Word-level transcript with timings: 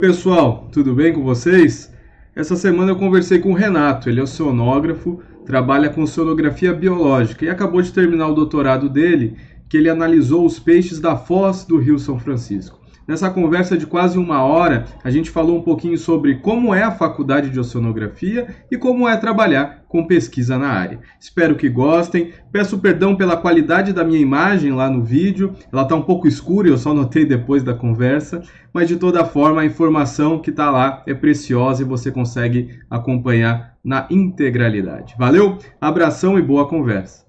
Pessoal, 0.00 0.68
tudo 0.70 0.94
bem 0.94 1.12
com 1.12 1.24
vocês? 1.24 1.92
Essa 2.32 2.54
semana 2.54 2.92
eu 2.92 2.96
conversei 2.96 3.40
com 3.40 3.50
o 3.50 3.54
Renato, 3.54 4.08
ele 4.08 4.20
é 4.20 4.22
oceanógrafo, 4.22 5.20
trabalha 5.44 5.90
com 5.90 6.06
sonografia 6.06 6.72
biológica 6.72 7.44
e 7.44 7.50
acabou 7.50 7.82
de 7.82 7.92
terminar 7.92 8.28
o 8.28 8.34
doutorado 8.34 8.88
dele, 8.88 9.36
que 9.68 9.76
ele 9.76 9.88
analisou 9.88 10.46
os 10.46 10.60
peixes 10.60 11.00
da 11.00 11.16
foz 11.16 11.64
do 11.64 11.78
Rio 11.78 11.98
São 11.98 12.16
Francisco. 12.16 12.77
Nessa 13.08 13.30
conversa 13.30 13.74
de 13.78 13.86
quase 13.86 14.18
uma 14.18 14.42
hora, 14.42 14.84
a 15.02 15.10
gente 15.10 15.30
falou 15.30 15.56
um 15.56 15.62
pouquinho 15.62 15.96
sobre 15.96 16.34
como 16.40 16.74
é 16.74 16.82
a 16.82 16.90
faculdade 16.90 17.48
de 17.48 17.58
oceanografia 17.58 18.54
e 18.70 18.76
como 18.76 19.08
é 19.08 19.16
trabalhar 19.16 19.84
com 19.88 20.06
pesquisa 20.06 20.58
na 20.58 20.68
área. 20.68 21.00
Espero 21.18 21.56
que 21.56 21.70
gostem. 21.70 22.34
Peço 22.52 22.78
perdão 22.78 23.16
pela 23.16 23.34
qualidade 23.34 23.94
da 23.94 24.04
minha 24.04 24.20
imagem 24.20 24.72
lá 24.72 24.90
no 24.90 25.02
vídeo. 25.02 25.54
Ela 25.72 25.84
está 25.84 25.94
um 25.94 26.02
pouco 26.02 26.28
escura, 26.28 26.68
eu 26.68 26.76
só 26.76 26.92
notei 26.92 27.24
depois 27.24 27.62
da 27.62 27.72
conversa, 27.72 28.42
mas 28.74 28.86
de 28.86 28.96
toda 28.96 29.24
forma 29.24 29.62
a 29.62 29.66
informação 29.66 30.38
que 30.38 30.50
está 30.50 30.70
lá 30.70 31.02
é 31.06 31.14
preciosa 31.14 31.80
e 31.80 31.86
você 31.86 32.10
consegue 32.10 32.78
acompanhar 32.90 33.78
na 33.82 34.06
integralidade. 34.10 35.14
Valeu? 35.18 35.56
Abração 35.80 36.38
e 36.38 36.42
boa 36.42 36.68
conversa. 36.68 37.27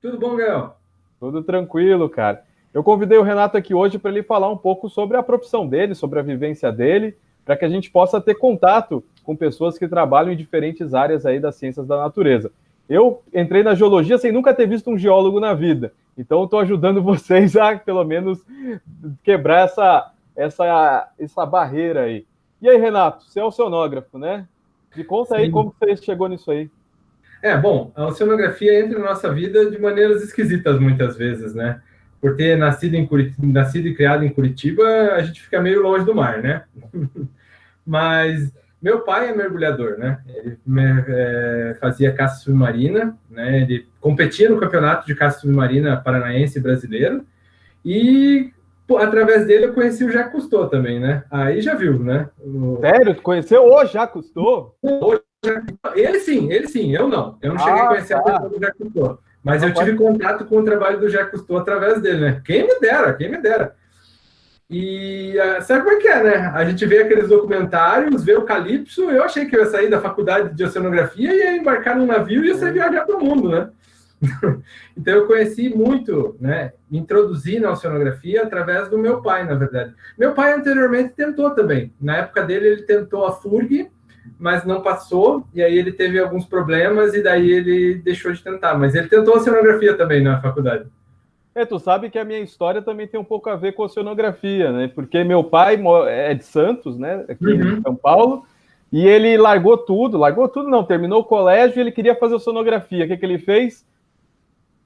Tudo 0.00 0.16
bom, 0.16 0.36
Gael? 0.36 0.76
Tudo 1.18 1.42
tranquilo, 1.42 2.08
cara. 2.08 2.44
Eu 2.72 2.84
convidei 2.84 3.18
o 3.18 3.22
Renato 3.22 3.56
aqui 3.56 3.74
hoje 3.74 3.98
para 3.98 4.12
ele 4.12 4.22
falar 4.22 4.48
um 4.48 4.56
pouco 4.56 4.88
sobre 4.88 5.16
a 5.16 5.22
profissão 5.24 5.66
dele, 5.66 5.92
sobre 5.92 6.20
a 6.20 6.22
vivência 6.22 6.70
dele, 6.70 7.16
para 7.44 7.56
que 7.56 7.64
a 7.64 7.68
gente 7.68 7.90
possa 7.90 8.20
ter 8.20 8.36
contato 8.36 9.02
com 9.24 9.34
pessoas 9.34 9.76
que 9.76 9.88
trabalham 9.88 10.32
em 10.32 10.36
diferentes 10.36 10.94
áreas 10.94 11.26
aí 11.26 11.40
das 11.40 11.56
ciências 11.56 11.84
da 11.84 11.96
natureza. 11.96 12.52
Eu 12.88 13.22
entrei 13.34 13.64
na 13.64 13.74
geologia 13.74 14.16
sem 14.18 14.30
nunca 14.30 14.54
ter 14.54 14.68
visto 14.68 14.88
um 14.88 14.96
geólogo 14.96 15.40
na 15.40 15.52
vida, 15.52 15.92
então 16.16 16.44
estou 16.44 16.60
ajudando 16.60 17.02
vocês 17.02 17.56
a, 17.56 17.76
pelo 17.76 18.04
menos, 18.04 18.38
quebrar 19.24 19.64
essa, 19.64 20.12
essa, 20.36 21.12
essa 21.18 21.44
barreira 21.44 22.02
aí. 22.02 22.24
E 22.62 22.68
aí, 22.68 22.76
Renato, 22.76 23.24
você 23.24 23.40
é 23.40 23.44
oceanógrafo, 23.44 24.16
né? 24.16 24.46
Me 24.94 25.02
conta 25.02 25.34
Sim. 25.34 25.42
aí 25.42 25.50
como 25.50 25.74
você 25.76 25.96
chegou 25.96 26.28
nisso 26.28 26.50
aí. 26.52 26.70
É, 27.42 27.56
bom, 27.56 27.92
a 27.94 28.06
oceanografia 28.06 28.80
entra 28.80 28.98
na 28.98 29.06
nossa 29.06 29.32
vida 29.32 29.70
de 29.70 29.80
maneiras 29.80 30.22
esquisitas 30.22 30.78
muitas 30.78 31.16
vezes, 31.16 31.54
né? 31.54 31.80
Por 32.20 32.36
ter 32.36 32.58
nascido, 32.58 32.94
em 32.94 33.06
Curitiba, 33.06 33.46
nascido 33.46 33.86
e 33.86 33.94
criado 33.94 34.24
em 34.24 34.28
Curitiba, 34.28 34.82
a 35.14 35.22
gente 35.22 35.40
fica 35.40 35.60
meio 35.60 35.80
longe 35.80 36.04
do 36.04 36.14
mar, 36.14 36.42
né? 36.42 36.64
Mas 37.86 38.52
meu 38.80 39.00
pai 39.00 39.28
é 39.28 39.34
mergulhador, 39.34 39.98
né? 39.98 40.20
Ele 40.26 40.58
é, 41.08 41.76
fazia 41.80 42.12
caça 42.12 42.40
submarina, 42.42 43.16
né? 43.30 43.62
Ele 43.62 43.86
competia 44.00 44.48
no 44.50 44.58
campeonato 44.58 45.06
de 45.06 45.14
caça 45.14 45.40
submarina 45.40 45.96
paranaense 45.96 46.60
brasileiro 46.60 47.24
e 47.84 48.52
através 48.98 49.46
dele 49.46 49.66
eu 49.66 49.74
conheci 49.74 50.04
o 50.04 50.10
Jacques 50.10 50.32
Cousteau 50.32 50.68
também, 50.68 50.98
né? 50.98 51.24
Aí 51.30 51.60
já 51.60 51.74
viu, 51.74 51.98
né? 51.98 52.28
O... 52.38 52.78
Sério? 52.80 53.14
Conheceu 53.16 53.64
o 53.64 53.84
Jacques 53.84 54.12
Cousteau? 54.12 54.76
O 54.80 55.18
ele 55.94 56.20
sim, 56.20 56.50
ele 56.52 56.66
sim, 56.66 56.94
eu 56.94 57.08
não. 57.08 57.38
Eu 57.40 57.52
não 57.52 57.58
cheguei 57.58 57.80
a 57.80 57.84
ah, 57.84 57.88
conhecer 57.88 58.14
tá. 58.14 58.20
a 58.20 58.24
pessoa 58.24 58.48
do 58.48 58.60
Jacques 58.60 58.78
Cousteau. 58.78 59.18
Mas 59.42 59.62
não 59.62 59.68
eu 59.68 59.74
tive 59.74 59.94
contato 59.94 60.44
com 60.44 60.58
o 60.58 60.64
trabalho 60.64 60.98
do 60.98 61.08
Jacques 61.08 61.30
Cousteau 61.30 61.58
através 61.58 62.02
dele, 62.02 62.20
né? 62.20 62.42
Quem 62.44 62.66
me 62.66 62.80
dera, 62.80 63.14
quem 63.14 63.30
me 63.30 63.38
dera. 63.38 63.76
E 64.70 65.34
uh, 65.38 65.62
sabe 65.62 65.82
como 65.82 65.96
é 65.96 66.00
que 66.00 66.08
é, 66.08 66.22
né? 66.22 66.52
A 66.54 66.64
gente 66.64 66.84
vê 66.84 67.02
aqueles 67.02 67.28
documentários, 67.28 68.22
vê 68.22 68.34
o 68.34 68.44
Calypso, 68.44 69.10
eu 69.10 69.22
achei 69.22 69.46
que 69.46 69.56
eu 69.56 69.60
ia 69.60 69.70
sair 69.70 69.88
da 69.88 70.00
faculdade 70.00 70.54
de 70.54 70.64
oceanografia 70.64 71.32
e 71.32 71.38
ia 71.38 71.56
embarcar 71.56 71.96
num 71.96 72.04
navio 72.04 72.44
e 72.44 72.48
ia 72.48 72.56
sair 72.56 72.72
viajar 72.72 73.06
para 73.06 73.16
o 73.16 73.24
mundo, 73.24 73.48
né? 73.48 73.70
então 74.96 75.14
eu 75.14 75.26
conheci 75.26 75.68
muito, 75.70 76.36
né? 76.40 76.72
Me 76.90 76.98
introduzi 76.98 77.58
na 77.60 77.70
oceanografia 77.70 78.42
através 78.42 78.88
do 78.88 78.98
meu 78.98 79.22
pai, 79.22 79.44
na 79.44 79.54
verdade. 79.54 79.94
Meu 80.18 80.34
pai 80.34 80.52
anteriormente 80.52 81.14
tentou 81.14 81.50
também. 81.50 81.94
Na 81.98 82.18
época 82.18 82.42
dele, 82.42 82.66
ele 82.66 82.82
tentou 82.82 83.24
a 83.24 83.32
FURG, 83.32 83.90
mas 84.38 84.64
não 84.64 84.80
passou, 84.80 85.44
e 85.54 85.62
aí 85.62 85.76
ele 85.76 85.92
teve 85.92 86.18
alguns 86.18 86.44
problemas, 86.44 87.14
e 87.14 87.22
daí 87.22 87.50
ele 87.50 87.94
deixou 87.96 88.32
de 88.32 88.42
tentar. 88.42 88.78
Mas 88.78 88.94
ele 88.94 89.08
tentou 89.08 89.36
oceanografia 89.36 89.96
também 89.96 90.22
na 90.22 90.40
faculdade. 90.40 90.86
É, 91.54 91.64
tu 91.64 91.78
sabe 91.78 92.10
que 92.10 92.18
a 92.18 92.24
minha 92.24 92.40
história 92.40 92.82
também 92.82 93.06
tem 93.06 93.18
um 93.18 93.24
pouco 93.24 93.50
a 93.50 93.56
ver 93.56 93.72
com 93.72 93.82
oceanografia, 93.82 94.70
né? 94.70 94.88
Porque 94.94 95.24
meu 95.24 95.42
pai 95.42 95.80
é 96.08 96.34
de 96.34 96.44
Santos, 96.44 96.98
né? 96.98 97.24
Aqui 97.28 97.46
uhum. 97.46 97.78
em 97.78 97.82
São 97.82 97.96
Paulo, 97.96 98.44
e 98.92 99.06
ele 99.06 99.36
largou 99.36 99.76
tudo, 99.76 100.18
largou 100.18 100.48
tudo 100.48 100.68
não, 100.68 100.84
terminou 100.84 101.20
o 101.20 101.24
colégio 101.24 101.78
e 101.78 101.80
ele 101.80 101.92
queria 101.92 102.14
fazer 102.14 102.34
oceanografia. 102.34 103.04
O 103.04 103.08
que, 103.08 103.16
que 103.16 103.26
ele 103.26 103.38
fez? 103.38 103.86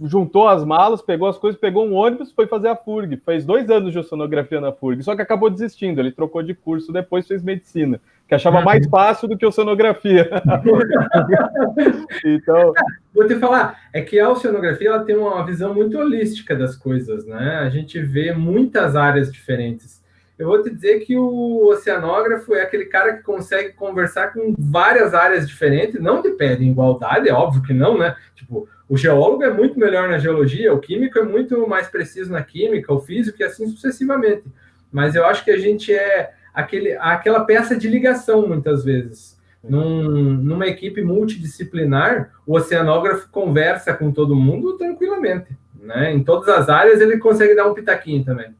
juntou 0.05 0.49
as 0.49 0.65
malas, 0.65 1.01
pegou 1.01 1.29
as 1.29 1.39
coisas, 1.39 1.61
pegou 1.61 1.87
um 1.87 1.95
ônibus, 1.95 2.33
foi 2.33 2.47
fazer 2.47 2.69
a 2.69 2.77
FURG. 2.77 3.17
Fez 3.19 3.45
dois 3.45 3.71
anos 3.71 3.93
de 3.93 3.99
oceanografia 3.99 4.61
na 4.61 4.73
FURG, 4.73 5.03
só 5.03 5.15
que 5.15 5.23
acabou 5.23 5.51
desistindo. 5.51 6.01
Ele 6.01 6.11
trocou 6.11 6.43
de 6.43 6.55
curso, 6.55 6.93
depois 6.93 7.27
fez 7.27 7.43
medicina, 7.43 8.01
que 8.33 8.37
achava 8.37 8.59
uhum. 8.59 8.65
mais 8.65 8.87
fácil 8.87 9.29
do 9.29 9.37
que 9.37 9.45
oceanografia. 9.45 10.31
então. 12.25 12.73
Vou 13.15 13.27
te 13.27 13.35
falar, 13.35 13.79
é 13.93 14.01
que 14.01 14.19
a 14.19 14.31
oceanografia 14.31 14.89
ela 14.89 15.05
tem 15.05 15.15
uma 15.15 15.45
visão 15.45 15.75
muito 15.75 15.99
holística 15.99 16.57
das 16.57 16.75
coisas, 16.75 17.27
né? 17.27 17.59
A 17.59 17.69
gente 17.69 18.01
vê 18.01 18.33
muitas 18.33 18.97
áreas 18.97 19.31
diferentes. 19.31 20.03
Eu 20.39 20.49
vou 20.49 20.63
te 20.63 20.71
dizer 20.71 21.01
que 21.01 21.15
o 21.15 21.69
oceanógrafo 21.69 22.55
é 22.55 22.63
aquele 22.63 22.87
cara 22.87 23.19
que 23.19 23.23
consegue 23.23 23.75
conversar 23.75 24.33
com 24.33 24.55
várias 24.59 25.13
áreas 25.13 25.47
diferentes, 25.47 26.01
não 26.01 26.23
de 26.23 26.31
pé 26.31 26.57
de 26.57 26.65
igualdade, 26.65 27.29
é 27.29 27.35
óbvio 27.35 27.63
que 27.63 27.75
não, 27.75 27.99
né? 27.99 28.17
Tipo, 28.35 28.67
o 28.89 28.97
geólogo 28.97 29.43
é 29.43 29.53
muito 29.53 29.79
melhor 29.79 30.09
na 30.09 30.17
geologia, 30.17 30.73
o 30.73 30.81
químico 30.81 31.19
é 31.19 31.23
muito 31.23 31.69
mais 31.69 31.87
preciso 31.89 32.33
na 32.33 32.43
química, 32.43 32.95
o 32.95 32.99
físico 32.99 33.43
e 33.43 33.45
assim 33.45 33.69
sucessivamente. 33.69 34.45
Mas 34.91 35.15
eu 35.15 35.27
acho 35.27 35.45
que 35.45 35.51
a 35.51 35.59
gente 35.59 35.93
é 35.93 36.33
aquele, 36.55 36.93
aquela 36.95 37.45
peça 37.45 37.77
de 37.77 37.89
ligação, 37.89 38.47
muitas 38.47 38.85
vezes. 38.85 39.41
Num, 39.63 40.03
numa 40.35 40.67
equipe 40.67 41.03
multidisciplinar, 41.03 42.33
o 42.47 42.57
oceanógrafo 42.57 43.31
conversa 43.31 43.95
com 43.95 44.11
todo 44.11 44.35
mundo 44.35 44.77
tranquilamente. 44.77 45.57
Né? 45.81 46.13
Em 46.13 46.23
todas 46.23 46.49
as 46.49 46.69
áreas 46.69 47.01
ele 47.01 47.19
consegue 47.19 47.55
dar 47.55 47.69
um 47.69 47.75
pitaquinho 47.75 48.25
também. 48.25 48.53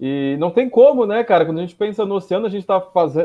E 0.00 0.36
não 0.38 0.50
tem 0.50 0.70
como, 0.70 1.04
né, 1.06 1.24
cara? 1.24 1.44
Quando 1.44 1.58
a 1.58 1.60
gente 1.60 1.74
pensa 1.74 2.06
no 2.06 2.14
oceano, 2.14 2.46
a 2.46 2.48
gente 2.48 2.60
está 2.60 2.80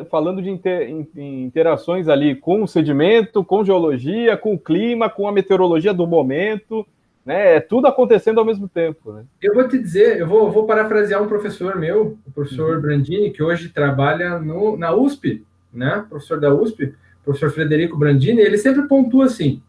falando 0.09 0.41
de 0.41 0.49
inter 0.49 0.89
interações 1.15 2.07
ali 2.07 2.35
com 2.35 2.63
o 2.63 2.67
sedimento, 2.67 3.43
com 3.43 3.63
geologia, 3.63 4.35
com 4.35 4.55
o 4.55 4.59
clima, 4.59 5.07
com 5.07 5.27
a 5.27 5.31
meteorologia 5.31 5.93
do 5.93 6.07
momento, 6.07 6.83
né? 7.25 7.55
É 7.55 7.59
tudo 7.59 7.87
acontecendo 7.87 8.39
ao 8.39 8.45
mesmo 8.45 8.67
tempo, 8.67 9.13
né? 9.13 9.23
Eu 9.41 9.53
vou 9.53 9.67
te 9.67 9.77
dizer, 9.77 10.19
eu 10.19 10.27
vou, 10.27 10.51
vou 10.51 10.65
parafrasear 10.65 11.21
um 11.21 11.27
professor 11.27 11.75
meu, 11.77 12.17
o 12.25 12.31
professor 12.31 12.75
uhum. 12.75 12.81
Brandini, 12.81 13.31
que 13.31 13.41
hoje 13.41 13.69
trabalha 13.69 14.39
no, 14.39 14.77
na 14.77 14.93
USP, 14.93 15.45
né? 15.73 16.05
Professor 16.09 16.39
da 16.39 16.53
USP, 16.53 16.93
professor 17.23 17.51
Frederico 17.51 17.97
Brandini, 17.97 18.41
ele 18.41 18.57
sempre 18.57 18.87
pontua 18.87 19.25
assim: 19.25 19.61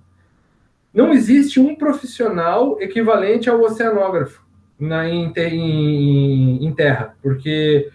não 0.93 1.13
existe 1.13 1.61
um 1.61 1.75
profissional 1.75 2.81
equivalente 2.81 3.49
ao 3.49 3.61
oceanógrafo 3.61 4.45
na, 4.79 5.09
em, 5.09 5.33
em, 5.37 6.67
em 6.67 6.75
terra, 6.75 7.15
porque 7.23 7.91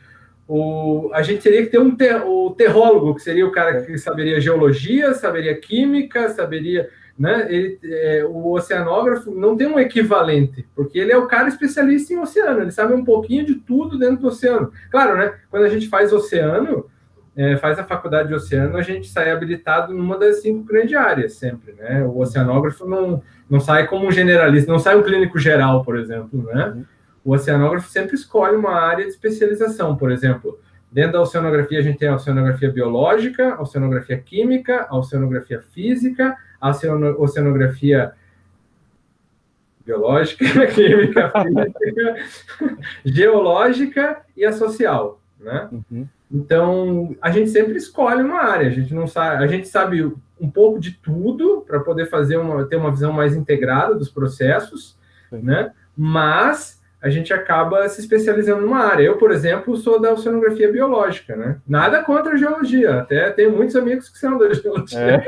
o, 0.48 1.12
a 1.14 1.22
gente 1.22 1.42
teria 1.42 1.64
que 1.64 1.70
ter 1.70 1.80
um 1.80 1.96
ter, 1.96 2.24
o 2.24 2.50
terrólogo, 2.52 3.14
que 3.14 3.22
seria 3.22 3.46
o 3.46 3.52
cara 3.52 3.84
que 3.84 3.98
saberia 3.98 4.42
geologia, 4.42 5.14
saberia 5.14 5.56
química, 5.56 6.30
saberia. 6.30 6.90
Né? 7.20 7.54
Ele, 7.54 7.80
é, 7.84 8.24
o 8.26 8.54
oceanógrafo 8.54 9.30
não 9.30 9.58
tem 9.58 9.68
um 9.68 9.78
equivalente, 9.78 10.66
porque 10.74 10.98
ele 10.98 11.12
é 11.12 11.18
o 11.18 11.28
cara 11.28 11.50
especialista 11.50 12.14
em 12.14 12.18
oceano, 12.18 12.62
ele 12.62 12.72
sabe 12.72 12.94
um 12.94 13.04
pouquinho 13.04 13.46
de 13.46 13.56
tudo 13.56 14.00
dentro 14.00 14.22
do 14.22 14.28
oceano. 14.28 14.72
Claro, 14.90 15.18
né? 15.18 15.34
Quando 15.52 15.64
a 15.64 15.70
gente 15.70 15.90
faz 15.90 16.14
oceano, 16.14 16.86
é, 17.36 17.58
faz 17.58 17.78
a 17.78 17.84
faculdade 17.84 18.30
de 18.30 18.34
oceano, 18.34 18.78
a 18.78 18.82
gente 18.82 19.10
sai 19.10 19.32
habilitado 19.32 19.94
numa 19.94 20.18
das 20.18 20.42
cinco 20.42 20.64
grandes 20.64 20.96
áreas, 20.96 21.34
sempre, 21.34 21.74
né? 21.74 22.06
O 22.06 22.20
oceanógrafo 22.20 22.88
não 22.88 23.22
não 23.50 23.60
sai 23.60 23.88
como 23.88 24.08
um 24.08 24.12
generalista, 24.12 24.72
não 24.72 24.80
sai 24.80 24.96
um 24.96 25.04
clínico 25.04 25.40
geral, 25.40 25.84
por 25.84 25.98
exemplo, 25.98 26.44
né? 26.44 26.68
Uhum. 26.68 26.86
O 27.26 27.34
oceanógrafo 27.34 27.90
sempre 27.90 28.16
escolhe 28.16 28.56
uma 28.56 28.76
área 28.76 29.04
de 29.04 29.12
especialização, 29.12 29.96
por 29.98 30.12
exemplo. 30.12 30.60
Dentro 30.92 31.14
da 31.14 31.22
oceanografia, 31.22 31.80
a 31.80 31.82
gente 31.82 31.98
tem 31.98 32.08
a 32.08 32.16
oceanografia 32.16 32.72
biológica, 32.72 33.56
a 33.56 33.62
oceanografia 33.62 34.18
química, 34.18 34.88
a 34.90 34.98
oceanografia 34.98 35.62
física, 35.62 36.36
a 36.60 36.72
oceanografia 37.18 38.14
biológica, 39.86 40.46
química, 40.68 41.32
física, 41.32 42.16
geológica 43.04 44.22
e 44.38 44.46
a 44.46 44.52
social, 44.52 45.20
né? 45.40 45.70
Uhum. 45.72 46.08
Então, 46.32 47.16
a 47.20 47.32
gente 47.32 47.50
sempre 47.50 47.76
escolhe 47.76 48.22
uma 48.22 48.42
área, 48.42 48.68
a 48.68 48.72
gente 48.72 48.94
não 48.94 49.08
sabe, 49.08 49.44
a 49.44 49.48
gente 49.48 49.68
sabe 49.68 50.04
um 50.40 50.50
pouco 50.50 50.80
de 50.80 50.92
tudo 50.92 51.64
para 51.66 51.80
poder 51.80 52.06
fazer 52.06 52.38
uma, 52.38 52.66
ter 52.66 52.76
uma 52.76 52.92
visão 52.92 53.12
mais 53.12 53.36
integrada 53.36 53.96
dos 53.96 54.10
processos, 54.10 54.96
Sim. 55.30 55.42
né? 55.42 55.74
Mas 55.98 56.79
a 57.02 57.10
gente 57.10 57.34
acaba 57.34 57.88
se 57.88 58.02
especializando 58.02 58.62
numa 58.62 58.80
área. 58.80 59.04
Eu, 59.04 59.18
por 59.18 59.32
exemplo, 59.32 59.78
sou 59.78 60.02
da 60.02 60.12
oceanografia 60.12 60.72
biológica, 60.72 61.36
né? 61.36 61.58
Nada 61.68 62.04
contra 62.04 62.34
a 62.34 62.38
geologia, 62.38 63.00
até 63.00 63.30
tenho 63.30 63.52
muitos 63.52 63.76
amigos 63.76 64.10
que 64.10 64.20
são 64.20 64.38
da 64.38 64.52
geologia. 64.54 65.00
É. 65.00 65.26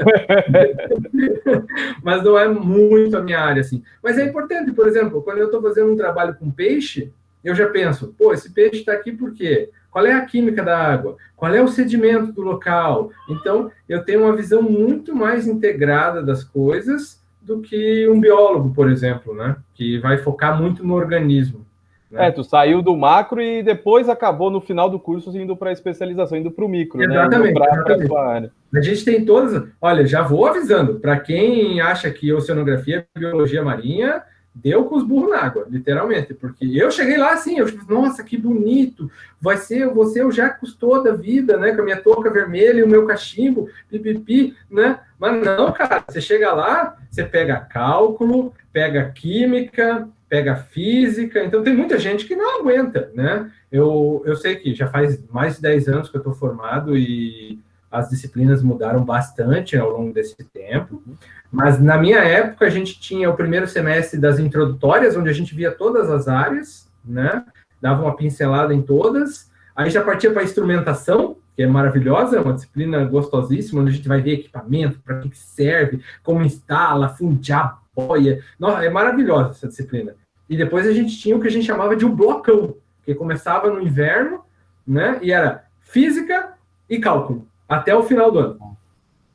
Mas 2.04 2.24
não 2.24 2.38
é 2.38 2.48
muito 2.48 3.18
a 3.18 3.22
minha 3.22 3.40
área, 3.40 3.62
assim. 3.62 3.84
Mas 4.04 4.18
é 4.18 4.26
importante, 4.26 4.72
por 4.74 4.88
exemplo, 4.88 5.22
quando 5.22 5.38
eu 5.38 5.46
estou 5.46 5.62
fazendo 5.62 5.94
um 5.94 5.98
trabalho 5.98 6.36
com 6.36 6.52
peixe, 6.52 7.14
eu 7.44 7.56
já 7.56 7.70
penso, 7.70 8.14
pô, 8.18 8.34
esse 8.34 8.54
peixe 8.54 8.78
está 8.78 8.92
aqui 8.92 9.12
por 9.12 9.34
quê? 9.34 9.70
Qual 9.90 10.06
é 10.06 10.14
a 10.14 10.26
química 10.26 10.64
da 10.64 10.78
água? 10.78 11.18
Qual 11.36 11.54
é 11.54 11.62
o 11.62 11.68
sedimento 11.68 12.32
do 12.32 12.42
local? 12.42 13.12
Então, 13.30 13.72
eu 13.90 14.04
tenho 14.04 14.24
uma 14.24 14.36
visão 14.36 14.62
muito 14.62 15.16
mais 15.16 15.48
integrada 15.48 16.22
das 16.22 16.44
coisas 16.44 17.21
do 17.42 17.60
que 17.62 18.08
um 18.08 18.20
biólogo, 18.20 18.74
por 18.74 18.90
exemplo, 18.90 19.34
né? 19.34 19.58
Que 19.74 19.98
vai 20.00 20.18
focar 20.18 20.62
muito 20.62 20.86
no 20.86 20.94
organismo. 20.94 21.66
Né? 22.12 22.28
É, 22.28 22.32
tu 22.32 22.44
saiu 22.44 22.82
do 22.82 22.96
macro 22.96 23.42
e 23.42 23.64
depois 23.64 24.10
acabou 24.10 24.52
no 24.52 24.60
final 24.60 24.90
do 24.90 25.00
curso 25.00 25.36
indo 25.36 25.56
para 25.56 25.70
a 25.70 25.74
especialização, 25.74 26.38
indo 26.38 26.52
para 26.52 26.66
o 26.66 26.70
micro, 26.70 27.00
né? 27.00 27.06
exatamente, 27.06 27.60
né? 27.60 28.18
Área. 28.18 28.52
A 28.76 28.82
gente 28.82 29.06
tem 29.06 29.26
todas. 29.26 29.68
Olha, 29.82 30.06
já 30.06 30.22
vou 30.22 30.46
avisando, 30.46 31.00
para 31.00 31.20
quem 31.20 31.80
acha 31.80 32.12
que 32.12 32.32
oceanografia 32.34 33.08
é 33.16 33.20
biologia 33.20 33.64
marinha, 33.64 34.22
deu 34.54 34.86
com 34.86 34.96
os 34.96 35.04
burros 35.04 35.30
na 35.30 35.40
água, 35.40 35.66
literalmente, 35.70 36.34
porque 36.34 36.66
eu 36.66 36.92
cheguei 36.92 37.18
lá 37.18 37.34
assim, 37.34 37.58
eu 37.58 37.68
nossa, 37.88 38.24
que 38.24 38.38
bonito, 38.38 39.10
vai 39.40 39.58
ser, 39.58 39.88
você 39.90 40.22
eu 40.22 40.32
já 40.32 40.50
custou 40.50 41.02
da 41.02 41.14
vida, 41.14 41.58
né, 41.58 41.74
com 41.74 41.82
a 41.82 41.86
minha 41.86 42.02
touca 42.02 42.30
vermelha 42.30 42.80
e 42.80 42.84
o 42.84 42.88
meu 42.88 43.06
cachimbo, 43.06 43.70
pipipi, 43.90 44.56
né, 44.70 45.00
mas 45.18 45.42
não, 45.44 45.72
cara, 45.72 46.04
você 46.08 46.20
chega 46.20 46.54
lá, 46.54 46.98
você 47.10 47.24
pega 47.24 47.60
cálculo, 47.60 48.54
pega 48.74 49.10
química, 49.12 50.08
pega 50.28 50.56
física, 50.56 51.44
então 51.44 51.64
tem 51.64 51.76
muita 51.76 51.98
gente 51.98 52.26
que 52.26 52.36
não 52.36 52.60
aguenta, 52.60 53.10
né, 53.14 53.50
eu, 53.72 54.22
eu 54.26 54.36
sei 54.36 54.58
que 54.58 54.76
já 54.76 54.88
faz 54.88 55.18
mais 55.30 55.56
de 55.56 55.62
10 55.62 55.88
anos 55.88 56.10
que 56.10 56.18
eu 56.18 56.22
estou 56.22 56.34
formado 56.34 56.98
e 56.98 57.58
as 57.92 58.10
disciplinas 58.10 58.64
mudaram 58.64 59.04
bastante 59.04 59.78
ao 59.78 59.90
longo 59.90 60.14
desse 60.14 60.36
tempo, 60.46 61.04
mas 61.52 61.80
na 61.80 61.98
minha 61.98 62.20
época 62.20 62.66
a 62.66 62.70
gente 62.70 63.00
tinha 63.00 63.30
o 63.30 63.36
primeiro 63.36 63.68
semestre 63.68 64.20
das 64.20 64.40
introdutórias, 64.40 65.18
onde 65.18 65.30
a 65.30 65.34
gente 65.34 65.54
via 65.54 65.72
todas 65.72 66.10
as 66.10 66.28
áreas, 66.28 66.90
né? 67.04 67.44
Dava 67.82 68.04
uma 68.04 68.16
pincelada 68.16 68.74
em 68.74 68.82
todas. 68.82 69.52
Aí 69.76 69.90
já 69.90 70.02
partia 70.02 70.32
para 70.32 70.42
a 70.42 70.46
instrumentação, 70.46 71.36
que 71.56 71.64
é 71.64 71.68
maravilhosa, 71.68 72.38
é 72.38 72.40
uma 72.42 72.54
disciplina 72.54 73.04
gostosíssima, 73.04 73.82
onde 73.82 73.92
a 73.92 73.94
gente 73.94 74.08
vai 74.08 74.22
ver 74.22 74.34
equipamento, 74.34 75.00
para 75.00 75.20
que 75.20 75.38
serve, 75.38 76.02
como 76.24 76.46
instala, 76.46 77.10
fundiar, 77.10 77.82
boia. 77.94 78.42
Nossa, 78.58 78.86
é 78.86 78.90
maravilhosa 78.90 79.50
essa 79.50 79.68
disciplina. 79.68 80.16
E 80.50 80.56
depois 80.56 80.88
a 80.88 80.94
gente 80.94 81.18
tinha 81.18 81.36
o 81.36 81.42
que 81.42 81.48
a 81.48 81.52
gente 81.52 81.66
chamava 81.66 81.96
de 81.96 82.06
um 82.06 82.16
blocão, 82.16 82.76
que 83.04 83.16
começava 83.16 83.70
no 83.70 83.82
inverno, 83.82 84.42
né? 84.88 85.20
E 85.22 85.32
era 85.32 85.66
física 85.82 86.54
e 86.90 87.00
cálculo, 87.00 87.48
até 87.72 87.96
o 87.96 88.04
final 88.04 88.30
do 88.30 88.40
ano. 88.40 88.78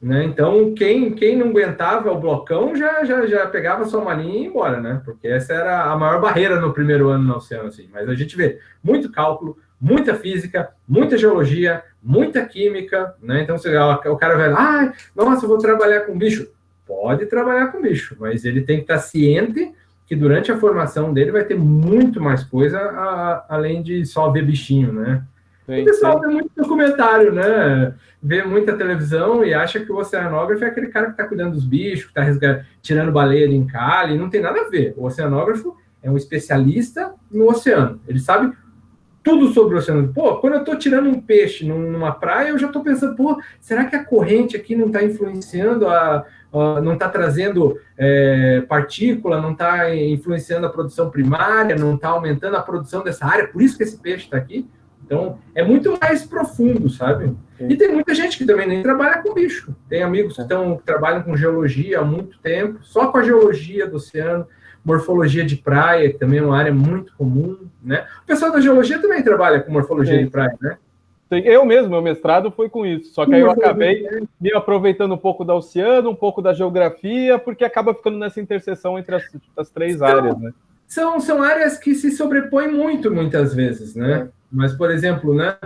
Né? 0.00 0.24
Então, 0.24 0.74
quem, 0.74 1.14
quem 1.14 1.36
não 1.36 1.48
aguentava 1.48 2.12
o 2.12 2.20
blocão 2.20 2.76
já, 2.76 3.02
já, 3.02 3.26
já 3.26 3.46
pegava 3.46 3.86
sua 3.86 4.04
malinha 4.04 4.34
e 4.34 4.42
ia 4.42 4.48
embora, 4.48 4.78
né? 4.78 5.00
Porque 5.06 5.26
essa 5.26 5.54
era 5.54 5.84
a 5.84 5.96
maior 5.96 6.20
barreira 6.20 6.60
no 6.60 6.70
primeiro 6.70 7.08
ano 7.08 7.24
no 7.24 7.36
oceano, 7.36 7.68
assim. 7.68 7.88
Mas 7.90 8.06
a 8.06 8.14
gente 8.14 8.36
vê 8.36 8.58
muito 8.84 9.10
cálculo, 9.10 9.56
muita 9.80 10.14
física, 10.14 10.68
muita 10.86 11.16
geologia, 11.16 11.82
muita 12.02 12.44
química, 12.44 13.14
né? 13.22 13.40
Então, 13.40 13.56
você, 13.56 13.74
o 13.74 14.16
cara 14.16 14.36
vai 14.36 14.50
lá, 14.50 14.82
ah, 14.82 14.92
nossa, 15.14 15.46
vou 15.46 15.56
trabalhar 15.56 16.02
com 16.02 16.18
bicho. 16.18 16.46
Pode 16.86 17.24
trabalhar 17.24 17.68
com 17.68 17.80
bicho, 17.80 18.16
mas 18.20 18.44
ele 18.44 18.60
tem 18.60 18.76
que 18.76 18.82
estar 18.82 18.98
ciente 18.98 19.72
que 20.06 20.14
durante 20.14 20.52
a 20.52 20.58
formação 20.58 21.12
dele 21.12 21.32
vai 21.32 21.42
ter 21.42 21.58
muito 21.58 22.20
mais 22.20 22.44
coisa 22.44 22.78
a, 22.78 22.82
a, 22.82 23.46
além 23.48 23.82
de 23.82 24.04
só 24.04 24.30
ver 24.30 24.44
bichinho, 24.44 24.92
né? 24.92 25.24
O 25.68 25.84
pessoal 25.84 26.20
vê 26.20 26.28
muito 26.28 26.50
documentário, 26.56 27.32
né? 27.32 27.94
Vê 28.22 28.44
muita 28.44 28.76
televisão 28.76 29.44
e 29.44 29.52
acha 29.52 29.80
que 29.80 29.90
o 29.90 29.96
oceanógrafo 29.96 30.64
é 30.64 30.68
aquele 30.68 30.88
cara 30.88 31.06
que 31.06 31.12
está 31.12 31.26
cuidando 31.26 31.54
dos 31.54 31.64
bichos, 31.64 32.10
que 32.10 32.20
está 32.20 32.64
tirando 32.80 33.10
baleia 33.10 33.48
de 33.48 33.56
encalhe. 33.56 34.16
Não 34.16 34.30
tem 34.30 34.40
nada 34.40 34.60
a 34.60 34.68
ver. 34.68 34.94
O 34.96 35.04
oceanógrafo 35.04 35.76
é 36.02 36.10
um 36.10 36.16
especialista 36.16 37.14
no 37.30 37.48
oceano. 37.50 38.00
Ele 38.06 38.20
sabe 38.20 38.52
tudo 39.26 39.48
sobre 39.48 39.74
o 39.74 39.78
oceano. 39.78 40.12
Pô, 40.14 40.36
quando 40.36 40.52
eu 40.52 40.60
estou 40.60 40.76
tirando 40.76 41.08
um 41.08 41.20
peixe 41.20 41.66
numa 41.66 42.12
praia, 42.12 42.50
eu 42.50 42.58
já 42.58 42.68
estou 42.68 42.84
pensando, 42.84 43.16
pô, 43.16 43.36
será 43.60 43.84
que 43.86 43.96
a 43.96 44.04
corrente 44.04 44.56
aqui 44.56 44.76
não 44.76 44.86
está 44.86 45.02
influenciando 45.02 45.88
a, 45.88 46.24
a, 46.52 46.80
não 46.80 46.92
está 46.92 47.08
trazendo 47.08 47.76
é, 47.98 48.60
partícula, 48.68 49.40
não 49.40 49.50
está 49.50 49.92
influenciando 49.92 50.64
a 50.64 50.70
produção 50.70 51.10
primária, 51.10 51.74
não 51.74 51.96
está 51.96 52.10
aumentando 52.10 52.56
a 52.56 52.62
produção 52.62 53.02
dessa 53.02 53.26
área, 53.26 53.48
por 53.48 53.60
isso 53.60 53.76
que 53.76 53.82
esse 53.82 53.98
peixe 53.98 54.26
está 54.26 54.36
aqui. 54.36 54.64
Então, 55.06 55.38
é 55.54 55.62
muito 55.64 55.96
mais 56.00 56.26
profundo, 56.26 56.90
sabe? 56.90 57.32
Sim. 57.56 57.68
E 57.70 57.76
tem 57.76 57.92
muita 57.92 58.12
gente 58.12 58.36
que 58.36 58.44
também 58.44 58.66
nem 58.66 58.82
trabalha 58.82 59.22
com 59.22 59.32
bicho. 59.32 59.74
Tem 59.88 60.02
amigos 60.02 60.34
que, 60.34 60.42
estão, 60.42 60.76
que 60.76 60.82
trabalham 60.82 61.22
com 61.22 61.36
geologia 61.36 62.00
há 62.00 62.04
muito 62.04 62.38
tempo, 62.40 62.80
só 62.82 63.06
com 63.06 63.18
a 63.18 63.22
geologia 63.22 63.86
do 63.86 63.96
oceano, 63.96 64.46
morfologia 64.84 65.44
de 65.44 65.56
praia, 65.56 66.10
que 66.10 66.18
também 66.18 66.40
é 66.40 66.42
uma 66.42 66.58
área 66.58 66.74
muito 66.74 67.14
comum, 67.16 67.56
né? 67.82 68.04
O 68.22 68.26
pessoal 68.26 68.52
da 68.52 68.60
geologia 68.60 69.00
também 69.00 69.22
trabalha 69.22 69.60
com 69.60 69.72
morfologia 69.72 70.18
Sim. 70.18 70.24
de 70.24 70.30
praia, 70.30 70.56
né? 70.60 70.76
Eu 71.28 71.64
mesmo, 71.64 71.90
meu 71.90 72.02
mestrado 72.02 72.52
foi 72.52 72.68
com 72.68 72.86
isso. 72.86 73.12
Só 73.12 73.26
que 73.26 73.34
aí 73.34 73.40
eu 73.40 73.50
acabei 73.50 74.06
me 74.40 74.52
aproveitando 74.52 75.12
um 75.12 75.18
pouco 75.18 75.44
da 75.44 75.54
oceano, 75.54 76.10
um 76.10 76.14
pouco 76.14 76.40
da 76.40 76.52
geografia, 76.52 77.36
porque 77.36 77.64
acaba 77.64 77.92
ficando 77.92 78.16
nessa 78.16 78.40
interseção 78.40 78.96
entre 78.96 79.16
as, 79.16 79.24
as 79.56 79.68
três 79.68 79.96
então, 79.96 80.06
áreas, 80.06 80.38
né? 80.38 80.52
São, 80.86 81.18
são 81.20 81.42
áreas 81.42 81.78
que 81.78 81.94
se 81.94 82.12
sobrepõem 82.12 82.70
muito, 82.72 83.12
muitas 83.12 83.54
vezes, 83.54 83.94
né? 83.94 84.28
Mas, 84.50 84.72
por 84.72 84.90
exemplo, 84.90 85.34
né, 85.34 85.56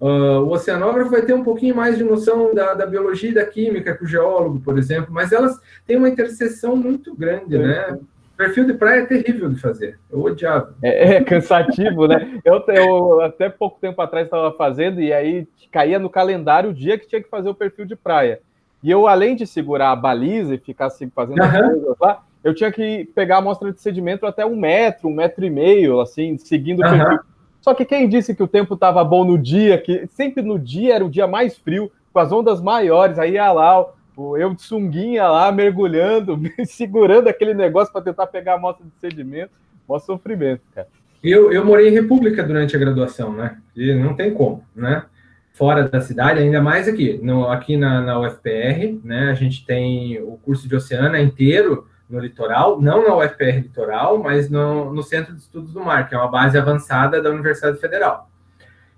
uh, 0.00 0.40
o 0.40 0.50
oceanógrafo 0.50 1.10
vai 1.10 1.22
ter 1.22 1.34
um 1.34 1.44
pouquinho 1.44 1.74
mais 1.74 1.96
de 1.96 2.04
noção 2.04 2.54
da, 2.54 2.74
da, 2.74 2.86
biologia 2.86 3.30
e 3.30 3.34
da 3.34 3.46
química 3.46 3.96
que 3.96 4.04
o 4.04 4.08
geólogo, 4.08 4.60
por 4.60 4.78
exemplo, 4.78 5.12
mas 5.12 5.32
elas 5.32 5.58
têm 5.86 5.96
uma 5.96 6.08
interseção 6.08 6.76
muito 6.76 7.14
grande, 7.14 7.56
né? 7.58 7.98
Perfil 8.36 8.66
de 8.66 8.74
praia 8.74 9.00
é 9.00 9.06
terrível 9.06 9.48
de 9.48 9.58
fazer. 9.58 9.98
Eu 10.10 10.20
odiava. 10.20 10.74
É, 10.82 11.14
é 11.14 11.24
cansativo, 11.24 12.06
né? 12.06 12.38
Eu, 12.44 12.62
eu, 12.68 13.20
até 13.22 13.48
pouco 13.48 13.80
tempo 13.80 14.02
atrás 14.02 14.26
estava 14.26 14.52
fazendo 14.52 15.00
e 15.00 15.10
aí 15.10 15.48
caía 15.72 15.98
no 15.98 16.10
calendário 16.10 16.70
o 16.70 16.74
dia 16.74 16.98
que 16.98 17.06
tinha 17.06 17.22
que 17.22 17.30
fazer 17.30 17.48
o 17.48 17.54
perfil 17.54 17.86
de 17.86 17.96
praia. 17.96 18.40
E 18.82 18.90
eu, 18.90 19.06
além 19.06 19.34
de 19.34 19.46
segurar 19.46 19.90
a 19.90 19.96
baliza 19.96 20.54
e 20.54 20.58
ficar 20.58 20.86
assim, 20.86 21.08
fazendo 21.08 21.40
uhum. 21.40 21.46
as 21.46 21.66
coisas 21.66 21.96
lá, 21.98 22.22
eu 22.46 22.54
tinha 22.54 22.70
que 22.70 23.10
pegar 23.12 23.36
a 23.36 23.38
amostra 23.38 23.72
de 23.72 23.80
sedimento 23.80 24.24
até 24.24 24.46
um 24.46 24.54
metro, 24.54 25.08
um 25.08 25.14
metro 25.14 25.44
e 25.44 25.50
meio, 25.50 26.00
assim, 26.00 26.38
seguindo 26.38 26.78
o 26.78 26.88
perfil. 26.88 27.18
Só 27.60 27.74
que 27.74 27.84
quem 27.84 28.08
disse 28.08 28.36
que 28.36 28.42
o 28.42 28.46
tempo 28.46 28.74
estava 28.74 29.02
bom 29.02 29.24
no 29.24 29.36
dia, 29.36 29.76
que 29.78 30.06
sempre 30.12 30.44
no 30.44 30.56
dia 30.56 30.94
era 30.94 31.04
o 31.04 31.10
dia 31.10 31.26
mais 31.26 31.58
frio, 31.58 31.90
com 32.12 32.20
as 32.20 32.30
ondas 32.30 32.60
maiores, 32.60 33.18
aí 33.18 33.32
ia 33.32 33.50
lá, 33.50 33.84
eu 34.16 34.54
de 34.54 34.62
sunguinha 34.62 35.26
lá, 35.26 35.50
mergulhando, 35.50 36.40
segurando 36.66 37.26
aquele 37.26 37.52
negócio 37.52 37.92
para 37.92 38.02
tentar 38.02 38.28
pegar 38.28 38.52
a 38.52 38.54
amostra 38.54 38.86
de 38.86 38.92
sedimento. 39.00 39.50
Mó 39.88 39.98
sofrimento, 39.98 40.62
cara. 40.72 40.86
Eu, 41.20 41.52
eu 41.52 41.64
morei 41.64 41.88
em 41.88 41.92
República 41.92 42.44
durante 42.44 42.76
a 42.76 42.78
graduação, 42.78 43.32
né? 43.32 43.58
E 43.74 43.92
não 43.92 44.14
tem 44.14 44.32
como, 44.32 44.62
né? 44.74 45.04
Fora 45.52 45.88
da 45.88 46.00
cidade, 46.00 46.38
ainda 46.38 46.62
mais 46.62 46.86
aqui. 46.86 47.18
No, 47.20 47.48
aqui 47.48 47.76
na, 47.76 48.00
na 48.02 48.20
UFPR, 48.20 49.00
né? 49.02 49.30
A 49.30 49.34
gente 49.34 49.66
tem 49.66 50.22
o 50.22 50.38
curso 50.44 50.68
de 50.68 50.76
oceana 50.76 51.20
inteiro 51.20 51.88
no 52.08 52.20
litoral, 52.20 52.80
não 52.80 53.02
na 53.02 53.16
UFPR 53.16 53.56
Litoral, 53.56 54.18
mas 54.18 54.48
no, 54.48 54.92
no 54.92 55.02
Centro 55.02 55.34
de 55.34 55.40
Estudos 55.40 55.72
do 55.72 55.80
Mar, 55.80 56.08
que 56.08 56.14
é 56.14 56.18
uma 56.18 56.30
base 56.30 56.56
avançada 56.56 57.20
da 57.20 57.30
Universidade 57.30 57.78
Federal. 57.78 58.30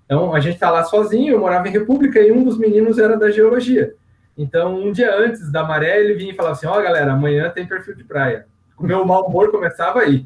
Então, 0.05 0.33
a 0.33 0.39
gente 0.39 0.55
está 0.55 0.69
lá 0.69 0.83
sozinho, 0.83 1.33
eu 1.33 1.39
morava 1.39 1.67
em 1.67 1.71
República 1.71 2.19
e 2.19 2.31
um 2.31 2.43
dos 2.43 2.57
meninos 2.57 2.97
era 2.97 3.17
da 3.17 3.29
geologia. 3.29 3.93
Então, 4.37 4.75
um 4.75 4.91
dia 4.91 5.15
antes 5.15 5.51
da 5.51 5.63
maré, 5.63 5.99
ele 5.99 6.13
vinha 6.13 6.31
e 6.31 6.35
falava 6.35 6.55
assim: 6.55 6.65
Ó, 6.65 6.79
oh, 6.79 6.81
galera, 6.81 7.13
amanhã 7.13 7.49
tem 7.49 7.67
perfil 7.67 7.95
de 7.95 8.03
praia. 8.03 8.47
O 8.77 8.85
meu 8.85 9.05
mau 9.05 9.27
humor 9.27 9.51
começava 9.51 9.99
aí. 9.99 10.25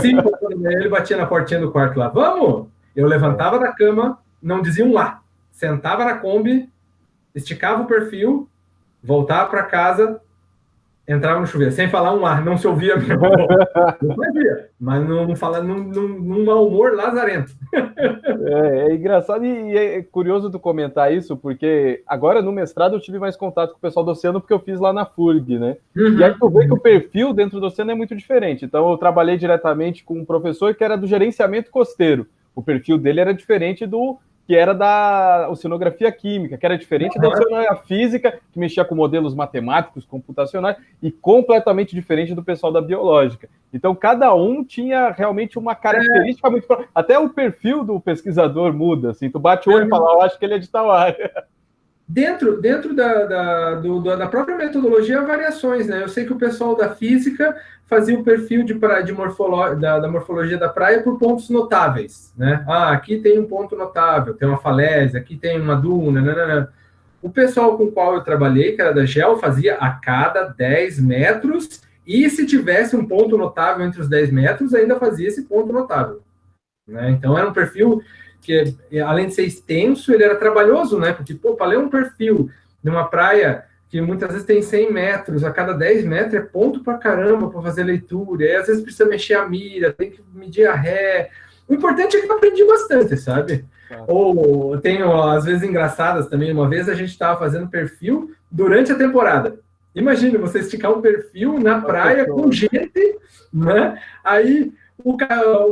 Cinco 0.00 0.30
ele 0.70 0.88
batia 0.88 1.16
na 1.16 1.26
portinha 1.26 1.60
do 1.60 1.72
quarto 1.72 1.98
lá: 1.98 2.08
Vamos! 2.08 2.68
Eu 2.94 3.06
levantava 3.06 3.58
da 3.58 3.72
cama, 3.72 4.18
não 4.40 4.62
dizia 4.62 4.84
um 4.84 4.92
lá, 4.92 5.22
sentava 5.50 6.04
na 6.04 6.14
Kombi, 6.14 6.70
esticava 7.34 7.82
o 7.82 7.86
perfil, 7.86 8.48
voltava 9.02 9.50
para 9.50 9.64
casa, 9.64 10.20
entrava 11.08 11.40
no 11.40 11.46
chuveiro, 11.46 11.72
sem 11.72 11.88
falar 11.88 12.14
um 12.14 12.26
ar, 12.26 12.44
não 12.44 12.58
se 12.58 12.66
ouvia 12.68 12.96
meu 12.96 13.18
Não 14.02 14.14
fazia, 14.14 14.68
mas 14.78 15.08
não, 15.08 15.26
não 15.26 15.34
fala 15.34 15.62
num, 15.62 15.84
num, 15.84 16.08
num 16.08 16.44
mau 16.44 16.68
humor 16.68 16.94
lazarento. 16.94 17.52
É, 17.74 18.90
é 18.90 18.94
engraçado 18.94 19.44
e, 19.44 19.72
e, 19.72 19.76
é 19.76 20.02
curioso 20.02 20.50
tu 20.50 20.60
comentar 20.60 21.12
isso, 21.12 21.36
porque 21.36 22.02
agora 22.06 22.42
no 22.42 22.52
mestrado 22.52 22.94
eu 22.94 23.00
tive 23.00 23.18
mais 23.18 23.36
contato 23.36 23.70
com 23.70 23.78
o 23.78 23.80
pessoal 23.80 24.04
do 24.04 24.12
oceano, 24.12 24.40
porque 24.40 24.52
eu 24.52 24.60
fiz 24.60 24.78
lá 24.78 24.92
na 24.92 25.06
FURG, 25.06 25.58
né? 25.58 25.78
Uhum. 25.96 26.18
E 26.18 26.24
aí 26.24 26.34
tu 26.38 26.50
vê 26.50 26.66
que 26.66 26.74
o 26.74 26.80
perfil 26.80 27.32
dentro 27.32 27.58
do 27.58 27.66
oceano 27.66 27.90
é 27.90 27.94
muito 27.94 28.14
diferente. 28.14 28.66
Então 28.66 28.90
eu 28.90 28.98
trabalhei 28.98 29.38
diretamente 29.38 30.04
com 30.04 30.18
um 30.18 30.24
professor 30.24 30.74
que 30.74 30.84
era 30.84 30.96
do 30.96 31.06
gerenciamento 31.06 31.70
costeiro. 31.70 32.26
O 32.54 32.62
perfil 32.62 32.98
dele 32.98 33.20
era 33.20 33.32
diferente 33.32 33.86
do 33.86 34.18
que 34.48 34.56
era 34.56 34.72
da 34.72 35.46
oceanografia 35.50 36.10
química, 36.10 36.56
que 36.56 36.64
era 36.64 36.78
diferente 36.78 37.18
da 37.18 37.28
oceanografia 37.28 37.84
física, 37.84 38.40
que 38.50 38.58
mexia 38.58 38.82
com 38.82 38.94
modelos 38.94 39.34
matemáticos, 39.34 40.06
computacionais, 40.06 40.78
e 41.02 41.12
completamente 41.12 41.94
diferente 41.94 42.34
do 42.34 42.42
pessoal 42.42 42.72
da 42.72 42.80
biológica. 42.80 43.46
Então, 43.74 43.94
cada 43.94 44.34
um 44.34 44.64
tinha 44.64 45.10
realmente 45.10 45.58
uma 45.58 45.74
característica 45.74 46.48
é. 46.48 46.50
muito. 46.50 46.66
Até 46.94 47.18
o 47.18 47.28
perfil 47.28 47.84
do 47.84 48.00
pesquisador 48.00 48.72
muda. 48.72 49.10
Assim, 49.10 49.28
tu 49.28 49.38
bate 49.38 49.68
o 49.68 49.72
olho 49.74 49.84
e 49.84 49.90
fala, 49.90 50.14
eu 50.14 50.22
acho 50.22 50.38
que 50.38 50.46
ele 50.46 50.54
é 50.54 50.58
de 50.58 50.70
tal 50.70 50.90
área. 50.90 51.30
Dentro, 52.08 52.58
dentro 52.58 52.94
da, 52.94 53.24
da, 53.26 53.74
do, 53.74 54.00
da 54.00 54.26
própria 54.26 54.56
metodologia, 54.56 55.20
há 55.20 55.24
variações, 55.24 55.86
né? 55.86 56.02
Eu 56.02 56.08
sei 56.08 56.24
que 56.24 56.32
o 56.32 56.38
pessoal 56.38 56.74
da 56.74 56.88
física 56.88 57.54
fazia 57.84 58.18
o 58.18 58.24
perfil 58.24 58.64
de, 58.64 58.72
de 59.04 59.12
morfolo, 59.12 59.74
da, 59.74 59.98
da, 59.98 60.08
morfologia 60.08 60.56
da 60.56 60.70
praia 60.70 61.02
por 61.02 61.18
pontos 61.18 61.50
notáveis, 61.50 62.32
né? 62.34 62.64
Ah, 62.66 62.92
aqui 62.92 63.18
tem 63.18 63.38
um 63.38 63.46
ponto 63.46 63.76
notável, 63.76 64.32
tem 64.32 64.48
uma 64.48 64.56
falésia, 64.56 65.20
aqui 65.20 65.36
tem 65.36 65.60
uma 65.60 65.74
duna, 65.74 66.22
nanana. 66.22 66.72
O 67.20 67.28
pessoal 67.28 67.76
com 67.76 67.84
o 67.84 67.92
qual 67.92 68.14
eu 68.14 68.22
trabalhei, 68.22 68.72
que 68.72 68.80
era 68.80 68.94
da 68.94 69.04
GEL, 69.04 69.36
fazia 69.38 69.74
a 69.74 69.90
cada 69.90 70.44
10 70.44 71.00
metros, 71.00 71.82
e 72.06 72.30
se 72.30 72.46
tivesse 72.46 72.96
um 72.96 73.06
ponto 73.06 73.36
notável 73.36 73.84
entre 73.84 74.00
os 74.00 74.08
10 74.08 74.30
metros, 74.32 74.72
ainda 74.72 74.98
fazia 74.98 75.28
esse 75.28 75.42
ponto 75.42 75.74
notável. 75.74 76.22
Né? 76.86 77.10
Então, 77.10 77.36
era 77.36 77.46
um 77.46 77.52
perfil 77.52 78.00
que 78.40 78.74
além 79.00 79.26
de 79.26 79.34
ser 79.34 79.44
extenso, 79.44 80.12
ele 80.12 80.24
era 80.24 80.36
trabalhoso, 80.36 80.98
né? 80.98 81.12
Porque, 81.12 81.34
pô, 81.34 81.54
para 81.54 81.68
ler 81.68 81.78
um 81.78 81.88
perfil 81.88 82.50
de 82.82 82.90
uma 82.90 83.08
praia 83.08 83.64
que 83.90 84.00
muitas 84.00 84.30
vezes 84.30 84.46
tem 84.46 84.60
100 84.60 84.92
metros, 84.92 85.44
a 85.44 85.50
cada 85.50 85.72
10 85.72 86.04
metros 86.04 86.34
é 86.34 86.40
ponto 86.40 86.84
para 86.84 86.98
caramba 86.98 87.48
para 87.48 87.62
fazer 87.62 87.84
leitura, 87.84 88.44
e 88.44 88.56
às 88.56 88.66
vezes 88.66 88.82
precisa 88.82 89.08
mexer 89.08 89.34
a 89.34 89.48
mira, 89.48 89.92
tem 89.92 90.10
que 90.10 90.22
medir 90.34 90.66
a 90.66 90.74
ré. 90.74 91.30
O 91.66 91.74
importante 91.74 92.16
é 92.16 92.20
que 92.20 92.26
eu 92.26 92.36
aprendi 92.36 92.64
bastante, 92.66 93.16
sabe? 93.16 93.64
Ou 94.06 94.78
tenho, 94.78 95.10
às 95.22 95.46
vezes, 95.46 95.62
engraçadas 95.62 96.28
também. 96.28 96.52
Uma 96.52 96.68
vez 96.68 96.88
a 96.88 96.94
gente 96.94 97.10
estava 97.10 97.38
fazendo 97.38 97.68
perfil 97.68 98.30
durante 98.50 98.92
a 98.92 98.94
temporada. 98.94 99.58
Imagina 99.94 100.38
você 100.38 100.58
esticar 100.60 100.92
um 100.92 101.00
perfil 101.00 101.58
na 101.58 101.80
praia 101.80 102.26
com 102.26 102.52
gente, 102.52 103.18
né? 103.52 103.98
Aí 104.22 104.70
o, 105.04 105.16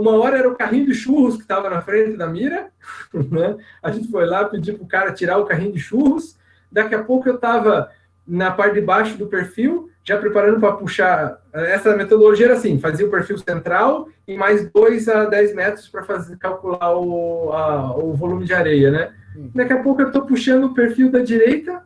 uma 0.00 0.12
hora 0.12 0.38
era 0.38 0.48
o 0.48 0.54
carrinho 0.54 0.86
de 0.86 0.94
churros 0.94 1.36
que 1.36 1.42
estava 1.42 1.68
na 1.68 1.82
frente 1.82 2.16
da 2.16 2.26
mira, 2.26 2.68
né? 3.12 3.56
A 3.82 3.90
gente 3.90 4.10
foi 4.10 4.26
lá 4.26 4.44
pedir 4.44 4.74
para 4.74 4.84
o 4.84 4.88
cara 4.88 5.12
tirar 5.12 5.38
o 5.38 5.44
carrinho 5.44 5.72
de 5.72 5.80
churros. 5.80 6.36
Daqui 6.70 6.94
a 6.94 7.02
pouco 7.02 7.28
eu 7.28 7.36
estava 7.36 7.90
na 8.26 8.50
parte 8.50 8.74
de 8.74 8.80
baixo 8.80 9.16
do 9.16 9.26
perfil, 9.26 9.88
já 10.02 10.18
preparando 10.18 10.60
para 10.60 10.72
puxar. 10.72 11.40
Essa 11.52 11.96
metodologia 11.96 12.46
era 12.46 12.54
assim: 12.54 12.78
fazia 12.78 13.06
o 13.06 13.10
perfil 13.10 13.38
central 13.38 14.08
e 14.26 14.36
mais 14.36 14.70
2 14.70 15.08
a 15.08 15.24
10 15.24 15.54
metros 15.54 15.88
para 15.88 16.02
fazer 16.02 16.36
calcular 16.36 16.96
o, 16.96 17.52
a, 17.52 17.96
o 17.96 18.14
volume 18.14 18.44
de 18.44 18.54
areia, 18.54 18.90
né? 18.90 19.12
Daqui 19.54 19.72
a 19.72 19.82
pouco 19.82 20.00
eu 20.00 20.06
estou 20.06 20.22
puxando 20.22 20.64
o 20.64 20.74
perfil 20.74 21.10
da 21.10 21.20
direita 21.20 21.82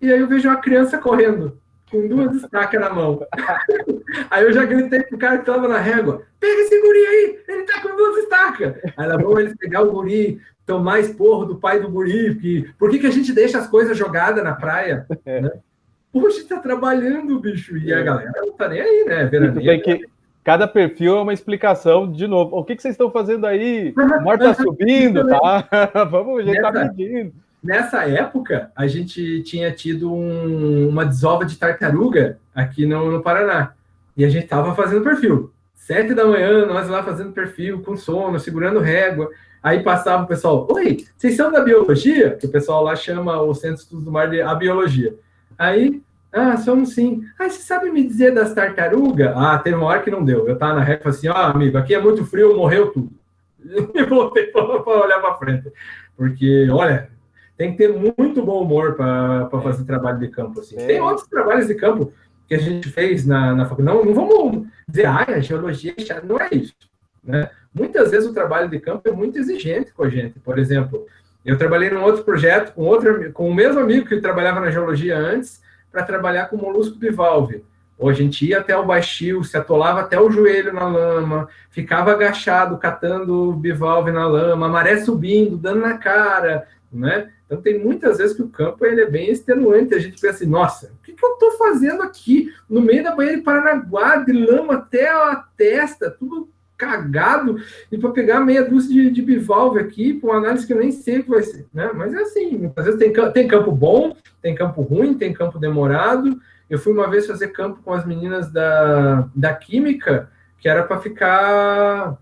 e 0.00 0.10
aí 0.10 0.18
eu 0.18 0.26
vejo 0.26 0.48
uma 0.48 0.56
criança 0.56 0.96
correndo 0.96 1.58
com 1.90 2.06
duas 2.06 2.36
estacas 2.36 2.80
na 2.80 2.90
mão. 2.90 3.20
aí 4.30 4.44
eu 4.44 4.52
já 4.52 4.64
gritei 4.64 5.02
pro 5.02 5.18
cara 5.18 5.38
que 5.38 5.46
tava 5.46 5.68
na 5.68 5.78
régua: 5.78 6.22
pega 6.38 6.60
esse 6.60 6.80
guri 6.80 7.06
aí, 7.06 7.38
ele 7.48 7.62
tá 7.64 7.80
com 7.80 7.96
duas 7.96 8.18
estacas. 8.18 8.74
Aí 8.96 9.06
lá 9.06 9.16
vão 9.16 9.38
eles 9.38 9.56
pegar 9.56 9.82
o 9.82 9.92
guri, 9.92 10.40
tomar 10.66 11.00
esporro 11.00 11.44
do 11.44 11.56
pai 11.56 11.80
do 11.80 11.90
guri, 11.90 12.34
porque 12.34 12.70
por 12.78 12.90
que, 12.90 12.98
que 12.98 13.06
a 13.06 13.12
gente 13.12 13.32
deixa 13.32 13.58
as 13.58 13.66
coisas 13.66 13.96
jogadas 13.96 14.42
na 14.44 14.54
praia? 14.54 15.06
É. 15.24 15.40
Né? 15.40 15.50
Poxa, 16.12 16.46
tá 16.48 16.58
trabalhando, 16.58 17.38
bicho. 17.38 17.76
E 17.76 17.92
a 17.92 17.98
é. 17.98 18.02
galera 18.02 18.32
não 18.36 18.52
tá 18.52 18.68
nem 18.68 18.80
aí, 18.80 19.04
né? 19.06 19.24
Veraneia, 19.26 19.80
que... 19.80 20.06
Cada 20.48 20.66
perfil 20.66 21.18
é 21.18 21.20
uma 21.20 21.34
explicação, 21.34 22.10
de 22.10 22.26
novo. 22.26 22.56
O 22.56 22.64
que, 22.64 22.74
que 22.74 22.80
vocês 22.80 22.94
estão 22.94 23.10
fazendo 23.10 23.46
aí? 23.46 23.92
O 23.94 24.24
mar 24.24 24.38
tá 24.38 24.54
subindo, 24.54 25.26
tá? 25.26 25.68
Vamos, 26.10 26.40
a 26.40 26.42
gente 26.42 26.62
tá 26.62 26.72
medindo. 26.72 27.34
Nessa 27.62 28.08
época, 28.08 28.70
a 28.76 28.86
gente 28.86 29.42
tinha 29.42 29.72
tido 29.72 30.12
um, 30.12 30.88
uma 30.88 31.04
desova 31.04 31.44
de 31.44 31.56
tartaruga 31.56 32.38
aqui 32.54 32.86
no, 32.86 33.10
no 33.10 33.22
Paraná. 33.22 33.72
E 34.16 34.24
a 34.24 34.28
gente 34.28 34.44
estava 34.44 34.74
fazendo 34.74 35.02
perfil. 35.02 35.52
Sete 35.74 36.14
da 36.14 36.24
manhã, 36.24 36.66
nós 36.66 36.88
lá 36.88 37.02
fazendo 37.02 37.32
perfil, 37.32 37.82
com 37.82 37.96
sono, 37.96 38.38
segurando 38.38 38.80
régua. 38.80 39.30
Aí 39.62 39.82
passava 39.82 40.24
o 40.24 40.26
pessoal, 40.26 40.68
oi, 40.70 41.04
vocês 41.16 41.36
são 41.36 41.50
da 41.50 41.60
biologia? 41.60 42.36
Que 42.36 42.46
o 42.46 42.50
pessoal 42.50 42.84
lá 42.84 42.94
chama 42.94 43.40
o 43.40 43.54
Centro 43.54 43.76
de 43.76 43.82
Estudos 43.82 44.04
do 44.04 44.12
Mar 44.12 44.30
de 44.30 44.40
a 44.40 44.54
biologia. 44.54 45.14
Aí, 45.58 46.00
ah, 46.32 46.56
somos 46.56 46.94
sim. 46.94 47.24
Ah, 47.38 47.48
você 47.48 47.62
sabe 47.62 47.90
me 47.90 48.06
dizer 48.06 48.32
das 48.32 48.54
tartarugas? 48.54 49.32
Ah, 49.34 49.58
tem 49.58 49.74
uma 49.74 49.86
hora 49.86 50.02
que 50.02 50.10
não 50.10 50.24
deu. 50.24 50.46
Eu 50.46 50.56
tava 50.56 50.74
na 50.74 50.82
régua 50.82 51.10
assim, 51.10 51.28
ó, 51.28 51.32
oh, 51.32 51.50
amigo, 51.50 51.76
aqui 51.76 51.94
é 51.94 52.00
muito 52.00 52.24
frio, 52.24 52.56
morreu 52.56 52.92
tudo. 52.92 53.10
E 53.94 54.04
voltei 54.04 54.46
para 54.46 54.62
olhar 54.64 55.20
para 55.20 55.34
frente. 55.34 55.72
Porque, 56.16 56.68
olha, 56.70 57.10
tem 57.58 57.72
que 57.72 57.78
ter 57.78 57.92
muito 57.92 58.40
bom 58.42 58.62
humor 58.62 58.94
para 58.94 59.50
é. 59.52 59.60
fazer 59.60 59.84
trabalho 59.84 60.20
de 60.20 60.28
campo. 60.28 60.60
Assim. 60.60 60.76
É. 60.78 60.86
Tem 60.86 61.00
outros 61.00 61.26
trabalhos 61.26 61.66
de 61.66 61.74
campo 61.74 62.12
que 62.46 62.54
a 62.54 62.58
gente 62.58 62.88
fez 62.88 63.26
na, 63.26 63.52
na 63.52 63.66
faculdade. 63.66 63.98
Não, 63.98 64.04
não 64.04 64.14
vamos 64.14 64.68
dizer, 64.88 65.06
ah, 65.06 65.26
a 65.26 65.40
geologia 65.40 65.92
é 65.98 66.24
não 66.24 66.40
é 66.40 66.48
isso. 66.52 66.74
Né? 67.22 67.50
Muitas 67.74 68.12
vezes 68.12 68.28
o 68.28 68.32
trabalho 68.32 68.70
de 68.70 68.78
campo 68.78 69.08
é 69.08 69.12
muito 69.12 69.36
exigente 69.38 69.92
com 69.92 70.04
a 70.04 70.08
gente. 70.08 70.38
Por 70.38 70.56
exemplo, 70.56 71.04
eu 71.44 71.58
trabalhei 71.58 71.90
num 71.90 72.02
outro 72.02 72.22
projeto 72.22 72.72
com, 72.74 72.84
outro, 72.84 73.32
com 73.32 73.50
o 73.50 73.54
mesmo 73.54 73.80
amigo 73.80 74.06
que 74.06 74.20
trabalhava 74.20 74.60
na 74.60 74.70
geologia 74.70 75.18
antes, 75.18 75.60
para 75.90 76.04
trabalhar 76.04 76.46
com 76.46 76.56
molusco 76.56 76.96
bivalve. 76.96 77.64
Ou 77.98 78.08
a 78.08 78.12
gente 78.12 78.46
ia 78.46 78.60
até 78.60 78.76
o 78.76 78.86
baixio, 78.86 79.42
se 79.42 79.56
atolava 79.56 80.00
até 80.00 80.20
o 80.20 80.30
joelho 80.30 80.72
na 80.72 80.86
lama, 80.86 81.48
ficava 81.70 82.12
agachado, 82.12 82.78
catando 82.78 83.52
bivalve 83.52 84.12
na 84.12 84.26
lama, 84.28 84.66
a 84.66 84.68
maré 84.68 85.00
subindo, 85.00 85.56
dando 85.56 85.80
na 85.80 85.98
cara, 85.98 86.68
né? 86.92 87.30
Então 87.48 87.62
tem 87.62 87.82
muitas 87.82 88.18
vezes 88.18 88.36
que 88.36 88.42
o 88.42 88.48
campo 88.48 88.84
ele 88.84 89.00
é 89.00 89.10
bem 89.10 89.30
extenuante, 89.30 89.94
a 89.94 89.98
gente 89.98 90.20
pensa 90.20 90.36
assim, 90.36 90.46
nossa, 90.46 90.92
o 90.92 91.02
que, 91.02 91.14
que 91.14 91.24
eu 91.24 91.32
estou 91.32 91.52
fazendo 91.52 92.02
aqui 92.02 92.52
no 92.68 92.82
meio 92.82 93.02
da 93.02 93.16
banheira 93.16 93.38
de 93.38 93.42
Paranaguá, 93.42 94.16
de 94.16 94.32
lama 94.32 94.74
até 94.74 95.08
a 95.08 95.42
testa, 95.56 96.10
tudo 96.10 96.50
cagado, 96.76 97.56
e 97.90 97.96
para 97.96 98.10
pegar 98.10 98.40
meia 98.40 98.62
dúzia 98.62 99.02
de, 99.02 99.10
de 99.10 99.22
bivalve 99.22 99.80
aqui, 99.80 100.12
para 100.12 100.30
uma 100.30 100.38
análise 100.38 100.66
que 100.66 100.74
eu 100.74 100.78
nem 100.78 100.92
sei 100.92 101.22
que 101.22 101.30
vai 101.30 101.42
ser, 101.42 101.66
né? 101.72 101.90
Mas 101.94 102.12
é 102.12 102.18
assim, 102.18 102.56
muitas 102.56 102.84
vezes 102.84 103.00
tem, 103.00 103.12
tem 103.32 103.48
campo 103.48 103.72
bom, 103.72 104.14
tem 104.42 104.54
campo 104.54 104.82
ruim, 104.82 105.14
tem 105.14 105.32
campo 105.32 105.58
demorado. 105.58 106.38
Eu 106.68 106.78
fui 106.78 106.92
uma 106.92 107.08
vez 107.10 107.26
fazer 107.26 107.48
campo 107.48 107.80
com 107.82 107.92
as 107.92 108.06
meninas 108.06 108.52
da, 108.52 109.28
da 109.34 109.54
Química, 109.54 110.30
que 110.58 110.68
era 110.68 110.82
para 110.84 111.00
ficar 111.00 112.16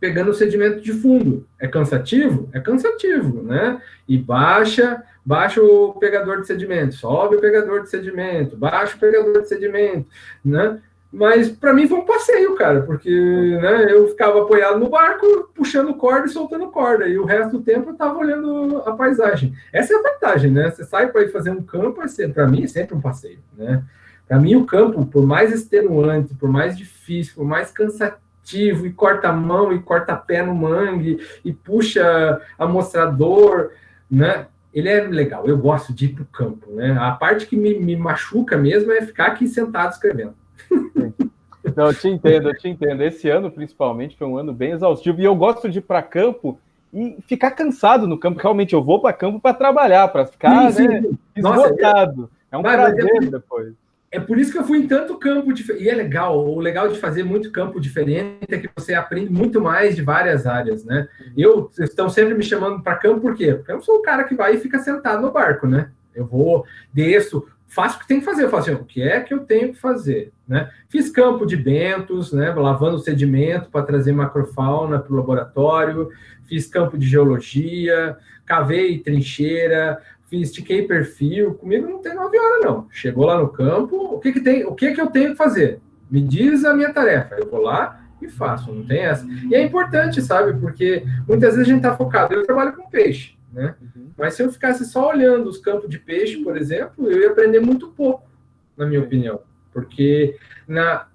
pegando 0.00 0.30
o 0.30 0.34
sedimento 0.34 0.80
de 0.80 0.92
fundo. 0.92 1.46
É 1.58 1.66
cansativo? 1.66 2.48
É 2.52 2.60
cansativo, 2.60 3.42
né? 3.42 3.80
E 4.08 4.16
baixa, 4.16 5.02
baixa 5.24 5.62
o 5.62 5.94
pegador 5.94 6.40
de 6.40 6.46
sedimento, 6.46 6.94
sobe 6.94 7.36
o 7.36 7.40
pegador 7.40 7.82
de 7.82 7.90
sedimento, 7.90 8.56
baixa 8.56 8.96
o 8.96 9.00
pegador 9.00 9.42
de 9.42 9.48
sedimento, 9.48 10.06
né? 10.44 10.80
Mas 11.10 11.48
para 11.48 11.72
mim 11.72 11.88
foi 11.88 11.98
um 11.98 12.04
passeio, 12.04 12.54
cara, 12.54 12.82
porque 12.82 13.10
né, 13.10 13.90
eu 13.90 14.08
ficava 14.08 14.42
apoiado 14.42 14.78
no 14.78 14.90
barco, 14.90 15.50
puxando 15.54 15.94
corda 15.94 16.26
e 16.26 16.30
soltando 16.30 16.70
corda, 16.70 17.08
e 17.08 17.18
o 17.18 17.24
resto 17.24 17.58
do 17.58 17.64
tempo 17.64 17.88
eu 17.88 17.92
estava 17.92 18.18
olhando 18.18 18.82
a 18.84 18.92
paisagem. 18.92 19.54
Essa 19.72 19.94
é 19.94 19.96
a 19.96 20.02
vantagem, 20.02 20.50
né? 20.50 20.70
Você 20.70 20.84
sai 20.84 21.10
para 21.10 21.22
ir 21.22 21.32
fazer 21.32 21.50
um 21.50 21.62
campo, 21.62 22.02
é 22.02 22.28
para 22.28 22.46
mim 22.46 22.64
é 22.64 22.66
sempre 22.66 22.94
um 22.94 23.00
passeio, 23.00 23.38
né? 23.56 23.82
Para 24.26 24.38
mim 24.38 24.54
o 24.56 24.66
campo, 24.66 25.06
por 25.06 25.26
mais 25.26 25.50
extenuante, 25.50 26.34
por 26.34 26.50
mais 26.50 26.76
difícil, 26.76 27.34
por 27.36 27.46
mais 27.46 27.70
cansativo, 27.70 28.27
ativo, 28.48 28.86
e 28.86 28.92
corta 28.92 29.28
a 29.28 29.32
mão, 29.32 29.72
e 29.72 29.78
corta 29.78 30.16
pé 30.16 30.42
no 30.42 30.54
mangue, 30.54 31.18
e 31.44 31.52
puxa 31.52 32.40
amostrador, 32.58 33.70
né? 34.10 34.46
Ele 34.72 34.88
é 34.88 35.00
legal, 35.02 35.46
eu 35.46 35.58
gosto 35.58 35.92
de 35.92 36.06
ir 36.06 36.08
para 36.14 36.22
o 36.22 36.26
campo, 36.26 36.70
né? 36.72 36.96
A 36.98 37.12
parte 37.12 37.46
que 37.46 37.56
me, 37.56 37.78
me 37.78 37.96
machuca 37.96 38.56
mesmo 38.56 38.92
é 38.92 39.02
ficar 39.02 39.26
aqui 39.26 39.46
sentado 39.46 39.92
escrevendo. 39.92 40.34
Não, 41.76 41.86
eu 41.86 41.94
te 41.94 42.08
entendo, 42.08 42.48
eu 42.48 42.56
te 42.56 42.68
entendo. 42.68 43.02
Esse 43.02 43.28
ano, 43.28 43.50
principalmente, 43.50 44.16
foi 44.16 44.26
um 44.26 44.38
ano 44.38 44.52
bem 44.52 44.72
exaustivo. 44.72 45.20
E 45.20 45.24
eu 45.24 45.34
gosto 45.34 45.68
de 45.68 45.78
ir 45.78 45.82
para 45.82 46.02
campo 46.02 46.58
e 46.92 47.18
ficar 47.26 47.50
cansado 47.50 48.06
no 48.06 48.18
campo. 48.18 48.40
Realmente, 48.40 48.74
eu 48.74 48.82
vou 48.82 49.00
para 49.00 49.12
campo 49.12 49.38
para 49.38 49.54
trabalhar, 49.54 50.08
para 50.08 50.26
ficar 50.26 50.72
sim, 50.72 50.82
sim. 50.82 50.88
Né, 50.88 51.02
esgotado. 51.36 52.22
Nossa, 52.22 52.30
é 52.50 52.56
um 52.56 52.62
Vai, 52.62 52.76
prazer 52.76 53.22
é... 53.22 53.26
depois 53.26 53.74
é 54.10 54.18
por 54.18 54.38
isso 54.38 54.50
que 54.50 54.58
eu 54.58 54.64
fui 54.64 54.78
em 54.78 54.86
tanto 54.86 55.18
campo 55.18 55.52
diferente. 55.52 55.84
E 55.84 55.88
é 55.88 55.94
legal, 55.94 56.38
o 56.38 56.60
legal 56.60 56.88
de 56.88 56.98
fazer 56.98 57.22
muito 57.22 57.52
campo 57.52 57.78
diferente 57.80 58.46
é 58.48 58.58
que 58.58 58.70
você 58.74 58.94
aprende 58.94 59.30
muito 59.30 59.60
mais 59.60 59.94
de 59.94 60.02
várias 60.02 60.46
áreas, 60.46 60.84
né? 60.84 61.06
Eu 61.36 61.70
estão 61.78 62.08
sempre 62.08 62.34
me 62.34 62.42
chamando 62.42 62.82
para 62.82 62.96
campo, 62.96 63.20
por 63.20 63.34
quê? 63.34 63.54
Porque 63.54 63.72
eu 63.72 63.80
sou 63.82 63.96
o 63.96 64.02
cara 64.02 64.24
que 64.24 64.34
vai 64.34 64.54
e 64.54 64.60
fica 64.60 64.78
sentado 64.78 65.20
no 65.20 65.30
barco, 65.30 65.66
né? 65.66 65.90
Eu 66.14 66.26
vou, 66.26 66.64
desço, 66.92 67.46
faço 67.66 67.98
o 67.98 68.00
que 68.00 68.08
tem 68.08 68.18
que 68.18 68.24
fazer. 68.24 68.44
Eu 68.44 68.48
falo 68.48 68.62
assim, 68.62 68.72
o 68.72 68.84
que 68.84 69.02
é 69.02 69.20
que 69.20 69.34
eu 69.34 69.40
tenho 69.40 69.72
que 69.72 69.78
fazer? 69.78 70.32
Né? 70.46 70.70
Fiz 70.88 71.10
campo 71.10 71.44
de 71.44 71.56
bentos, 71.56 72.32
né? 72.32 72.50
lavando 72.50 72.98
sedimento 72.98 73.70
para 73.70 73.84
trazer 73.84 74.12
macrofauna 74.12 74.98
para 74.98 75.12
o 75.12 75.16
laboratório, 75.16 76.08
fiz 76.46 76.66
campo 76.66 76.96
de 76.96 77.06
geologia, 77.06 78.16
cavei 78.46 78.98
trincheira, 78.98 80.02
fiz, 80.28 80.48
estiquei 80.48 80.86
perfil, 80.86 81.54
comigo 81.54 81.88
não 81.88 81.98
tem 81.98 82.14
nove 82.14 82.38
horas, 82.38 82.64
não. 82.64 82.86
Chegou 82.90 83.26
lá 83.26 83.38
no 83.40 83.48
campo, 83.48 83.96
o 83.96 84.20
que, 84.20 84.32
que 84.32 84.40
tem, 84.40 84.64
o 84.64 84.74
que, 84.74 84.92
que 84.92 85.00
eu 85.00 85.08
tenho 85.08 85.30
que 85.30 85.36
fazer? 85.36 85.80
Me 86.10 86.20
diz 86.20 86.64
a 86.64 86.74
minha 86.74 86.92
tarefa. 86.92 87.34
Eu 87.34 87.50
vou 87.50 87.60
lá, 87.60 88.08
e 88.20 88.28
faço, 88.28 88.72
não 88.72 88.84
tem 88.84 89.00
essa. 89.00 89.26
E 89.48 89.54
é 89.54 89.62
importante, 89.62 90.20
sabe? 90.20 90.58
Porque 90.60 91.04
muitas 91.26 91.54
vezes 91.54 91.60
a 91.60 91.70
gente 91.72 91.78
está 91.78 91.96
focado. 91.96 92.34
Eu 92.34 92.44
trabalho 92.44 92.74
com 92.74 92.90
peixe, 92.90 93.36
né? 93.52 93.74
Uhum. 93.80 94.10
Mas 94.16 94.34
se 94.34 94.42
eu 94.42 94.50
ficasse 94.50 94.84
só 94.84 95.10
olhando 95.10 95.48
os 95.48 95.58
campos 95.58 95.88
de 95.88 95.98
peixe, 95.98 96.42
por 96.42 96.56
exemplo, 96.56 97.08
eu 97.08 97.20
ia 97.20 97.30
aprender 97.30 97.60
muito 97.60 97.88
pouco, 97.88 98.28
na 98.76 98.86
minha 98.86 99.00
opinião. 99.00 99.40
Porque 99.72 100.36
na, 100.66 101.06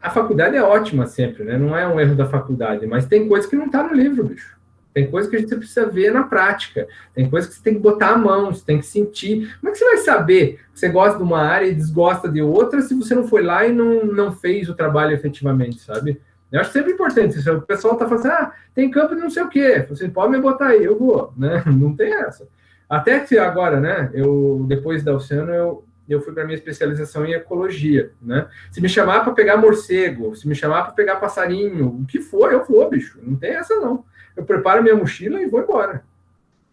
a 0.00 0.10
faculdade 0.10 0.56
é 0.56 0.62
ótima 0.62 1.06
sempre, 1.06 1.42
né? 1.44 1.58
Não 1.58 1.76
é 1.76 1.86
um 1.86 1.98
erro 1.98 2.14
da 2.14 2.26
faculdade, 2.26 2.86
mas 2.86 3.06
tem 3.06 3.28
coisa 3.28 3.48
que 3.48 3.56
não 3.56 3.66
está 3.66 3.82
no 3.82 3.94
livro, 3.94 4.24
bicho. 4.24 4.56
Tem 4.92 5.10
coisa 5.10 5.28
que 5.28 5.36
a 5.36 5.38
gente 5.38 5.56
precisa 5.56 5.86
ver 5.86 6.12
na 6.12 6.24
prática. 6.24 6.86
Tem 7.14 7.28
coisa 7.28 7.48
que 7.48 7.54
você 7.54 7.62
tem 7.62 7.74
que 7.74 7.80
botar 7.80 8.10
a 8.10 8.18
mão, 8.18 8.52
você 8.52 8.64
tem 8.64 8.78
que 8.78 8.86
sentir. 8.86 9.56
Como 9.58 9.70
é 9.70 9.72
que 9.72 9.78
você 9.78 9.84
vai 9.86 9.96
saber 9.98 10.60
que 10.72 10.78
você 10.78 10.88
gosta 10.88 11.16
de 11.16 11.22
uma 11.22 11.40
área 11.40 11.66
e 11.66 11.74
desgosta 11.74 12.28
de 12.28 12.42
outra 12.42 12.82
se 12.82 12.94
você 12.94 13.14
não 13.14 13.26
foi 13.26 13.42
lá 13.42 13.66
e 13.66 13.72
não, 13.72 14.04
não 14.04 14.32
fez 14.32 14.68
o 14.68 14.74
trabalho 14.74 15.14
efetivamente, 15.14 15.80
sabe? 15.80 16.20
Eu 16.50 16.60
acho 16.60 16.72
sempre 16.72 16.92
importante. 16.92 17.40
Se 17.40 17.50
o 17.50 17.62
pessoal 17.62 17.94
está 17.94 18.06
falando 18.06 18.26
assim, 18.26 18.34
ah, 18.34 18.52
tem 18.74 18.90
campo 18.90 19.14
de 19.14 19.22
não 19.22 19.30
sei 19.30 19.42
o 19.42 19.48
quê. 19.48 19.86
Você 19.88 20.08
pode 20.08 20.30
me 20.30 20.40
botar 20.40 20.68
aí, 20.68 20.84
eu 20.84 20.98
vou, 20.98 21.32
né? 21.36 21.62
Não 21.66 21.96
tem 21.96 22.12
essa. 22.12 22.46
Até 22.88 23.20
que 23.20 23.38
agora, 23.38 23.80
né? 23.80 24.10
Eu, 24.12 24.66
depois 24.68 25.02
da 25.02 25.14
Oceano, 25.14 25.50
eu, 25.50 25.84
eu 26.06 26.20
fui 26.20 26.34
para 26.34 26.44
minha 26.44 26.58
especialização 26.58 27.24
em 27.24 27.32
ecologia, 27.32 28.12
né? 28.20 28.46
Se 28.70 28.82
me 28.82 28.90
chamar 28.90 29.20
para 29.24 29.32
pegar 29.32 29.56
morcego, 29.56 30.36
se 30.36 30.46
me 30.46 30.54
chamar 30.54 30.82
para 30.82 30.92
pegar 30.92 31.16
passarinho, 31.16 31.86
o 32.02 32.04
que 32.04 32.20
for, 32.20 32.52
eu 32.52 32.62
vou, 32.62 32.90
bicho. 32.90 33.18
Não 33.22 33.34
tem 33.34 33.52
essa, 33.52 33.74
não 33.76 34.04
eu 34.36 34.44
preparo 34.44 34.82
minha 34.82 34.96
mochila 34.96 35.40
e 35.40 35.46
vou 35.46 35.60
embora. 35.60 36.02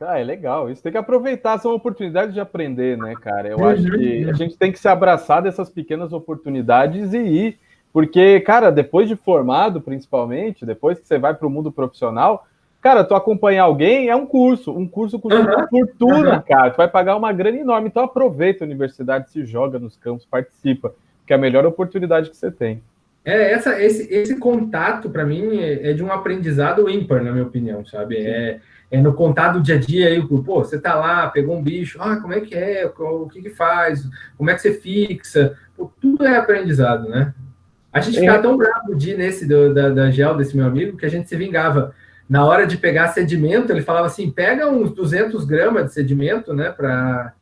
Ah, 0.02 0.18
é 0.18 0.24
legal. 0.24 0.70
Isso 0.70 0.82
tem 0.82 0.92
que 0.92 0.98
aproveitar, 0.98 1.58
são 1.58 1.74
oportunidades 1.74 2.34
de 2.34 2.40
aprender, 2.40 2.98
né, 2.98 3.16
cara? 3.16 3.50
Eu 3.50 3.66
acho 3.66 3.84
que 3.84 4.30
a 4.30 4.34
gente 4.34 4.58
tem 4.58 4.72
que 4.72 4.80
se 4.80 4.88
abraçar 4.88 5.42
dessas 5.42 5.70
pequenas 5.70 6.14
oportunidades 6.14 7.14
e 7.14 7.18
ir. 7.18 7.60
Porque, 7.92 8.40
cara, 8.42 8.72
depois 8.72 9.10
de 9.10 9.16
formado, 9.16 9.82
principalmente, 9.82 10.66
depois 10.66 11.00
que 11.00 11.08
você 11.08 11.18
vai 11.18 11.34
para 11.34 11.48
o 11.48 11.50
mundo 11.50 11.72
profissional, 11.72 12.48
cara, 12.80 13.04
tu 13.04 13.14
acompanhar 13.14 13.64
alguém 13.64 14.10
é 14.10 14.16
um 14.16 14.26
curso. 14.26 14.72
Um 14.72 14.88
curso 14.88 15.20
custa 15.20 15.40
uhum. 15.40 15.46
uma 15.46 15.68
fortuna, 15.68 16.36
uhum. 16.36 16.44
cara. 16.48 16.72
Tu 16.72 16.78
vai 16.78 16.88
pagar 16.88 17.18
uma 17.18 17.34
grana 17.34 17.58
enorme. 17.58 17.90
Então 17.90 18.04
aproveita 18.04 18.64
a 18.64 18.68
universidade, 18.68 19.32
se 19.32 19.44
joga 19.44 19.80
nos 19.80 19.98
campos, 19.98 20.26
participa, 20.26 20.94
que 21.28 21.34
é 21.34 21.36
a 21.36 21.40
melhor 21.40 21.66
oportunidade 21.66 22.30
que 22.30 22.38
você 22.38 22.52
tem. 22.52 22.82
É, 23.24 23.52
essa, 23.52 23.82
esse, 23.82 24.12
esse 24.14 24.36
contato, 24.38 25.10
para 25.10 25.26
mim, 25.26 25.60
é, 25.60 25.92
é, 25.92 25.94
de 25.94 26.04
um 26.04 26.12
aprendizado 26.12 26.90
ímpar, 26.90 27.24
na 27.24 27.32
minha 27.32 27.46
opinião, 27.46 27.86
sabe? 27.86 28.18
É, 28.18 28.60
é 28.90 29.02
no 29.02 29.14
contato 29.14 29.54
do 29.54 29.62
dia 29.62 29.76
a 29.76 29.80
dia 29.80 30.08
aí, 30.08 30.26
pô, 30.26 30.64
você 30.64 30.80
tá 30.80 30.96
lá, 30.96 31.28
pegou 31.28 31.58
um 31.58 31.62
bicho, 31.62 32.00
ah, 32.02 32.18
como 32.18 32.34
é 32.34 32.42
que 32.42 32.56
é, 32.56 32.92
o 32.98 33.28
que 33.28 33.42
que 33.42 33.50
faz, 33.50 34.08
como 34.38 34.50
é 34.50 34.56
que 34.56 34.62
você 34.62 34.74
fixa, 34.74 35.56
pô, 35.78 35.92
tudo 36.02 36.26
é 36.26 36.38
aprendizado, 36.38 37.08
né? 37.08 37.34
A 37.92 38.00
gente 38.02 38.18
é. 38.18 38.22
ficava 38.22 38.42
tão 38.42 38.58
bravo 38.58 38.96
de 38.96 39.16
nesse 39.16 39.48
do, 39.48 39.74
da, 39.74 39.90
da 39.90 40.12
gel 40.12 40.38
desse 40.38 40.56
meu 40.56 40.66
amigo 40.66 40.98
que 40.98 41.06
a 41.06 41.10
gente 41.10 41.28
se 41.28 41.36
vingava. 41.36 41.94
Na 42.30 42.46
hora 42.46 42.68
de 42.68 42.78
pegar 42.78 43.08
sedimento, 43.08 43.72
ele 43.72 43.82
falava 43.82 44.06
assim: 44.06 44.30
pega 44.30 44.70
uns 44.70 44.94
200 44.94 45.44
gramas 45.46 45.86
de 45.86 45.94
sedimento, 45.94 46.54
né, 46.54 46.70
para 46.72 47.34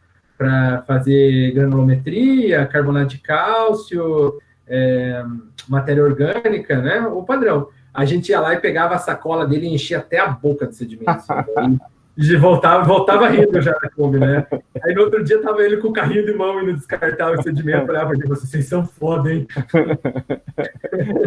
fazer 0.88 1.51
granulometria, 1.51 2.65
carbonato 2.65 3.10
de 3.10 3.17
cálcio, 3.17 4.39
é, 4.65 5.24
matéria 5.69 6.03
orgânica, 6.03 6.81
né? 6.81 7.01
O 7.01 7.24
padrão. 7.24 7.69
A 7.93 8.05
gente 8.05 8.29
ia 8.29 8.39
lá 8.39 8.53
e 8.53 8.59
pegava 8.59 8.95
a 8.95 9.00
sacola 9.00 9.45
dele 9.45 9.67
e 9.67 9.74
enchia 9.74 10.00
até 10.00 10.19
a 10.19 10.27
boca 10.27 10.67
de 10.67 10.75
sedimento. 10.75 11.24
e 12.17 12.36
voltava, 12.36 12.83
voltava 12.83 13.27
rindo 13.27 13.62
já 13.62 13.71
na 13.81 13.89
Kombi, 13.89 14.19
né? 14.19 14.45
Aí 14.83 14.93
no 14.93 15.03
outro 15.03 15.24
dia 15.24 15.41
tava 15.41 15.63
ele 15.63 15.77
com 15.77 15.89
o 15.89 15.93
carrinho 15.93 16.25
de 16.25 16.33
mão 16.33 16.62
indo 16.62 16.74
descartar 16.74 17.31
o 17.31 17.41
sedimento. 17.43 17.81
Eu 17.81 17.88
falava, 17.88 18.13
vocês 18.27 18.65
são 18.65 18.86
foda, 18.86 19.31
hein? 19.31 19.47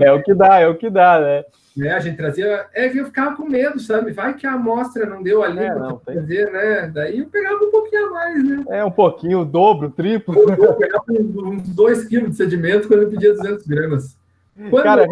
É 0.01 0.13
o 0.13 0.23
que 0.23 0.35
dá, 0.35 0.59
é 0.59 0.67
o 0.67 0.77
que 0.77 0.91
dá, 0.91 1.21
né? 1.21 1.45
né? 1.77 1.93
A 1.93 2.01
gente 2.01 2.17
trazia. 2.17 2.67
É 2.75 2.87
eu 2.87 3.05
ficava 3.05 3.37
com 3.37 3.49
medo, 3.49 3.79
sabe? 3.79 4.13
Vai 4.13 4.35
que 4.35 4.47
a 4.47 4.55
amostra 4.55 5.07
não 5.07 5.23
deu 5.23 5.43
ali 5.43 5.61
é, 5.61 5.73
para 5.73 5.97
fazer, 5.99 6.51
né? 6.51 6.91
Daí 6.93 7.21
eu 7.21 7.27
pegava 7.27 7.65
um 7.65 7.71
pouquinho 7.71 8.07
a 8.07 8.11
mais, 8.11 8.45
né? 8.45 8.65
É, 8.71 8.85
um 8.85 8.91
pouquinho, 8.91 9.41
o 9.41 9.45
dobro, 9.45 9.89
o 9.89 9.91
triplo. 9.91 10.35
Eu 10.37 10.75
pegava 10.75 11.05
uns 11.09 11.69
2 11.69 12.05
quilos 12.07 12.31
de 12.31 12.37
sedimento 12.37 12.89
quando 12.89 13.03
eu 13.03 13.11
pedia 13.11 13.33
200 13.33 13.67
gramas. 13.67 14.20
Quando, 14.69 14.83
Cara, 14.83 15.07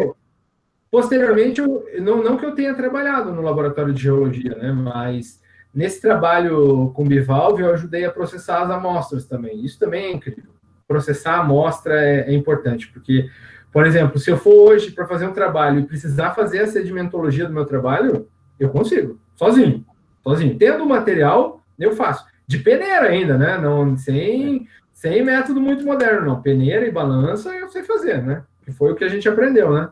posteriormente, 0.91 1.59
eu, 1.59 1.85
não, 2.01 2.21
não 2.23 2.37
que 2.37 2.45
eu 2.45 2.53
tenha 2.53 2.73
trabalhado 2.73 3.31
no 3.31 3.41
laboratório 3.41 3.93
de 3.93 4.03
geologia, 4.03 4.55
né? 4.55 4.71
Mas 4.71 5.41
nesse 5.73 6.01
trabalho 6.01 6.91
com 6.93 7.07
bivalve, 7.07 7.63
eu 7.63 7.73
ajudei 7.73 8.05
a 8.05 8.11
processar 8.11 8.63
as 8.63 8.69
amostras 8.69 9.25
também. 9.25 9.63
Isso 9.63 9.79
também 9.79 10.05
é 10.05 10.11
incrível. 10.11 10.51
Processar 10.87 11.35
a 11.35 11.39
amostra 11.39 11.99
é, 11.99 12.31
é 12.31 12.33
importante, 12.33 12.87
porque 12.91 13.29
por 13.71 13.85
exemplo, 13.85 14.19
se 14.19 14.29
eu 14.29 14.37
for 14.37 14.71
hoje 14.71 14.91
para 14.91 15.05
fazer 15.05 15.27
um 15.27 15.33
trabalho 15.33 15.79
e 15.79 15.85
precisar 15.85 16.31
fazer 16.31 16.61
a 16.61 16.67
sedimentologia 16.67 17.45
do 17.45 17.53
meu 17.53 17.65
trabalho, 17.65 18.27
eu 18.59 18.69
consigo, 18.69 19.19
sozinho. 19.35 19.85
Sozinho. 20.23 20.57
Tendo 20.57 20.83
o 20.83 20.89
material, 20.89 21.61
eu 21.77 21.95
faço. 21.95 22.25
De 22.47 22.57
peneira 22.57 23.07
ainda, 23.07 23.37
né? 23.37 23.57
Não, 23.59 23.95
sem, 23.95 24.67
sem 24.91 25.23
método 25.23 25.61
muito 25.61 25.85
moderno, 25.85 26.25
não. 26.25 26.41
Peneira 26.41 26.85
e 26.87 26.91
balança 26.91 27.49
eu 27.53 27.69
sei 27.69 27.83
fazer, 27.83 28.23
né? 28.23 28.43
Que 28.69 28.75
foi 28.75 28.91
o 28.91 28.95
que 28.95 29.03
a 29.03 29.09
gente 29.09 29.27
aprendeu, 29.27 29.73
né? 29.73 29.89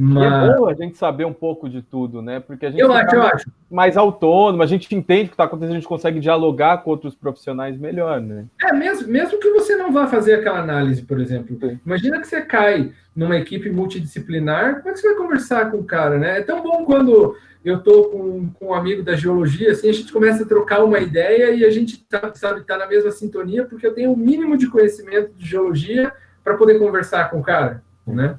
Mas... 0.00 0.50
é 0.50 0.56
bom 0.56 0.68
a 0.68 0.74
gente 0.74 0.96
saber 0.96 1.24
um 1.24 1.32
pouco 1.32 1.68
de 1.68 1.82
tudo, 1.82 2.22
né? 2.22 2.38
Porque 2.38 2.66
a 2.66 2.70
gente 2.70 2.80
eu 2.80 2.92
acho, 2.92 3.16
eu 3.16 3.22
acho. 3.22 3.50
mais 3.68 3.96
autônomo, 3.96 4.62
a 4.62 4.66
gente 4.66 4.94
entende 4.94 5.24
o 5.24 5.28
que 5.28 5.34
está 5.34 5.44
acontecendo, 5.44 5.72
a 5.72 5.78
gente 5.80 5.88
consegue 5.88 6.20
dialogar 6.20 6.84
com 6.84 6.90
outros 6.90 7.16
profissionais 7.16 7.76
melhor, 7.76 8.20
né? 8.20 8.44
É, 8.62 8.72
mesmo, 8.72 9.08
mesmo 9.08 9.40
que 9.40 9.50
você 9.50 9.74
não 9.74 9.90
vá 9.90 10.06
fazer 10.06 10.34
aquela 10.34 10.60
análise, 10.60 11.02
por 11.02 11.18
exemplo. 11.18 11.58
Imagina 11.84 12.20
que 12.20 12.28
você 12.28 12.42
cai 12.42 12.92
numa 13.16 13.36
equipe 13.36 13.68
multidisciplinar, 13.70 14.76
como 14.76 14.90
é 14.90 14.92
que 14.92 15.00
você 15.00 15.08
vai 15.08 15.16
conversar 15.16 15.70
com 15.72 15.78
o 15.78 15.84
cara, 15.84 16.16
né? 16.16 16.38
É 16.38 16.42
tão 16.42 16.62
bom 16.62 16.84
quando 16.84 17.34
eu 17.64 17.80
tô 17.80 18.04
com, 18.04 18.50
com 18.50 18.66
um 18.66 18.74
amigo 18.74 19.02
da 19.02 19.16
geologia, 19.16 19.72
assim, 19.72 19.88
a 19.88 19.92
gente 19.92 20.12
começa 20.12 20.44
a 20.44 20.46
trocar 20.46 20.84
uma 20.84 21.00
ideia 21.00 21.50
e 21.50 21.64
a 21.64 21.70
gente 21.70 22.04
tá, 22.04 22.32
sabe, 22.34 22.64
tá 22.64 22.78
na 22.78 22.86
mesma 22.86 23.10
sintonia, 23.10 23.64
porque 23.64 23.84
eu 23.84 23.94
tenho 23.94 24.10
o 24.10 24.12
um 24.12 24.16
mínimo 24.16 24.56
de 24.56 24.68
conhecimento 24.68 25.34
de 25.34 25.44
geologia 25.44 26.12
para 26.48 26.56
poder 26.56 26.78
conversar 26.78 27.30
com 27.30 27.40
o 27.40 27.42
cara, 27.42 27.82
né? 28.06 28.38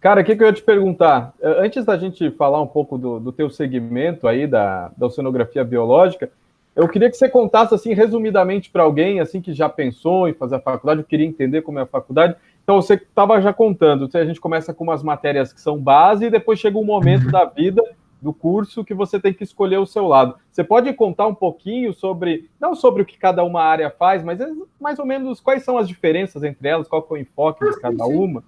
Cara, 0.00 0.22
o 0.22 0.24
que, 0.24 0.34
que 0.34 0.42
eu 0.42 0.46
ia 0.46 0.52
te 0.52 0.62
perguntar? 0.62 1.34
Eh, 1.38 1.56
antes 1.58 1.84
da 1.84 1.98
gente 1.98 2.30
falar 2.30 2.62
um 2.62 2.66
pouco 2.66 2.96
do, 2.96 3.20
do 3.20 3.30
teu 3.30 3.50
segmento 3.50 4.26
aí, 4.26 4.46
da, 4.46 4.90
da 4.96 5.06
oceanografia 5.06 5.62
biológica, 5.62 6.30
eu 6.74 6.88
queria 6.88 7.10
que 7.10 7.16
você 7.18 7.28
contasse, 7.28 7.74
assim, 7.74 7.92
resumidamente 7.92 8.70
para 8.70 8.82
alguém, 8.82 9.20
assim, 9.20 9.42
que 9.42 9.52
já 9.52 9.68
pensou 9.68 10.26
em 10.26 10.32
fazer 10.32 10.56
a 10.56 10.60
faculdade, 10.60 11.04
queria 11.04 11.26
entender 11.26 11.60
como 11.60 11.78
é 11.78 11.82
a 11.82 11.86
faculdade. 11.86 12.34
Então, 12.62 12.80
você 12.80 12.94
estava 12.94 13.38
já 13.42 13.52
contando, 13.52 14.08
a 14.14 14.24
gente 14.24 14.40
começa 14.40 14.72
com 14.72 14.84
umas 14.84 15.02
matérias 15.02 15.52
que 15.52 15.60
são 15.60 15.76
base 15.76 16.24
e 16.24 16.30
depois 16.30 16.58
chega 16.58 16.78
um 16.78 16.84
momento 16.84 17.26
uhum. 17.26 17.30
da 17.30 17.44
vida 17.44 17.82
do 18.20 18.32
curso 18.32 18.84
que 18.84 18.94
você 18.94 19.18
tem 19.18 19.32
que 19.32 19.44
escolher 19.44 19.78
o 19.78 19.86
seu 19.86 20.06
lado. 20.06 20.36
Você 20.50 20.62
pode 20.62 20.92
contar 20.92 21.26
um 21.26 21.34
pouquinho 21.34 21.92
sobre, 21.92 22.48
não 22.60 22.74
sobre 22.74 23.02
o 23.02 23.06
que 23.06 23.18
cada 23.18 23.42
uma 23.42 23.62
área 23.62 23.90
faz, 23.90 24.22
mas 24.22 24.38
mais 24.80 24.98
ou 24.98 25.06
menos 25.06 25.40
quais 25.40 25.62
são 25.62 25.78
as 25.78 25.88
diferenças 25.88 26.42
entre 26.42 26.68
elas, 26.68 26.88
qual 26.88 27.06
é 27.10 27.14
o 27.14 27.16
enfoque 27.16 27.68
de 27.68 27.80
cada 27.80 28.04
uma? 28.06 28.42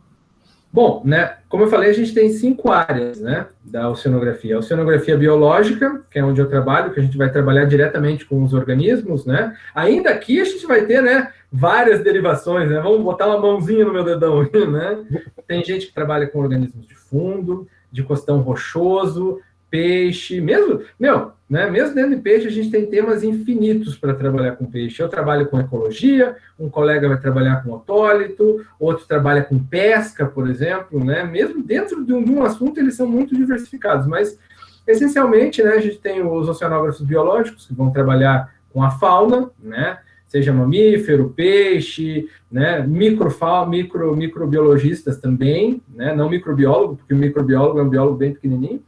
Bom, 0.72 1.02
né, 1.04 1.36
como 1.50 1.64
eu 1.64 1.68
falei, 1.68 1.90
a 1.90 1.92
gente 1.92 2.14
tem 2.14 2.30
cinco 2.30 2.72
áreas 2.72 3.20
né, 3.20 3.46
da 3.62 3.90
oceanografia. 3.90 4.56
A 4.56 4.58
oceanografia 4.58 5.18
biológica, 5.18 6.02
que 6.10 6.18
é 6.18 6.24
onde 6.24 6.40
eu 6.40 6.48
trabalho, 6.48 6.94
que 6.94 6.98
a 6.98 7.02
gente 7.02 7.18
vai 7.18 7.30
trabalhar 7.30 7.66
diretamente 7.66 8.24
com 8.24 8.42
os 8.42 8.54
organismos, 8.54 9.26
né? 9.26 9.54
Ainda 9.74 10.08
aqui 10.08 10.40
a 10.40 10.44
gente 10.44 10.66
vai 10.66 10.86
ter 10.86 11.02
né, 11.02 11.30
várias 11.52 12.02
derivações, 12.02 12.70
né? 12.70 12.80
Vamos 12.80 13.02
botar 13.02 13.26
uma 13.26 13.38
mãozinha 13.38 13.84
no 13.84 13.92
meu 13.92 14.02
dedão 14.02 14.42
né? 14.70 15.26
Tem 15.46 15.62
gente 15.62 15.88
que 15.88 15.92
trabalha 15.92 16.26
com 16.26 16.38
organismos 16.38 16.86
de 16.86 16.94
fundo, 16.94 17.68
de 17.90 18.02
costão 18.02 18.40
rochoso, 18.40 19.40
peixe, 19.72 20.38
mesmo, 20.38 20.82
meu, 21.00 21.32
né, 21.48 21.70
mesmo 21.70 21.94
dentro 21.94 22.14
de 22.14 22.20
peixe, 22.20 22.46
a 22.46 22.50
gente 22.50 22.70
tem 22.70 22.84
temas 22.84 23.24
infinitos 23.24 23.96
para 23.96 24.12
trabalhar 24.12 24.52
com 24.52 24.66
peixe. 24.66 25.00
Eu 25.00 25.08
trabalho 25.08 25.46
com 25.46 25.58
ecologia, 25.58 26.36
um 26.60 26.68
colega 26.68 27.08
vai 27.08 27.18
trabalhar 27.18 27.64
com 27.64 27.72
otólito, 27.72 28.62
outro 28.78 29.06
trabalha 29.06 29.42
com 29.42 29.58
pesca, 29.58 30.26
por 30.26 30.46
exemplo, 30.46 31.02
né? 31.02 31.24
Mesmo 31.24 31.62
dentro 31.62 32.04
de 32.04 32.12
um, 32.12 32.22
de 32.22 32.30
um 32.30 32.44
assunto, 32.44 32.78
eles 32.78 32.94
são 32.94 33.08
muito 33.08 33.34
diversificados, 33.34 34.06
mas 34.06 34.38
essencialmente, 34.86 35.62
né, 35.62 35.70
a 35.70 35.80
gente 35.80 35.98
tem 35.98 36.22
os 36.22 36.50
oceanógrafos 36.50 37.00
biológicos 37.00 37.66
que 37.66 37.74
vão 37.74 37.90
trabalhar 37.90 38.52
com 38.70 38.82
a 38.82 38.90
fauna, 38.90 39.50
né? 39.58 39.98
Seja 40.28 40.52
mamífero, 40.52 41.32
peixe, 41.34 42.28
né? 42.50 42.86
Microfauna, 42.86 43.70
micro, 43.70 44.14
microbiologistas 44.14 45.18
também, 45.18 45.80
né? 45.94 46.14
Não 46.14 46.28
microbiólogo, 46.28 46.96
porque 46.96 47.14
o 47.14 47.18
microbiólogo 47.18 47.78
é 47.78 47.82
um 47.82 47.88
biólogo 47.88 48.18
bem 48.18 48.34
pequenininho 48.34 48.82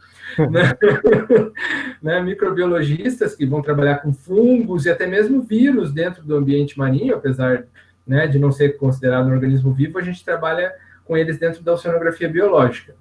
né? 0.51 0.77
né? 2.03 2.23
microbiologistas 2.23 3.35
que 3.35 3.47
vão 3.47 3.63
trabalhar 3.63 3.99
com 3.99 4.13
fungos 4.13 4.87
e 4.87 4.91
até 4.91 5.07
mesmo 5.07 5.43
vírus 5.43 5.93
dentro 5.93 6.23
do 6.23 6.37
ambiente 6.37 6.79
marinho, 6.79 7.15
apesar 7.15 7.65
né, 8.07 8.27
de 8.27 8.39
não 8.39 8.53
ser 8.53 8.77
considerado 8.77 9.27
um 9.27 9.33
organismo 9.33 9.73
vivo, 9.73 9.99
a 9.99 10.03
gente 10.03 10.25
trabalha 10.25 10.73
com 11.05 11.17
eles 11.17 11.39
dentro 11.39 11.63
da 11.63 11.73
oceanografia 11.73 12.29
biológica. 12.29 12.95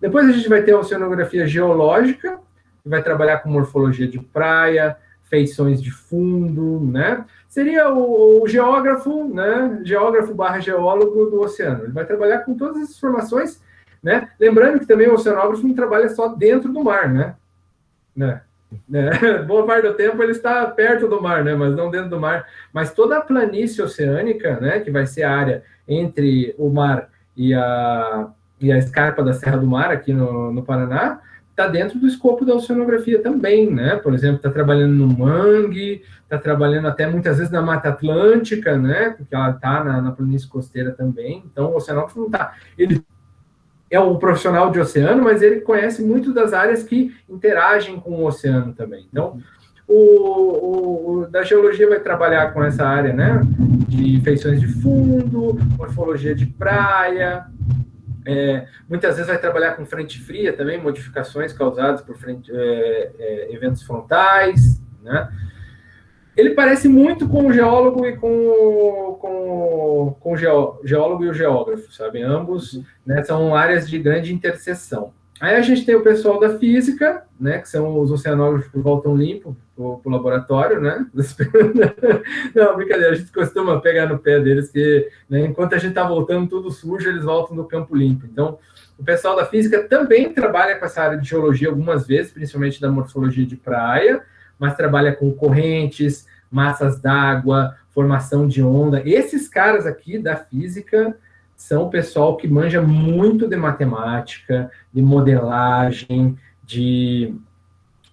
Depois 0.00 0.28
a 0.28 0.32
gente 0.32 0.48
vai 0.48 0.62
ter 0.62 0.72
a 0.72 0.78
oceanografia 0.78 1.46
geológica, 1.46 2.38
que 2.82 2.88
vai 2.88 3.02
trabalhar 3.02 3.38
com 3.38 3.50
morfologia 3.50 4.08
de 4.08 4.18
praia, 4.18 4.96
feições 5.24 5.82
de 5.82 5.90
fundo, 5.90 6.80
né? 6.80 7.24
Seria 7.48 7.92
o, 7.92 8.42
o, 8.42 8.48
geógrafo, 8.48 9.28
né? 9.32 9.80
Geógrafo 9.84 10.34
barra 10.34 10.60
geólogo 10.60 11.26
do 11.26 11.40
oceano. 11.40 11.84
Ele 11.84 11.92
vai 11.92 12.04
trabalhar 12.04 12.40
com 12.40 12.54
todas 12.54 12.82
as 12.82 12.90
informações 12.90 13.62
né? 14.02 14.28
Lembrando 14.38 14.80
que 14.80 14.86
também 14.86 15.08
o 15.08 15.14
oceanógrafo 15.14 15.66
não 15.66 15.74
trabalha 15.74 16.08
só 16.08 16.28
dentro 16.28 16.72
do 16.72 16.82
mar, 16.82 17.08
né? 17.08 17.34
né? 18.16 18.40
né? 18.88 19.10
Boa 19.46 19.66
parte 19.66 19.86
do 19.86 19.94
tempo 19.94 20.22
ele 20.22 20.32
está 20.32 20.66
perto 20.66 21.08
do 21.08 21.22
mar, 21.22 21.44
né? 21.44 21.54
Mas 21.54 21.74
não 21.74 21.90
dentro 21.90 22.10
do 22.10 22.20
mar. 22.20 22.46
Mas 22.72 22.92
toda 22.92 23.18
a 23.18 23.20
planície 23.20 23.82
oceânica, 23.82 24.58
né? 24.60 24.80
Que 24.80 24.90
vai 24.90 25.06
ser 25.06 25.22
a 25.22 25.34
área 25.34 25.62
entre 25.86 26.54
o 26.58 26.70
mar 26.70 27.08
e 27.36 27.54
a, 27.54 28.28
e 28.60 28.70
a 28.70 28.78
escarpa 28.78 29.22
da 29.22 29.32
Serra 29.32 29.56
do 29.56 29.66
Mar 29.66 29.90
aqui 29.90 30.12
no, 30.12 30.52
no 30.52 30.62
Paraná, 30.62 31.20
está 31.50 31.66
dentro 31.66 31.98
do 31.98 32.06
escopo 32.06 32.44
da 32.44 32.54
oceanografia 32.54 33.22
também, 33.22 33.70
né? 33.70 33.96
Por 33.96 34.14
exemplo, 34.14 34.36
está 34.36 34.50
trabalhando 34.50 34.94
no 34.94 35.08
mangue, 35.08 36.02
está 36.22 36.38
trabalhando 36.38 36.88
até 36.88 37.06
muitas 37.06 37.38
vezes 37.38 37.52
na 37.52 37.60
Mata 37.60 37.90
Atlântica, 37.90 38.76
né? 38.76 39.10
Porque 39.10 39.34
ela 39.34 39.50
está 39.50 39.84
na, 39.84 40.00
na 40.00 40.12
planície 40.12 40.48
costeira 40.48 40.92
também. 40.92 41.42
Então, 41.50 41.72
o 41.72 41.76
oceanógrafo 41.76 42.18
não 42.18 42.26
está. 42.26 42.54
Ele 42.78 43.02
é 43.90 43.98
um 43.98 44.16
profissional 44.16 44.70
de 44.70 44.78
oceano, 44.78 45.22
mas 45.22 45.42
ele 45.42 45.60
conhece 45.60 46.02
muito 46.02 46.32
das 46.32 46.52
áreas 46.52 46.82
que 46.82 47.14
interagem 47.28 47.98
com 47.98 48.12
o 48.12 48.26
oceano 48.26 48.72
também. 48.72 49.06
Então, 49.10 49.38
o, 49.86 49.94
o, 49.94 51.10
o, 51.10 51.26
da 51.26 51.42
geologia 51.42 51.88
vai 51.88 51.98
trabalhar 51.98 52.52
com 52.52 52.62
essa 52.62 52.86
área, 52.86 53.12
né? 53.12 53.40
De 53.88 54.20
feições 54.20 54.60
de 54.60 54.68
fundo, 54.68 55.58
morfologia 55.76 56.34
de 56.34 56.46
praia, 56.46 57.46
é, 58.26 58.66
muitas 58.88 59.16
vezes 59.16 59.26
vai 59.26 59.38
trabalhar 59.38 59.72
com 59.72 59.84
frente 59.84 60.20
fria 60.20 60.52
também, 60.52 60.80
modificações 60.80 61.52
causadas 61.52 62.02
por 62.02 62.16
frente, 62.16 62.50
é, 62.54 63.12
é, 63.18 63.54
eventos 63.54 63.82
frontais, 63.82 64.80
né? 65.02 65.28
Ele 66.40 66.54
parece 66.54 66.88
muito 66.88 67.28
com 67.28 67.46
o 67.46 67.52
geólogo 67.52 68.06
e 68.06 68.16
com, 68.16 69.18
com, 69.20 70.16
com 70.18 70.32
o 70.32 70.36
geólogo 70.36 71.24
e 71.24 71.28
o 71.28 71.34
geógrafo, 71.34 71.92
sabe? 71.92 72.22
Ambos 72.22 72.82
né, 73.04 73.22
são 73.22 73.54
áreas 73.54 73.88
de 73.88 73.98
grande 73.98 74.32
interseção. 74.32 75.12
Aí 75.38 75.54
a 75.56 75.62
gente 75.62 75.86
tem 75.86 75.94
o 75.94 76.02
pessoal 76.02 76.38
da 76.38 76.58
física, 76.58 77.22
né, 77.38 77.58
que 77.58 77.68
são 77.68 77.98
os 77.98 78.10
oceanógrafos 78.10 78.70
que 78.70 78.78
voltam 78.78 79.16
limpo 79.16 79.56
para 79.74 79.84
o 79.84 80.10
laboratório, 80.10 80.80
né? 80.80 81.06
Não, 82.54 82.76
brincadeira, 82.76 83.12
a 83.12 83.14
gente 83.14 83.32
costuma 83.32 83.80
pegar 83.80 84.06
no 84.06 84.18
pé 84.18 84.38
deles, 84.38 84.70
que 84.70 85.08
né, 85.28 85.46
enquanto 85.46 85.74
a 85.74 85.78
gente 85.78 85.90
está 85.90 86.06
voltando 86.06 86.48
tudo 86.48 86.70
sujo, 86.70 87.08
eles 87.08 87.24
voltam 87.24 87.56
no 87.56 87.64
campo 87.64 87.96
limpo. 87.96 88.26
Então, 88.26 88.58
o 88.98 89.04
pessoal 89.04 89.34
da 89.34 89.46
física 89.46 89.82
também 89.88 90.30
trabalha 90.30 90.76
com 90.76 90.84
essa 90.84 91.02
área 91.02 91.16
de 91.16 91.26
geologia 91.26 91.68
algumas 91.68 92.06
vezes, 92.06 92.32
principalmente 92.32 92.78
da 92.78 92.90
morfologia 92.90 93.46
de 93.46 93.56
praia, 93.56 94.22
mas 94.60 94.76
trabalha 94.76 95.12
com 95.12 95.32
correntes, 95.32 96.26
massas 96.50 97.00
d'água, 97.00 97.74
formação 97.90 98.46
de 98.46 98.62
onda. 98.62 99.02
Esses 99.04 99.48
caras 99.48 99.86
aqui 99.86 100.18
da 100.18 100.36
física 100.36 101.16
são 101.56 101.84
o 101.84 101.90
pessoal 101.90 102.36
que 102.36 102.46
manja 102.46 102.80
muito 102.80 103.48
de 103.48 103.56
matemática, 103.56 104.70
de 104.92 105.02
modelagem, 105.02 106.36
de, 106.64 107.34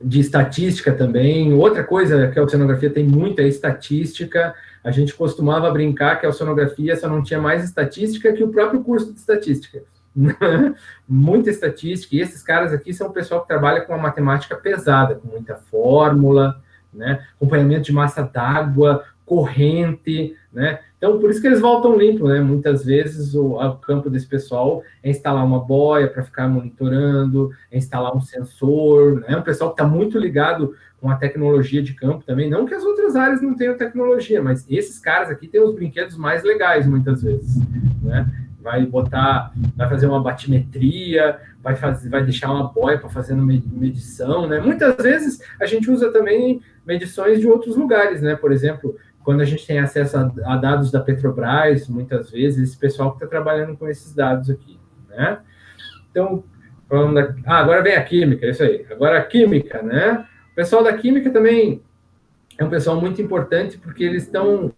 de 0.01 0.19
estatística 0.19 0.93
também. 0.93 1.53
Outra 1.53 1.83
coisa 1.83 2.29
que 2.29 2.39
a 2.39 2.43
oceanografia 2.43 2.89
tem 2.89 3.05
muito 3.05 3.39
é 3.39 3.47
estatística. 3.47 4.53
A 4.83 4.91
gente 4.91 5.13
costumava 5.13 5.71
brincar 5.71 6.19
que 6.19 6.25
a 6.25 6.29
oceanografia 6.29 6.95
só 6.95 7.07
não 7.07 7.21
tinha 7.21 7.39
mais 7.41 7.63
estatística 7.63 8.33
que 8.33 8.43
o 8.43 8.49
próprio 8.49 8.83
curso 8.83 9.13
de 9.13 9.19
estatística. 9.19 9.83
muita 11.07 11.49
estatística, 11.49 12.15
e 12.15 12.21
esses 12.21 12.41
caras 12.41 12.73
aqui 12.73 12.93
são 12.93 13.07
o 13.07 13.13
pessoal 13.13 13.41
que 13.41 13.47
trabalha 13.47 13.81
com 13.81 13.93
a 13.93 13.97
matemática 13.97 14.55
pesada, 14.55 15.15
com 15.15 15.27
muita 15.27 15.55
fórmula, 15.55 16.61
né? 16.93 17.23
acompanhamento 17.35 17.83
de 17.83 17.93
massa 17.93 18.23
d'água, 18.23 19.03
corrente, 19.25 20.35
né? 20.53 20.79
Então, 20.97 21.19
por 21.19 21.29
isso 21.29 21.41
que 21.41 21.47
eles 21.47 21.59
voltam 21.59 21.97
limpo, 21.97 22.27
né? 22.27 22.39
Muitas 22.39 22.83
vezes 22.83 23.35
o, 23.35 23.55
o 23.55 23.75
campo 23.75 24.09
desse 24.09 24.25
pessoal 24.25 24.81
é 25.03 25.09
instalar 25.09 25.45
uma 25.45 25.59
boia 25.59 26.07
para 26.07 26.23
ficar 26.23 26.47
monitorando, 26.47 27.51
é 27.69 27.77
instalar 27.77 28.15
um 28.15 28.21
sensor, 28.21 29.19
né? 29.19 29.35
Um 29.35 29.41
pessoal 29.41 29.71
que 29.71 29.81
está 29.81 29.85
muito 29.85 30.17
ligado 30.17 30.73
com 30.99 31.09
a 31.09 31.15
tecnologia 31.15 31.83
de 31.83 31.93
campo 31.93 32.23
também. 32.25 32.49
Não 32.49 32.65
que 32.65 32.73
as 32.73 32.83
outras 32.83 33.17
áreas 33.17 33.41
não 33.41 33.53
tenham 33.53 33.77
tecnologia, 33.77 34.41
mas 34.41 34.65
esses 34.69 34.97
caras 34.97 35.29
aqui 35.29 35.47
têm 35.47 35.61
os 35.61 35.75
brinquedos 35.75 36.17
mais 36.17 36.43
legais, 36.43 36.87
muitas 36.87 37.21
vezes, 37.21 37.57
né? 38.01 38.46
Vai 38.67 38.85
botar, 38.85 39.53
vai 39.77 39.87
fazer 39.87 40.07
uma 40.07 40.21
batimetria, 40.21 41.39
vai 41.63 41.73
fazer, 41.73 42.09
vai 42.09 42.21
deixar 42.21 42.51
uma 42.51 42.67
boia 42.67 42.97
para 42.97 43.07
fazer 43.07 43.33
medição, 43.33 44.45
né? 44.45 44.59
Muitas 44.59 44.97
vezes 44.97 45.39
a 45.57 45.65
gente 45.65 45.89
usa 45.89 46.11
também 46.11 46.61
medições 46.85 47.39
de 47.39 47.47
outros 47.47 47.77
lugares, 47.77 48.21
né? 48.21 48.35
Por 48.35 48.51
exemplo, 48.51 48.97
quando 49.23 49.39
a 49.39 49.45
gente 49.45 49.65
tem 49.65 49.79
acesso 49.79 50.17
a, 50.17 50.53
a 50.53 50.57
dados 50.57 50.91
da 50.91 50.99
Petrobras, 50.99 51.87
muitas 51.87 52.29
vezes, 52.29 52.69
esse 52.69 52.77
pessoal 52.77 53.11
que 53.11 53.23
está 53.23 53.27
trabalhando 53.27 53.77
com 53.77 53.87
esses 53.87 54.13
dados 54.13 54.49
aqui, 54.49 54.77
né? 55.09 55.39
Então, 56.11 56.43
falando 56.89 57.15
da, 57.15 57.35
ah, 57.45 57.59
agora 57.59 57.81
vem 57.81 57.95
a 57.95 58.03
química, 58.03 58.45
é 58.45 58.49
isso 58.49 58.63
aí. 58.63 58.85
Agora 58.91 59.17
a 59.17 59.23
química, 59.23 59.81
né? 59.81 60.25
O 60.51 60.55
pessoal 60.55 60.83
da 60.83 60.91
química 60.91 61.29
também 61.29 61.81
é 62.57 62.65
um 62.65 62.69
pessoal 62.69 62.99
muito 62.99 63.21
importante 63.21 63.77
porque 63.77 64.03
eles 64.03 64.23
estão 64.23 64.73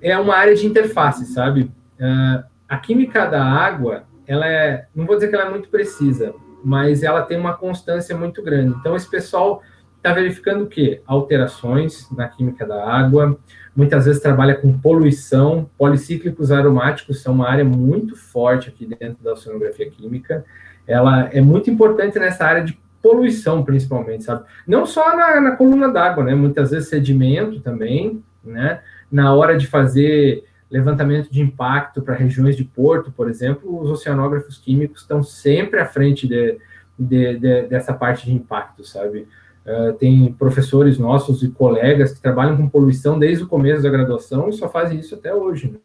é 0.00 0.18
uma 0.18 0.34
área 0.34 0.56
de 0.56 0.66
interface, 0.66 1.26
sabe? 1.26 1.70
Uh, 2.00 2.51
a 2.72 2.78
química 2.78 3.26
da 3.26 3.44
água, 3.44 4.04
ela 4.26 4.46
é, 4.46 4.86
não 4.96 5.04
vou 5.04 5.14
dizer 5.14 5.28
que 5.28 5.34
ela 5.34 5.44
é 5.44 5.50
muito 5.50 5.68
precisa, 5.68 6.34
mas 6.64 7.02
ela 7.02 7.20
tem 7.20 7.38
uma 7.38 7.52
constância 7.52 8.16
muito 8.16 8.42
grande. 8.42 8.74
Então 8.80 8.96
esse 8.96 9.10
pessoal 9.10 9.62
está 9.98 10.10
verificando 10.14 10.64
o 10.64 10.66
quê? 10.66 11.02
Alterações 11.04 12.10
na 12.10 12.26
química 12.26 12.66
da 12.66 12.82
água, 12.90 13.38
muitas 13.76 14.06
vezes 14.06 14.22
trabalha 14.22 14.54
com 14.54 14.72
poluição, 14.78 15.68
policíclicos 15.76 16.50
aromáticos 16.50 17.20
são 17.20 17.34
uma 17.34 17.46
área 17.46 17.62
muito 17.62 18.16
forte 18.16 18.70
aqui 18.70 18.86
dentro 18.86 19.22
da 19.22 19.34
oceanografia 19.34 19.90
química, 19.90 20.42
ela 20.86 21.28
é 21.30 21.42
muito 21.42 21.70
importante 21.70 22.18
nessa 22.18 22.46
área 22.46 22.64
de 22.64 22.80
poluição, 23.02 23.62
principalmente, 23.62 24.24
sabe? 24.24 24.44
Não 24.66 24.86
só 24.86 25.14
na, 25.14 25.42
na 25.42 25.56
coluna 25.56 25.90
d'água, 25.90 26.24
né? 26.24 26.34
Muitas 26.34 26.70
vezes 26.70 26.88
sedimento 26.88 27.60
também, 27.60 28.24
né? 28.42 28.80
Na 29.10 29.34
hora 29.34 29.58
de 29.58 29.66
fazer 29.66 30.44
levantamento 30.72 31.30
de 31.30 31.42
impacto 31.42 32.00
para 32.00 32.14
regiões 32.14 32.56
de 32.56 32.64
porto, 32.64 33.12
por 33.12 33.28
exemplo, 33.28 33.78
os 33.78 33.90
oceanógrafos 33.90 34.56
químicos 34.56 35.02
estão 35.02 35.22
sempre 35.22 35.78
à 35.78 35.84
frente 35.84 36.26
de, 36.26 36.58
de, 36.98 37.38
de, 37.38 37.62
dessa 37.64 37.92
parte 37.92 38.24
de 38.24 38.32
impacto, 38.32 38.82
sabe? 38.82 39.28
Uh, 39.66 39.92
tem 39.92 40.32
professores 40.32 40.98
nossos 40.98 41.42
e 41.42 41.50
colegas 41.50 42.14
que 42.14 42.22
trabalham 42.22 42.56
com 42.56 42.68
poluição 42.68 43.18
desde 43.18 43.44
o 43.44 43.46
começo 43.46 43.82
da 43.82 43.90
graduação 43.90 44.48
e 44.48 44.52
só 44.54 44.68
fazem 44.68 44.98
isso 44.98 45.14
até 45.14 45.32
hoje. 45.32 45.70
Né? 45.70 45.78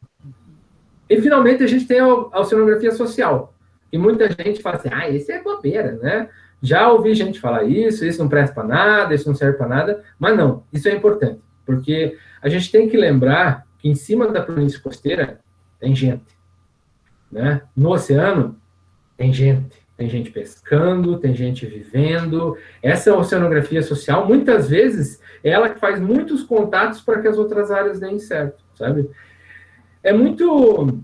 E 1.10 1.22
finalmente 1.22 1.64
a 1.64 1.68
gente 1.68 1.86
tem 1.86 2.00
a, 2.00 2.40
oceanografia 2.40 2.92
social. 2.92 3.54
E 3.92 3.98
muita 3.98 4.30
gente 4.32 4.62
fala 4.62 4.78
assim: 4.78 4.90
ah, 4.92 5.10
isso 5.10 5.32
é 5.32 5.44
bobeira, 5.44 6.00
né? 6.02 6.30
Já 6.62 6.90
ouvi 6.92 7.14
gente 7.14 7.40
falar 7.40 7.66
isso, 7.66 8.06
isso 8.06 8.20
não 8.20 8.30
presta 8.30 8.56
para 8.56 8.64
nada, 8.68 9.14
isso 9.14 9.28
não 9.28 9.36
serve 9.36 9.58
para 9.58 9.68
nada, 9.68 10.04
mas 10.18 10.36
não, 10.36 10.64
isso 10.74 10.88
é 10.88 10.96
importante, 10.96 11.40
porque 11.64 12.18
a 12.42 12.50
gente 12.50 12.72
tem 12.72 12.90
que 12.90 12.98
lembrar 12.98 13.67
que 13.78 13.90
em 13.90 13.96
cima 13.96 14.32
da 14.32 14.42
planície 14.42 14.80
costeira 14.80 15.40
tem 15.80 15.96
gente, 15.96 16.38
né? 17.32 17.62
No 17.76 17.92
oceano 17.92 18.56
tem 19.16 19.34
gente 19.34 19.88
tem 19.98 20.08
gente 20.08 20.30
pescando, 20.30 21.18
tem 21.18 21.34
gente 21.34 21.66
vivendo. 21.66 22.56
Essa 22.84 23.18
oceanografia 23.18 23.82
social, 23.82 24.28
muitas 24.28 24.70
vezes, 24.70 25.20
é 25.44 25.50
ela 25.50 25.70
que 25.70 25.80
faz 25.80 26.00
muitos 26.00 26.44
contatos 26.44 27.02
para 27.02 27.20
que 27.20 27.28
as 27.28 27.38
outras 27.38 27.72
áreas 27.72 28.00
deem 28.00 28.20
certo, 28.20 28.64
sabe? 28.76 29.10
É 30.04 30.14
muito 30.14 31.02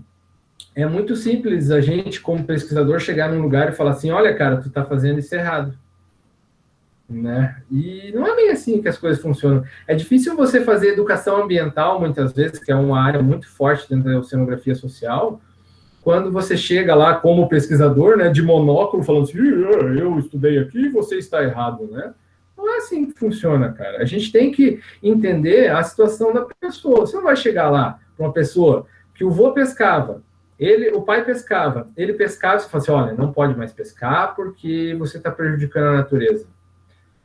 é 0.76 0.86
muito 0.86 1.16
simples 1.16 1.70
a 1.70 1.80
gente, 1.80 2.20
como 2.20 2.44
pesquisador, 2.44 3.00
chegar 3.00 3.30
num 3.30 3.42
lugar 3.42 3.68
e 3.68 3.76
falar 3.76 3.90
assim, 3.90 4.10
olha, 4.10 4.34
cara, 4.34 4.56
tu 4.56 4.68
está 4.68 4.84
fazendo 4.84 5.18
isso 5.18 5.34
errado. 5.34 5.76
Né? 7.08 7.62
E 7.70 8.10
não 8.14 8.26
é 8.26 8.34
bem 8.34 8.50
assim 8.50 8.80
que 8.80 8.88
as 8.88 8.96
coisas 8.96 9.20
funcionam. 9.20 9.62
É 9.86 9.94
difícil 9.94 10.34
você 10.36 10.62
fazer 10.62 10.88
educação 10.88 11.42
ambiental, 11.42 12.00
muitas 12.00 12.32
vezes, 12.32 12.58
que 12.58 12.72
é 12.72 12.74
uma 12.74 13.00
área 13.00 13.22
muito 13.22 13.48
forte 13.48 13.88
dentro 13.88 14.10
da 14.10 14.18
oceanografia 14.18 14.74
social, 14.74 15.40
quando 16.00 16.30
você 16.30 16.56
chega 16.56 16.94
lá 16.94 17.14
como 17.14 17.48
pesquisador, 17.48 18.16
né, 18.16 18.28
de 18.28 18.42
monóculo, 18.42 19.02
falando 19.02 19.24
assim, 19.24 19.38
eu 19.38 20.18
estudei 20.18 20.58
aqui, 20.58 20.88
você 20.90 21.16
está 21.16 21.42
errado, 21.42 21.88
né? 21.90 22.12
Não 22.56 22.72
é 22.72 22.76
assim 22.78 23.06
que 23.06 23.18
funciona, 23.18 23.72
cara. 23.72 24.02
A 24.02 24.04
gente 24.04 24.30
tem 24.30 24.50
que 24.50 24.80
entender 25.02 25.70
a 25.70 25.82
situação 25.82 26.32
da 26.32 26.46
pessoa. 26.60 27.00
Você 27.00 27.16
não 27.16 27.24
vai 27.24 27.36
chegar 27.36 27.70
lá 27.70 27.98
para 28.16 28.26
uma 28.26 28.32
pessoa 28.32 28.86
que 29.14 29.24
o 29.24 29.30
vô 29.30 29.52
pescava, 29.52 30.22
ele, 30.58 30.90
o 30.90 31.02
pai 31.02 31.24
pescava, 31.24 31.88
ele 31.96 32.12
pescava, 32.12 32.60
você 32.60 32.68
fala 32.68 32.82
assim, 32.82 32.92
olha, 32.92 33.14
não 33.14 33.32
pode 33.32 33.56
mais 33.56 33.72
pescar 33.72 34.34
porque 34.36 34.94
você 34.98 35.16
está 35.16 35.30
prejudicando 35.30 35.86
a 35.86 35.96
natureza. 35.98 36.46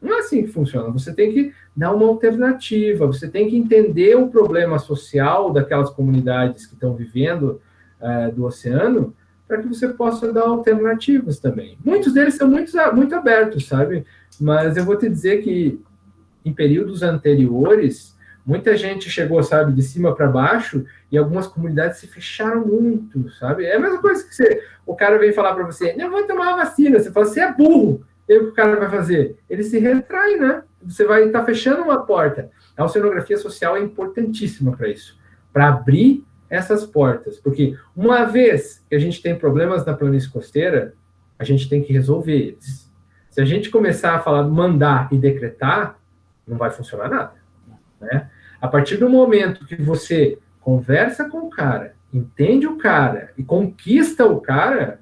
Não 0.02 0.16
é 0.16 0.20
assim 0.20 0.44
que 0.44 0.50
funciona. 0.50 0.90
Você 0.92 1.14
tem 1.14 1.32
que 1.34 1.54
dar 1.76 1.94
uma 1.94 2.08
alternativa, 2.08 3.06
você 3.06 3.28
tem 3.28 3.50
que 3.50 3.58
entender 3.58 4.16
o 4.16 4.30
problema 4.30 4.80
social 4.80 5.52
daquelas 5.52 5.90
comunidades 5.90 6.66
que 6.66 6.74
estão 6.74 6.96
vivendo 6.96 7.62
uh, 8.00 8.34
do 8.34 8.46
oceano, 8.46 9.14
para 9.48 9.62
que 9.62 9.68
você 9.68 9.88
possa 9.90 10.32
dar 10.32 10.44
alternativas 10.44 11.40
também. 11.40 11.78
Muitos 11.84 12.14
deles 12.14 12.36
são 12.36 12.48
muito, 12.48 12.72
muito 12.94 13.16
abertos, 13.16 13.68
sabe? 13.68 14.06
Mas 14.40 14.78
eu 14.78 14.86
vou 14.86 14.96
te 14.96 15.10
dizer 15.10 15.42
que 15.42 15.82
em 16.46 16.54
períodos 16.54 17.02
anteriores, 17.04 18.18
Muita 18.50 18.76
gente 18.76 19.12
chegou, 19.12 19.44
sabe, 19.44 19.72
de 19.74 19.84
cima 19.84 20.16
para 20.16 20.26
baixo 20.26 20.84
e 21.12 21.18
algumas 21.20 21.46
comunidades 21.46 22.00
se 22.00 22.08
fecharam 22.08 22.66
muito, 22.66 23.30
sabe? 23.34 23.64
É 23.66 23.76
a 23.76 23.80
mesma 23.80 24.02
coisa 24.02 24.24
que 24.24 24.34
você, 24.34 24.64
o 24.88 24.96
cara 24.96 25.20
vem 25.20 25.32
falar 25.32 25.54
para 25.54 25.66
você, 25.66 25.94
não 25.94 26.10
vou 26.10 26.24
tomar 26.24 26.56
vacina. 26.56 26.98
Você 26.98 27.12
fala, 27.12 27.28
você 27.28 27.42
é 27.42 27.54
burro. 27.54 28.04
E 28.30 28.38
o 28.38 28.46
que 28.46 28.50
o 28.52 28.54
cara 28.54 28.80
vai 28.80 28.90
fazer? 28.90 29.38
Ele 29.50 29.64
se 29.64 29.80
retrai, 29.80 30.36
né? 30.36 30.64
Você 30.84 31.04
vai 31.04 31.26
estar 31.26 31.40
tá 31.40 31.46
fechando 31.46 31.82
uma 31.82 32.06
porta. 32.06 32.52
A 32.78 32.86
oceanografia 32.86 33.38
social 33.38 33.76
é 33.76 33.82
importantíssima 33.82 34.78
para 34.78 34.88
isso, 34.88 35.20
para 35.52 35.68
abrir 35.68 36.24
essas 36.48 36.86
portas, 36.86 37.38
porque 37.38 37.78
uma 37.96 38.26
vez 38.26 38.84
que 38.90 38.96
a 38.96 39.00
gente 39.00 39.22
tem 39.22 39.36
problemas 39.36 39.86
na 39.86 39.94
planície 39.94 40.30
costeira, 40.30 40.94
a 41.38 41.44
gente 41.44 41.68
tem 41.68 41.84
que 41.84 41.92
resolver 41.92 42.36
eles. 42.36 42.90
Se 43.30 43.42
a 43.42 43.46
gente 43.46 43.70
começar 43.70 44.16
a 44.16 44.20
falar 44.20 44.44
mandar 44.44 45.10
e 45.12 45.18
decretar, 45.18 46.00
não 46.48 46.58
vai 46.58 46.72
funcionar 46.72 47.10
nada, 47.10 47.34
né? 48.00 48.30
A 48.62 48.68
partir 48.68 48.98
do 48.98 49.10
momento 49.10 49.66
que 49.66 49.76
você 49.76 50.38
conversa 50.60 51.30
com 51.30 51.40
o 51.40 51.50
cara, 51.50 51.96
entende 52.14 52.68
o 52.68 52.78
cara 52.78 53.32
e 53.38 53.44
conquista 53.44 54.26
o 54.26 54.42
cara, 54.42 55.00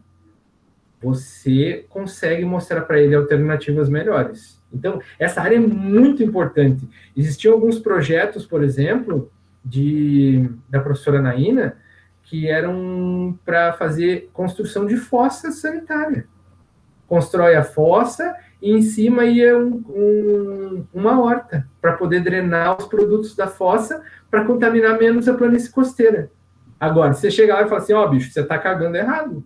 você 1.02 1.86
consegue 1.90 2.44
mostrar 2.44 2.82
para 2.82 3.00
ele 3.00 3.16
alternativas 3.16 3.90
melhores. 3.90 4.62
Então, 4.74 5.02
essa 5.18 5.42
área 5.42 5.56
é 5.56 5.60
muito 5.60 6.24
importante. 6.24 6.88
Existiam 7.16 7.54
alguns 7.54 7.80
projetos, 7.80 8.46
por 8.46 8.64
exemplo, 8.64 9.32
de, 9.64 10.50
da 10.70 10.80
professora 10.80 11.22
Naina, 11.22 11.78
que 12.24 12.48
eram 12.48 13.38
para 13.46 13.74
fazer 13.74 14.30
construção 14.34 14.86
de 14.86 14.98
fossa 14.98 15.52
sanitária. 15.52 16.28
Constrói 17.08 17.56
a 17.56 17.64
fossa 17.64 18.36
e 18.62 18.72
em 18.72 18.82
cima 18.82 19.24
ia 19.24 19.58
um, 19.58 19.84
um, 19.88 20.86
uma 20.94 21.22
horta 21.22 21.68
para 21.80 21.94
poder 21.94 22.22
drenar 22.22 22.78
os 22.78 22.88
produtos 22.88 23.36
da 23.36 23.48
fossa 23.48 24.04
para 24.30 24.44
contaminar 24.44 25.00
menos 25.00 25.28
a 25.30 25.34
planície 25.34 25.72
costeira. 25.72 26.30
Agora, 26.78 27.14
você 27.14 27.32
chega 27.32 27.54
lá 27.54 27.64
e 27.64 27.70
fala 27.70 27.82
assim, 27.82 27.94
ó, 27.94 28.06
oh, 28.06 28.10
bicho, 28.10 28.30
você 28.30 28.42
está 28.42 28.58
cagando 28.58 28.98
errado. 28.98 29.44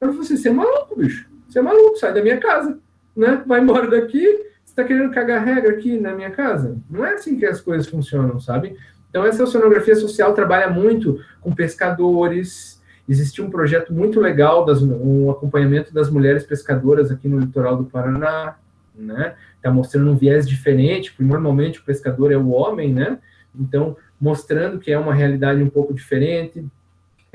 Eu 0.00 0.08
falei 0.08 0.20
assim, 0.20 0.36
você 0.36 0.48
é 0.48 0.52
maluco, 0.52 0.96
bicho. 0.96 1.28
Você 1.48 1.58
é 1.58 1.62
maluco, 1.62 1.96
sai 1.96 2.12
da 2.12 2.22
minha 2.22 2.38
casa. 2.38 2.78
Né? 3.16 3.42
Vai 3.46 3.60
embora 3.60 3.88
daqui, 3.88 4.24
você 4.64 4.72
está 4.72 4.84
querendo 4.84 5.12
cagar 5.12 5.44
regra 5.44 5.72
aqui 5.72 5.98
na 5.98 6.12
minha 6.12 6.30
casa? 6.30 6.76
Não 6.90 7.04
é 7.04 7.14
assim 7.14 7.38
que 7.38 7.46
as 7.46 7.60
coisas 7.60 7.86
funcionam, 7.86 8.40
sabe? 8.40 8.76
Então, 9.08 9.24
essa 9.24 9.44
oceanografia 9.44 9.94
social 9.94 10.34
trabalha 10.34 10.68
muito 10.68 11.20
com 11.40 11.54
pescadores. 11.54 12.82
Existe 13.08 13.40
um 13.40 13.48
projeto 13.48 13.92
muito 13.92 14.18
legal, 14.18 14.64
das, 14.64 14.82
um 14.82 15.30
acompanhamento 15.30 15.94
das 15.94 16.10
mulheres 16.10 16.44
pescadoras 16.44 17.12
aqui 17.12 17.28
no 17.28 17.38
litoral 17.38 17.76
do 17.76 17.84
Paraná, 17.84 18.56
né? 18.94 19.36
Está 19.56 19.70
mostrando 19.70 20.10
um 20.10 20.16
viés 20.16 20.48
diferente, 20.48 21.12
porque 21.12 21.22
normalmente 21.22 21.78
o 21.78 21.84
pescador 21.84 22.32
é 22.32 22.36
o 22.36 22.50
homem, 22.50 22.92
né? 22.92 23.18
Então, 23.54 23.96
mostrando 24.20 24.80
que 24.80 24.90
é 24.90 24.98
uma 24.98 25.14
realidade 25.14 25.62
um 25.62 25.70
pouco 25.70 25.94
diferente. 25.94 26.66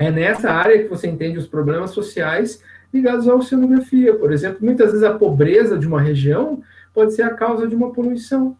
É 0.00 0.10
nessa 0.10 0.50
área 0.50 0.82
que 0.82 0.88
você 0.88 1.06
entende 1.06 1.38
os 1.38 1.46
problemas 1.46 1.90
sociais 1.90 2.62
ligados 2.92 3.28
à 3.28 3.34
oceanografia. 3.34 4.14
Por 4.14 4.32
exemplo, 4.32 4.58
muitas 4.62 4.92
vezes 4.92 5.04
a 5.04 5.12
pobreza 5.12 5.78
de 5.78 5.86
uma 5.86 6.00
região 6.00 6.62
pode 6.92 7.12
ser 7.12 7.22
a 7.22 7.34
causa 7.34 7.68
de 7.68 7.76
uma 7.76 7.92
poluição 7.92 8.56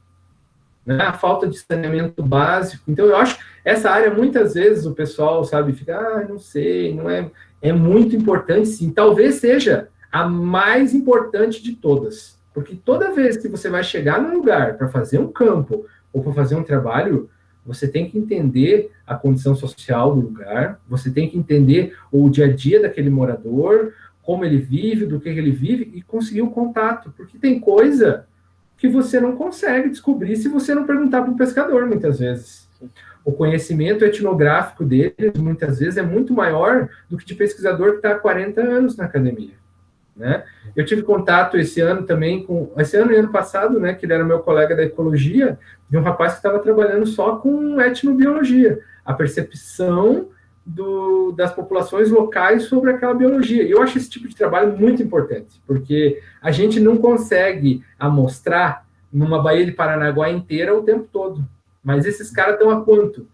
né? 0.84 1.02
a 1.02 1.12
falta 1.12 1.46
de 1.46 1.58
saneamento 1.58 2.22
básico. 2.22 2.82
Então, 2.88 3.06
eu 3.06 3.16
acho 3.16 3.38
essa 3.64 3.90
área, 3.90 4.12
muitas 4.12 4.54
vezes, 4.54 4.86
o 4.86 4.92
pessoal, 4.92 5.44
sabe, 5.44 5.72
fica, 5.72 5.96
ah, 5.96 6.26
não 6.28 6.38
sei, 6.38 6.94
não 6.94 7.08
é. 7.08 7.30
É 7.62 7.72
muito 7.72 8.16
importante, 8.16 8.68
sim. 8.68 8.90
Talvez 8.90 9.36
seja 9.36 9.88
a 10.10 10.28
mais 10.28 10.94
importante 10.94 11.62
de 11.62 11.72
todas. 11.72 12.38
Porque 12.52 12.74
toda 12.74 13.12
vez 13.12 13.36
que 13.36 13.48
você 13.48 13.68
vai 13.68 13.84
chegar 13.84 14.20
num 14.20 14.34
lugar 14.34 14.76
para 14.76 14.88
fazer 14.88 15.18
um 15.18 15.30
campo 15.30 15.86
ou 16.12 16.22
para 16.22 16.32
fazer 16.32 16.54
um 16.54 16.64
trabalho, 16.64 17.28
você 17.70 17.86
tem 17.86 18.10
que 18.10 18.18
entender 18.18 18.90
a 19.06 19.14
condição 19.14 19.54
social 19.54 20.12
do 20.12 20.22
lugar, 20.22 20.80
você 20.88 21.08
tem 21.08 21.28
que 21.28 21.38
entender 21.38 21.96
o 22.10 22.28
dia 22.28 22.46
a 22.46 22.52
dia 22.52 22.82
daquele 22.82 23.08
morador, 23.08 23.92
como 24.24 24.44
ele 24.44 24.58
vive, 24.58 25.06
do 25.06 25.20
que 25.20 25.28
ele 25.28 25.52
vive 25.52 25.88
e 25.94 26.02
conseguir 26.02 26.42
o 26.42 26.46
um 26.46 26.50
contato, 26.50 27.14
porque 27.16 27.38
tem 27.38 27.60
coisa 27.60 28.26
que 28.76 28.88
você 28.88 29.20
não 29.20 29.36
consegue 29.36 29.88
descobrir 29.88 30.34
se 30.36 30.48
você 30.48 30.74
não 30.74 30.84
perguntar 30.84 31.22
para 31.22 31.30
o 31.30 31.36
pescador, 31.36 31.86
muitas 31.86 32.18
vezes. 32.18 32.68
O 33.24 33.30
conhecimento 33.30 34.04
etnográfico 34.04 34.84
deles, 34.84 35.34
muitas 35.38 35.78
vezes, 35.78 35.96
é 35.96 36.02
muito 36.02 36.34
maior 36.34 36.88
do 37.08 37.16
que 37.16 37.24
de 37.24 37.36
pesquisador 37.36 37.92
que 37.92 37.96
está 37.98 38.12
há 38.12 38.18
40 38.18 38.60
anos 38.60 38.96
na 38.96 39.04
academia. 39.04 39.59
Né? 40.16 40.44
Eu 40.76 40.84
tive 40.84 41.02
contato 41.02 41.56
esse 41.56 41.80
ano 41.80 42.02
também 42.04 42.44
com, 42.44 42.70
esse 42.76 42.96
ano 42.96 43.12
e 43.12 43.16
ano 43.16 43.30
passado, 43.30 43.80
né, 43.80 43.94
que 43.94 44.04
ele 44.04 44.12
era 44.12 44.24
meu 44.24 44.40
colega 44.40 44.76
da 44.76 44.82
ecologia, 44.82 45.58
de 45.88 45.96
um 45.96 46.02
rapaz 46.02 46.32
que 46.32 46.38
estava 46.38 46.58
trabalhando 46.58 47.06
só 47.06 47.36
com 47.36 47.80
etnobiologia, 47.80 48.80
a 49.04 49.14
percepção 49.14 50.28
do, 50.64 51.32
das 51.32 51.52
populações 51.52 52.10
locais 52.10 52.64
sobre 52.64 52.90
aquela 52.90 53.14
biologia. 53.14 53.62
Eu 53.62 53.82
acho 53.82 53.98
esse 53.98 54.10
tipo 54.10 54.28
de 54.28 54.36
trabalho 54.36 54.76
muito 54.76 55.02
importante, 55.02 55.60
porque 55.66 56.20
a 56.40 56.50
gente 56.50 56.78
não 56.78 56.96
consegue 56.96 57.82
amostrar 57.98 58.86
numa 59.12 59.42
Baía 59.42 59.64
de 59.64 59.72
Paranaguá 59.72 60.30
inteira 60.30 60.76
o 60.76 60.82
tempo 60.82 61.08
todo. 61.10 61.44
Mas 61.82 62.04
esses 62.04 62.30
caras 62.30 62.54
estão 62.54 62.70
há 62.70 62.84
quanto? 62.84 63.26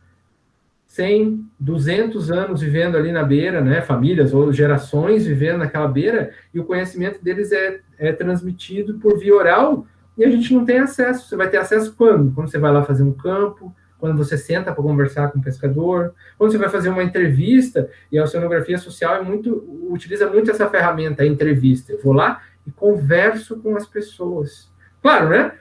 100, 0.86 1.44
200 1.58 2.30
anos 2.30 2.60
vivendo 2.60 2.96
ali 2.96 3.12
na 3.12 3.22
beira, 3.22 3.60
né? 3.60 3.82
Famílias 3.82 4.32
ou 4.32 4.52
gerações 4.52 5.26
vivendo 5.26 5.58
naquela 5.58 5.88
beira, 5.88 6.30
e 6.54 6.60
o 6.60 6.64
conhecimento 6.64 7.22
deles 7.22 7.52
é, 7.52 7.80
é 7.98 8.12
transmitido 8.12 8.98
por 8.98 9.18
via 9.18 9.34
oral, 9.34 9.86
e 10.16 10.24
a 10.24 10.30
gente 10.30 10.54
não 10.54 10.64
tem 10.64 10.78
acesso. 10.78 11.28
Você 11.28 11.36
vai 11.36 11.50
ter 11.50 11.58
acesso 11.58 11.94
quando? 11.94 12.32
Quando 12.32 12.50
você 12.50 12.58
vai 12.58 12.72
lá 12.72 12.82
fazer 12.82 13.02
um 13.02 13.12
campo, 13.12 13.74
quando 13.98 14.16
você 14.16 14.38
senta 14.38 14.72
para 14.72 14.82
conversar 14.82 15.30
com 15.30 15.38
o 15.38 15.42
pescador, 15.42 16.14
quando 16.38 16.52
você 16.52 16.58
vai 16.58 16.68
fazer 16.68 16.88
uma 16.88 17.02
entrevista, 17.02 17.90
e 18.10 18.18
a 18.18 18.24
oceanografia 18.24 18.78
social 18.78 19.16
é 19.16 19.22
muito, 19.22 19.88
utiliza 19.90 20.28
muito 20.28 20.50
essa 20.50 20.68
ferramenta, 20.68 21.22
a 21.22 21.26
entrevista. 21.26 21.92
Eu 21.92 22.00
vou 22.02 22.12
lá 22.12 22.40
e 22.66 22.70
converso 22.70 23.56
com 23.56 23.76
as 23.76 23.86
pessoas. 23.86 24.70
Claro, 25.02 25.28
né? 25.28 25.52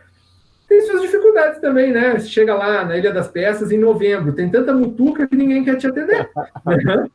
Tem 0.68 0.82
suas 0.82 1.02
dificuldades 1.02 1.25
também, 1.60 1.91
né? 1.91 2.17
Você 2.17 2.28
chega 2.28 2.56
lá 2.56 2.86
na 2.86 2.98
Ilha 2.98 3.12
das 3.12 3.28
Peças 3.28 3.71
em 3.71 3.78
novembro, 3.78 4.34
tem 4.34 4.50
tanta 4.50 4.74
mutuca 4.74 5.28
que 5.28 5.36
ninguém 5.36 5.63
quer 5.63 5.76
te 5.76 5.88
atender. 5.88 6.30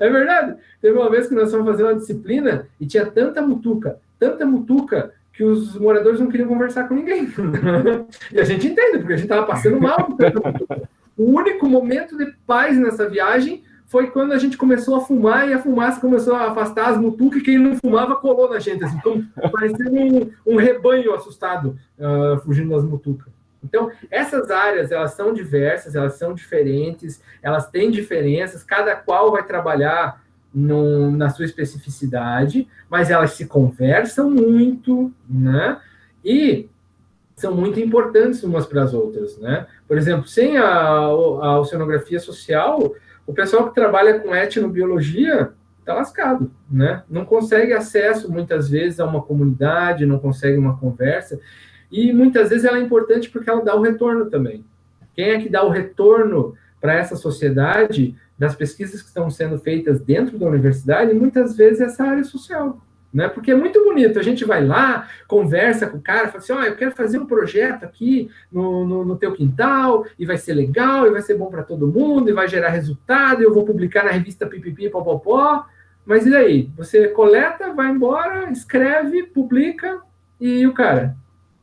é 0.00 0.08
verdade. 0.08 0.56
Teve 0.80 0.98
uma 0.98 1.10
vez 1.10 1.28
que 1.28 1.34
nós 1.34 1.50
fomos 1.50 1.66
fazer 1.66 1.84
uma 1.84 1.94
disciplina 1.94 2.66
e 2.80 2.86
tinha 2.86 3.06
tanta 3.06 3.40
mutuca, 3.42 3.98
tanta 4.18 4.44
mutuca, 4.44 5.12
que 5.32 5.44
os 5.44 5.78
moradores 5.78 6.20
não 6.20 6.28
queriam 6.28 6.48
conversar 6.48 6.88
com 6.88 6.94
ninguém. 6.94 7.26
e 8.32 8.40
a 8.40 8.44
gente 8.44 8.66
entende, 8.66 8.98
porque 8.98 9.14
a 9.14 9.16
gente 9.16 9.30
estava 9.30 9.46
passando 9.46 9.80
mal. 9.80 10.08
o 11.16 11.24
único 11.24 11.68
momento 11.68 12.16
de 12.16 12.26
paz 12.46 12.76
nessa 12.78 13.08
viagem 13.08 13.62
foi 13.86 14.08
quando 14.08 14.32
a 14.32 14.38
gente 14.38 14.56
começou 14.56 14.94
a 14.94 15.00
fumar 15.00 15.48
e 15.48 15.52
a 15.52 15.58
fumaça 15.58 16.00
começou 16.00 16.34
a 16.34 16.50
afastar 16.50 16.90
as 16.90 16.98
mutucas 16.98 17.40
e 17.40 17.44
quem 17.44 17.58
não 17.58 17.74
fumava 17.74 18.14
colou 18.16 18.48
na 18.48 18.60
gente, 18.60 18.84
assim, 18.84 18.98
como 19.00 19.26
parecia 19.50 19.90
um, 19.90 20.30
um 20.46 20.56
rebanho 20.56 21.12
assustado 21.12 21.76
uh, 21.98 22.40
fugindo 22.40 22.70
das 22.70 22.84
mutucas. 22.84 23.39
Então, 23.62 23.90
essas 24.10 24.50
áreas, 24.50 24.90
elas 24.90 25.12
são 25.14 25.32
diversas, 25.32 25.94
elas 25.94 26.14
são 26.14 26.34
diferentes, 26.34 27.22
elas 27.42 27.68
têm 27.68 27.90
diferenças, 27.90 28.64
cada 28.64 28.96
qual 28.96 29.32
vai 29.32 29.44
trabalhar 29.44 30.22
no, 30.52 31.10
na 31.10 31.30
sua 31.30 31.44
especificidade, 31.44 32.66
mas 32.88 33.10
elas 33.10 33.32
se 33.32 33.46
conversam 33.46 34.30
muito, 34.30 35.12
né? 35.28 35.80
E 36.24 36.68
são 37.36 37.54
muito 37.54 37.80
importantes 37.80 38.42
umas 38.42 38.66
para 38.66 38.82
as 38.82 38.92
outras, 38.92 39.38
né? 39.38 39.66
Por 39.86 39.96
exemplo, 39.96 40.26
sem 40.26 40.58
a, 40.58 40.66
a 40.66 41.60
oceanografia 41.60 42.18
social, 42.18 42.94
o 43.26 43.32
pessoal 43.32 43.68
que 43.68 43.74
trabalha 43.74 44.18
com 44.18 44.34
etnobiologia 44.34 45.52
está 45.78 45.94
lascado, 45.94 46.50
né? 46.70 47.02
Não 47.08 47.24
consegue 47.24 47.72
acesso 47.72 48.30
muitas 48.30 48.68
vezes 48.68 49.00
a 49.00 49.06
uma 49.06 49.22
comunidade, 49.22 50.04
não 50.04 50.18
consegue 50.18 50.58
uma 50.58 50.76
conversa, 50.76 51.40
e 51.90 52.12
muitas 52.12 52.50
vezes 52.50 52.64
ela 52.64 52.78
é 52.78 52.82
importante 52.82 53.30
porque 53.30 53.50
ela 53.50 53.64
dá 53.64 53.74
o 53.74 53.82
retorno 53.82 54.26
também. 54.26 54.64
Quem 55.14 55.30
é 55.30 55.40
que 55.40 55.48
dá 55.48 55.62
o 55.64 55.70
retorno 55.70 56.54
para 56.80 56.94
essa 56.94 57.16
sociedade 57.16 58.16
das 58.38 58.54
pesquisas 58.54 59.02
que 59.02 59.08
estão 59.08 59.28
sendo 59.30 59.58
feitas 59.58 60.00
dentro 60.00 60.38
da 60.38 60.46
universidade, 60.46 61.12
muitas 61.12 61.54
vezes 61.54 61.80
essa 61.80 62.04
área 62.04 62.24
social. 62.24 62.80
Né? 63.12 63.28
Porque 63.28 63.50
é 63.50 63.54
muito 63.54 63.84
bonito, 63.84 64.18
a 64.18 64.22
gente 64.22 64.44
vai 64.44 64.64
lá, 64.64 65.08
conversa 65.26 65.86
com 65.86 65.98
o 65.98 66.00
cara, 66.00 66.28
fala 66.28 66.38
assim, 66.38 66.52
ó, 66.52 66.60
oh, 66.60 66.62
eu 66.62 66.76
quero 66.76 66.92
fazer 66.92 67.18
um 67.18 67.26
projeto 67.26 67.84
aqui 67.84 68.30
no, 68.50 68.86
no, 68.86 69.04
no, 69.04 69.16
teu 69.16 69.32
quintal, 69.32 70.06
e 70.18 70.24
vai 70.24 70.38
ser 70.38 70.54
legal, 70.54 71.06
e 71.06 71.10
vai 71.10 71.20
ser 71.20 71.36
bom 71.36 71.50
para 71.50 71.64
todo 71.64 71.88
mundo, 71.88 72.30
e 72.30 72.32
vai 72.32 72.48
gerar 72.48 72.70
resultado, 72.70 73.42
e 73.42 73.44
eu 73.44 73.52
vou 73.52 73.64
publicar 73.64 74.04
na 74.04 74.12
revista 74.12 74.46
Pipipi, 74.46 74.88
Popopó, 74.88 75.66
mas 76.06 76.24
e 76.24 76.30
daí? 76.30 76.70
Você 76.76 77.08
coleta, 77.08 77.72
vai 77.74 77.90
embora, 77.90 78.50
escreve, 78.50 79.24
publica, 79.24 80.00
e 80.40 80.66
o 80.66 80.72
cara? 80.72 81.16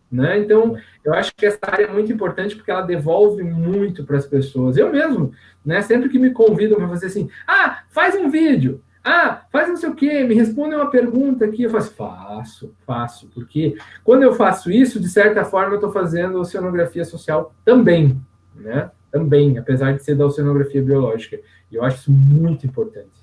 Né? 0.09 0.39
Então, 0.39 0.77
eu 1.03 1.13
acho 1.13 1.35
que 1.35 1.45
essa 1.45 1.59
área 1.61 1.85
é 1.85 1.91
muito 1.91 2.11
importante 2.11 2.55
porque 2.55 2.71
ela 2.71 2.81
devolve 2.81 3.43
muito 3.43 4.05
para 4.05 4.17
as 4.17 4.25
pessoas. 4.25 4.77
Eu 4.77 4.91
mesmo, 4.91 5.33
né, 5.65 5.81
sempre 5.81 6.07
que 6.07 6.17
me 6.17 6.31
convidam 6.31 6.77
para 6.77 6.87
fazer 6.87 7.07
assim, 7.07 7.29
ah, 7.45 7.79
faz 7.89 8.15
um 8.15 8.29
vídeo, 8.29 8.81
ah, 9.03 9.41
faz 9.51 9.67
não 9.67 9.75
sei 9.75 9.89
o 9.89 9.95
quê, 9.95 10.23
me 10.23 10.33
responde 10.33 10.75
uma 10.75 10.89
pergunta 10.89 11.43
aqui, 11.43 11.63
eu 11.63 11.69
faço, 11.69 11.93
faço, 11.93 12.75
faço, 12.85 13.27
porque 13.33 13.75
quando 14.03 14.23
eu 14.23 14.33
faço 14.33 14.71
isso, 14.71 14.99
de 14.99 15.09
certa 15.09 15.43
forma, 15.43 15.73
eu 15.73 15.75
estou 15.75 15.91
fazendo 15.91 16.39
oceanografia 16.39 17.03
social 17.03 17.53
também, 17.65 18.19
né? 18.55 18.89
também, 19.11 19.57
apesar 19.57 19.93
de 19.93 20.03
ser 20.03 20.15
da 20.15 20.25
oceanografia 20.25 20.81
biológica. 20.81 21.39
E 21.71 21.75
eu 21.75 21.83
acho 21.83 21.97
isso 21.97 22.11
muito 22.11 22.65
importante. 22.65 23.16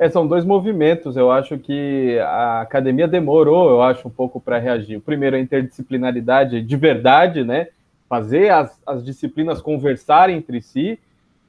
É, 0.00 0.08
são 0.08 0.26
dois 0.26 0.46
movimentos. 0.46 1.14
Eu 1.14 1.30
acho 1.30 1.58
que 1.58 2.18
a 2.20 2.62
academia 2.62 3.06
demorou, 3.06 3.68
eu 3.68 3.82
acho, 3.82 4.08
um 4.08 4.10
pouco 4.10 4.40
para 4.40 4.56
reagir. 4.56 4.96
O 4.96 5.00
primeiro, 5.00 5.36
a 5.36 5.38
interdisciplinaridade 5.38 6.62
de 6.62 6.76
verdade, 6.76 7.44
né? 7.44 7.68
Fazer 8.08 8.48
as, 8.48 8.80
as 8.86 9.04
disciplinas 9.04 9.60
conversarem 9.60 10.38
entre 10.38 10.62
si. 10.62 10.98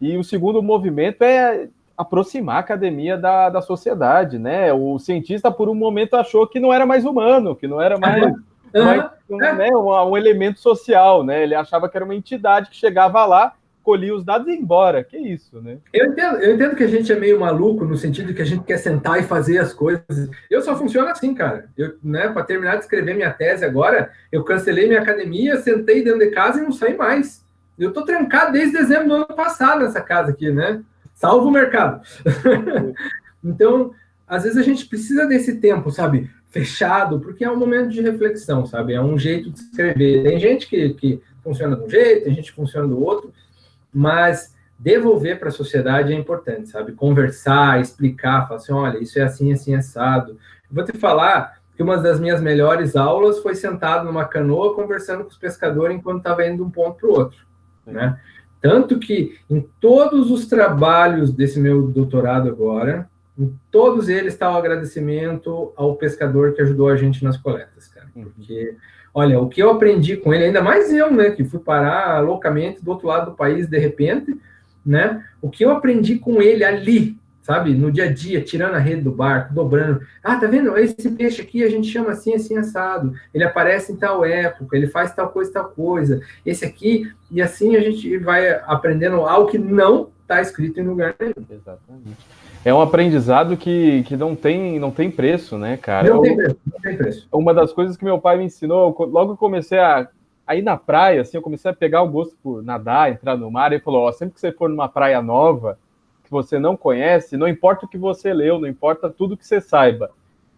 E 0.01 0.17
o 0.17 0.23
segundo 0.23 0.61
movimento 0.61 1.21
é 1.21 1.69
aproximar 1.97 2.57
a 2.57 2.59
academia 2.59 3.17
da, 3.17 3.49
da 3.49 3.61
sociedade, 3.61 4.37
né? 4.37 4.73
O 4.73 4.99
cientista, 4.99 5.49
por 5.49 5.69
um 5.69 5.75
momento, 5.75 6.15
achou 6.15 6.45
que 6.45 6.59
não 6.59 6.73
era 6.73 6.85
mais 6.85 7.05
humano, 7.05 7.55
que 7.55 7.69
não 7.69 7.79
era 7.79 7.97
mais, 7.97 8.21
uhum. 8.21 8.83
mais 8.83 9.11
um, 9.29 9.37
né, 9.37 9.69
um, 9.73 10.09
um 10.09 10.17
elemento 10.17 10.59
social, 10.59 11.23
né? 11.23 11.41
Ele 11.41 11.55
achava 11.55 11.87
que 11.87 11.95
era 11.95 12.03
uma 12.03 12.15
entidade 12.15 12.69
que 12.69 12.75
chegava 12.75 13.25
lá 13.25 13.53
colhia 13.83 14.15
os 14.15 14.23
dados 14.23 14.47
e 14.47 14.51
ia 14.51 14.57
embora. 14.57 15.03
Que 15.03 15.17
isso, 15.17 15.61
né? 15.61 15.77
Eu 15.93 16.07
entendo, 16.07 16.37
eu 16.37 16.55
entendo 16.55 16.75
que 16.75 16.83
a 16.83 16.87
gente 16.87 17.11
é 17.11 17.19
meio 17.19 17.39
maluco 17.39 17.85
no 17.85 17.97
sentido 17.97 18.33
que 18.33 18.41
a 18.41 18.45
gente 18.45 18.63
quer 18.63 18.77
sentar 18.77 19.19
e 19.19 19.23
fazer 19.23 19.57
as 19.57 19.73
coisas. 19.73 20.29
Eu 20.49 20.61
só 20.61 20.75
funciono 20.75 21.09
assim, 21.09 21.33
cara. 21.33 21.69
Eu, 21.77 21.95
né, 22.03 22.29
para 22.29 22.43
terminar 22.43 22.75
de 22.75 22.83
escrever 22.83 23.15
minha 23.15 23.31
tese 23.31 23.65
agora, 23.65 24.11
eu 24.31 24.43
cancelei 24.43 24.87
minha 24.87 25.01
academia, 25.01 25.57
sentei 25.57 26.03
dentro 26.03 26.19
de 26.19 26.31
casa 26.31 26.59
e 26.59 26.63
não 26.63 26.71
saí 26.71 26.95
mais. 26.95 27.43
Eu 27.77 27.91
tô 27.91 28.03
trancado 28.03 28.51
desde 28.51 28.77
dezembro 28.77 29.07
do 29.07 29.15
ano 29.15 29.27
passado 29.27 29.81
nessa 29.81 30.01
casa 30.01 30.31
aqui, 30.31 30.51
né? 30.51 30.81
Salvo 31.13 31.47
o 31.47 31.51
mercado. 31.51 32.01
então, 33.43 33.91
às 34.27 34.43
vezes 34.43 34.57
a 34.57 34.63
gente 34.63 34.85
precisa 34.85 35.25
desse 35.25 35.57
tempo, 35.57 35.91
sabe? 35.91 36.29
Fechado, 36.49 37.19
porque 37.19 37.43
é 37.43 37.49
um 37.49 37.57
momento 37.57 37.89
de 37.89 38.01
reflexão, 38.01 38.65
sabe? 38.65 38.93
É 38.93 39.01
um 39.01 39.17
jeito 39.17 39.49
de 39.49 39.59
escrever. 39.59 40.23
Tem 40.23 40.39
gente 40.39 40.67
que, 40.67 40.93
que 40.93 41.21
funciona 41.43 41.75
de 41.75 41.83
um 41.83 41.89
jeito, 41.89 42.25
tem 42.25 42.35
gente 42.35 42.51
que 42.51 42.55
funciona 42.55 42.87
do 42.87 43.01
outro 43.03 43.33
mas 43.93 44.55
devolver 44.77 45.39
para 45.39 45.49
a 45.49 45.51
sociedade 45.51 46.11
é 46.11 46.15
importante, 46.15 46.69
sabe? 46.69 46.93
Conversar, 46.93 47.79
explicar, 47.79 48.47
falar 48.47 48.59
assim, 48.59 48.73
olha, 48.73 48.97
isso 48.97 49.19
é 49.19 49.23
assim, 49.23 49.53
assim, 49.53 49.75
assado. 49.75 50.31
Eu 50.31 50.75
vou 50.75 50.83
te 50.83 50.97
falar 50.97 51.59
que 51.75 51.83
uma 51.83 51.97
das 51.97 52.19
minhas 52.19 52.41
melhores 52.41 52.95
aulas 52.95 53.39
foi 53.39 53.53
sentado 53.53 54.05
numa 54.05 54.25
canoa 54.25 54.73
conversando 54.73 55.23
com 55.23 55.29
os 55.29 55.37
pescadores 55.37 55.95
enquanto 55.95 56.17
estava 56.17 56.45
indo 56.45 56.57
de 56.57 56.61
um 56.63 56.71
ponto 56.71 56.97
para 56.97 57.09
o 57.09 57.13
outro, 57.13 57.45
né? 57.85 58.19
Tanto 58.59 58.99
que 58.99 59.39
em 59.49 59.67
todos 59.79 60.29
os 60.29 60.45
trabalhos 60.47 61.33
desse 61.33 61.59
meu 61.59 61.87
doutorado 61.87 62.47
agora, 62.47 63.09
em 63.37 63.55
todos 63.71 64.07
eles 64.07 64.33
está 64.33 64.51
o 64.51 64.57
agradecimento 64.57 65.73
ao 65.75 65.95
pescador 65.95 66.53
que 66.53 66.61
ajudou 66.61 66.89
a 66.89 66.95
gente 66.95 67.23
nas 67.23 67.37
coletas, 67.37 67.87
cara. 67.87 68.07
Uhum. 68.15 68.25
Porque 68.25 68.75
Olha, 69.13 69.39
o 69.39 69.49
que 69.49 69.61
eu 69.61 69.69
aprendi 69.69 70.15
com 70.15 70.33
ele, 70.33 70.45
ainda 70.45 70.61
mais 70.61 70.91
eu, 70.93 71.11
né, 71.11 71.31
que 71.31 71.43
fui 71.43 71.59
parar 71.59 72.21
loucamente 72.21 72.83
do 72.83 72.91
outro 72.91 73.07
lado 73.07 73.31
do 73.31 73.37
país 73.37 73.67
de 73.67 73.77
repente, 73.77 74.37
né? 74.85 75.23
O 75.41 75.49
que 75.49 75.65
eu 75.65 75.71
aprendi 75.71 76.17
com 76.17 76.41
ele 76.41 76.63
ali, 76.63 77.17
sabe, 77.41 77.73
no 77.73 77.91
dia 77.91 78.05
a 78.05 78.11
dia, 78.11 78.41
tirando 78.41 78.75
a 78.75 78.79
rede 78.79 79.01
do 79.01 79.11
barco, 79.11 79.53
dobrando. 79.53 80.01
Ah, 80.23 80.37
tá 80.37 80.47
vendo? 80.47 80.77
Esse 80.77 81.09
peixe 81.11 81.41
aqui 81.41 81.63
a 81.63 81.69
gente 81.69 81.87
chama 81.87 82.11
assim, 82.11 82.33
assim, 82.33 82.57
assado. 82.57 83.13
Ele 83.33 83.43
aparece 83.43 83.91
em 83.91 83.97
tal 83.97 84.23
época, 84.23 84.77
ele 84.77 84.87
faz 84.87 85.13
tal 85.13 85.29
coisa, 85.29 85.51
tal 85.51 85.65
coisa. 85.65 86.21
Esse 86.45 86.63
aqui, 86.63 87.11
e 87.29 87.41
assim 87.41 87.75
a 87.75 87.81
gente 87.81 88.17
vai 88.17 88.49
aprendendo 88.65 89.17
algo 89.17 89.51
que 89.51 89.57
não 89.57 90.09
está 90.21 90.41
escrito 90.41 90.79
em 90.79 90.87
lugar 90.87 91.15
nenhum. 91.19 91.33
Exatamente 91.49 92.40
é 92.63 92.73
um 92.73 92.81
aprendizado 92.81 93.57
que, 93.57 94.03
que 94.03 94.15
não, 94.15 94.35
tem, 94.35 94.79
não 94.79 94.91
tem 94.91 95.09
preço, 95.09 95.57
né, 95.57 95.77
cara? 95.77 96.09
Não 96.09 96.21
tem 96.21 96.35
preço, 96.35 96.57
não 96.71 96.79
tem 96.79 96.97
preço. 96.97 97.27
Uma 97.31 97.53
das 97.53 97.73
coisas 97.73 97.97
que 97.97 98.05
meu 98.05 98.19
pai 98.19 98.37
me 98.37 98.45
ensinou, 98.45 98.95
logo 99.07 99.33
que 99.33 99.39
comecei 99.39 99.79
a, 99.79 100.07
a 100.45 100.55
ir 100.55 100.61
na 100.61 100.77
praia, 100.77 101.21
assim, 101.21 101.37
eu 101.37 101.41
comecei 101.41 101.71
a 101.71 101.73
pegar 101.73 102.03
o 102.03 102.09
gosto 102.09 102.35
por 102.43 102.63
nadar, 102.63 103.11
entrar 103.11 103.35
no 103.35 103.49
mar, 103.49 103.71
ele 103.71 103.81
falou, 103.81 104.03
ó, 104.03 104.11
sempre 104.11 104.35
que 104.35 104.39
você 104.39 104.51
for 104.51 104.69
numa 104.69 104.87
praia 104.87 105.21
nova, 105.21 105.79
que 106.23 106.29
você 106.29 106.59
não 106.59 106.77
conhece, 106.77 107.35
não 107.35 107.47
importa 107.47 107.85
o 107.85 107.89
que 107.89 107.97
você 107.97 108.33
leu, 108.33 108.59
não 108.59 108.67
importa 108.67 109.09
tudo 109.09 109.35
que 109.35 109.45
você 109.45 109.59
saiba, 109.59 110.11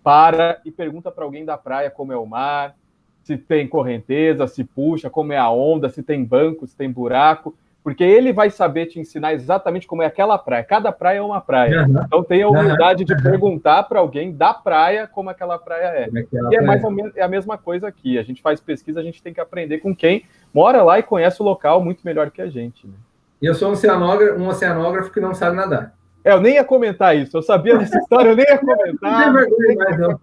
para 0.03 0.59
e 0.65 0.71
pergunta 0.71 1.09
para 1.09 1.23
alguém 1.23 1.45
da 1.45 1.57
praia 1.57 1.89
como 1.89 2.11
é 2.11 2.17
o 2.17 2.25
mar, 2.25 2.75
se 3.23 3.37
tem 3.37 3.65
correnteza, 3.67 4.45
se 4.47 4.65
puxa, 4.65 5.09
como 5.09 5.31
é 5.31 5.37
a 5.37 5.49
onda, 5.49 5.87
se 5.87 6.03
tem 6.03 6.25
banco, 6.25 6.67
se 6.67 6.75
tem 6.75 6.91
buraco, 6.91 7.55
porque 7.83 8.03
ele 8.03 8.31
vai 8.31 8.49
saber 8.49 8.85
te 8.85 8.99
ensinar 8.99 9.33
exatamente 9.33 9.85
como 9.85 10.01
é 10.01 10.05
aquela 10.05 10.37
praia. 10.37 10.63
Cada 10.63 10.91
praia 10.91 11.17
é 11.17 11.21
uma 11.21 11.41
praia. 11.41 11.83
Uhum. 11.83 12.01
Então 12.05 12.23
tenha 12.23 12.45
a 12.45 12.49
humildade 12.49 13.03
uhum. 13.03 13.07
de 13.07 13.21
perguntar 13.21 13.83
para 13.83 13.99
alguém 13.99 14.31
da 14.31 14.53
praia 14.53 15.05
como 15.05 15.29
aquela 15.29 15.59
praia 15.59 15.87
é. 15.87 16.09
é 16.13 16.25
e 16.51 16.55
é 16.55 16.61
mais 16.61 16.81
ou 16.83 16.89
menos 16.89 17.15
é 17.17 17.21
a 17.21 17.27
mesma 17.27 17.57
coisa 17.57 17.87
aqui. 17.87 18.17
A 18.17 18.23
gente 18.23 18.41
faz 18.41 18.61
pesquisa, 18.61 19.01
a 19.01 19.03
gente 19.03 19.21
tem 19.21 19.33
que 19.33 19.41
aprender 19.41 19.79
com 19.79 19.93
quem 19.93 20.23
mora 20.53 20.81
lá 20.81 20.97
e 20.97 21.03
conhece 21.03 21.41
o 21.41 21.45
local 21.45 21.83
muito 21.83 22.05
melhor 22.05 22.31
que 22.31 22.41
a 22.41 22.47
gente. 22.47 22.87
Né? 22.87 22.93
E 23.41 23.45
eu 23.45 23.53
sou 23.53 23.69
um 23.69 23.73
oceanógrafo, 23.73 24.39
um 24.39 24.47
oceanógrafo 24.47 25.11
que 25.11 25.19
não 25.19 25.33
sabe 25.33 25.57
nadar. 25.57 25.93
É, 26.23 26.31
eu 26.31 26.39
nem 26.39 26.53
ia 26.53 26.63
comentar 26.63 27.17
isso. 27.17 27.35
Eu 27.35 27.41
sabia 27.41 27.77
dessa 27.77 27.97
história, 27.99 28.29
eu 28.29 28.35
nem 28.37 28.45
ia 28.45 28.57
comentar. 28.57 29.27
Não 29.27 29.33
vergonha, 29.33 29.75
mais, 29.75 29.99
não. 29.99 30.19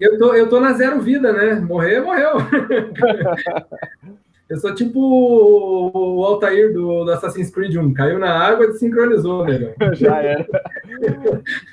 Eu 0.00 0.18
tô, 0.18 0.34
eu 0.34 0.48
tô 0.48 0.58
na 0.58 0.72
zero 0.72 1.00
vida, 1.00 1.32
né? 1.32 1.54
Morrer, 1.60 2.00
morreu. 2.00 2.38
Eu 4.48 4.56
sou 4.56 4.74
tipo 4.74 4.98
o 4.98 6.24
Altair 6.24 6.72
do, 6.72 7.04
do 7.04 7.10
Assassin's 7.10 7.50
Creed 7.50 7.76
1. 7.76 7.92
Caiu 7.92 8.18
na 8.18 8.32
água 8.32 8.64
e 8.64 8.68
desincronizou, 8.68 9.44
né? 9.44 9.74
Já 9.92 10.22
era. 10.22 10.46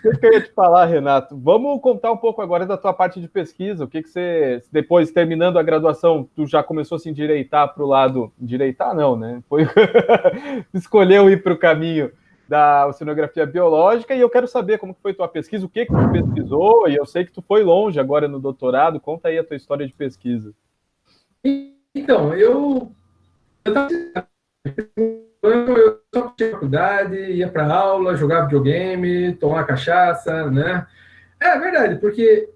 o 0.04 0.18
que 0.18 0.26
eu 0.26 0.34
ia 0.34 0.42
te 0.42 0.52
falar, 0.52 0.86
Renato? 0.86 1.38
Vamos 1.38 1.82
contar 1.82 2.12
um 2.12 2.18
pouco 2.18 2.42
agora 2.42 2.66
da 2.66 2.76
tua 2.76 2.94
parte 2.94 3.22
de 3.22 3.30
pesquisa. 3.30 3.86
O 3.86 3.88
que, 3.88 4.04
que 4.04 4.10
você, 4.10 4.62
depois, 4.74 5.10
terminando 5.10 5.58
a 5.58 5.64
graduação, 5.64 6.28
tu 6.36 6.46
já 6.46 6.62
começou 6.62 6.98
a 6.98 7.00
se 7.00 7.10
endireitar 7.10 7.74
para 7.74 7.84
o 7.84 7.88
lado. 7.88 8.34
Endireitar, 8.40 8.94
não, 8.94 9.16
né? 9.16 9.42
Foi... 9.48 9.66
Escolheu 10.74 11.30
ir 11.30 11.42
para 11.42 11.54
o 11.54 11.58
caminho 11.58 12.12
da 12.48 12.88
oceanografia 12.88 13.46
biológica 13.46 14.14
e 14.14 14.20
eu 14.20 14.30
quero 14.30 14.48
saber 14.48 14.78
como 14.80 14.96
foi 15.02 15.14
tua 15.14 15.28
pesquisa, 15.28 15.66
o 15.66 15.70
que 15.70 15.86
que 15.86 15.92
tu 15.92 16.12
pesquisou, 16.12 16.88
e 16.88 16.96
eu 16.96 17.06
sei 17.06 17.26
que 17.26 17.32
tu 17.32 17.42
foi 17.42 17.64
longe 17.64 18.00
agora 18.00 18.28
no 18.28 18.40
doutorado, 18.40 19.00
conta 19.00 19.30
aí 19.30 19.40
a 19.40 19.44
tua 19.44 19.56
história 19.56 19.88
de 19.88 19.94
pesquisa. 19.94 20.54
Então, 21.96 22.34
eu 22.34 22.92
eu 25.42 26.00
só 26.14 26.30
tinha 26.36 26.52
faculdade, 26.52 27.16
ia 27.16 27.48
para 27.48 27.74
aula, 27.74 28.18
jogava 28.18 28.46
videogame, 28.46 29.34
tomava 29.36 29.66
cachaça, 29.66 30.50
né? 30.52 30.86
É 31.40 31.58
verdade, 31.58 31.96
porque 31.96 32.50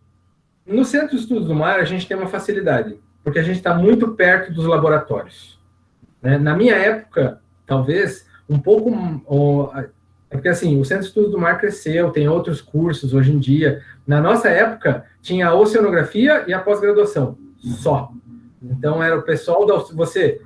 no 0.66 0.84
Centro 0.84 1.16
de 1.16 1.22
Estudos 1.22 1.48
do 1.48 1.56
Mar 1.56 1.80
a 1.80 1.86
gente 1.86 2.08
tem 2.08 2.18
uma 2.18 2.28
facilidade, 2.28 3.00
porque 3.24 3.40
a 3.40 3.44
gente 3.44 3.58
está 3.58 3.74
muito 3.74 4.10
perto 4.10 4.54
dos 4.54 4.66
laboratórios. 4.66 5.60
Né? 6.22 6.38
Na 6.38 6.56
minha 6.56 6.76
época, 6.76 7.42
talvez, 7.66 8.28
um 8.50 8.60
pouco... 8.60 8.92
É 10.32 10.36
porque, 10.36 10.50
assim, 10.50 10.80
o 10.80 10.86
Centro 10.86 11.04
de 11.04 11.08
Estudos 11.08 11.32
do 11.32 11.40
Mar 11.40 11.58
cresceu, 11.58 12.12
tem 12.12 12.28
outros 12.28 12.62
cursos 12.62 13.16
hoje 13.16 13.32
em 13.32 13.40
dia. 13.40 13.82
Na 14.06 14.22
nossa 14.22 14.48
época, 14.48 15.06
tinha 15.24 15.48
a 15.48 15.56
oceanografia 15.56 16.44
e 16.48 16.54
a 16.54 16.60
pós-graduação, 16.60 17.36
só. 17.58 18.12
Então 18.62 19.02
era 19.02 19.18
o 19.18 19.22
pessoal 19.22 19.66
da 19.66 19.78
você 19.78 20.42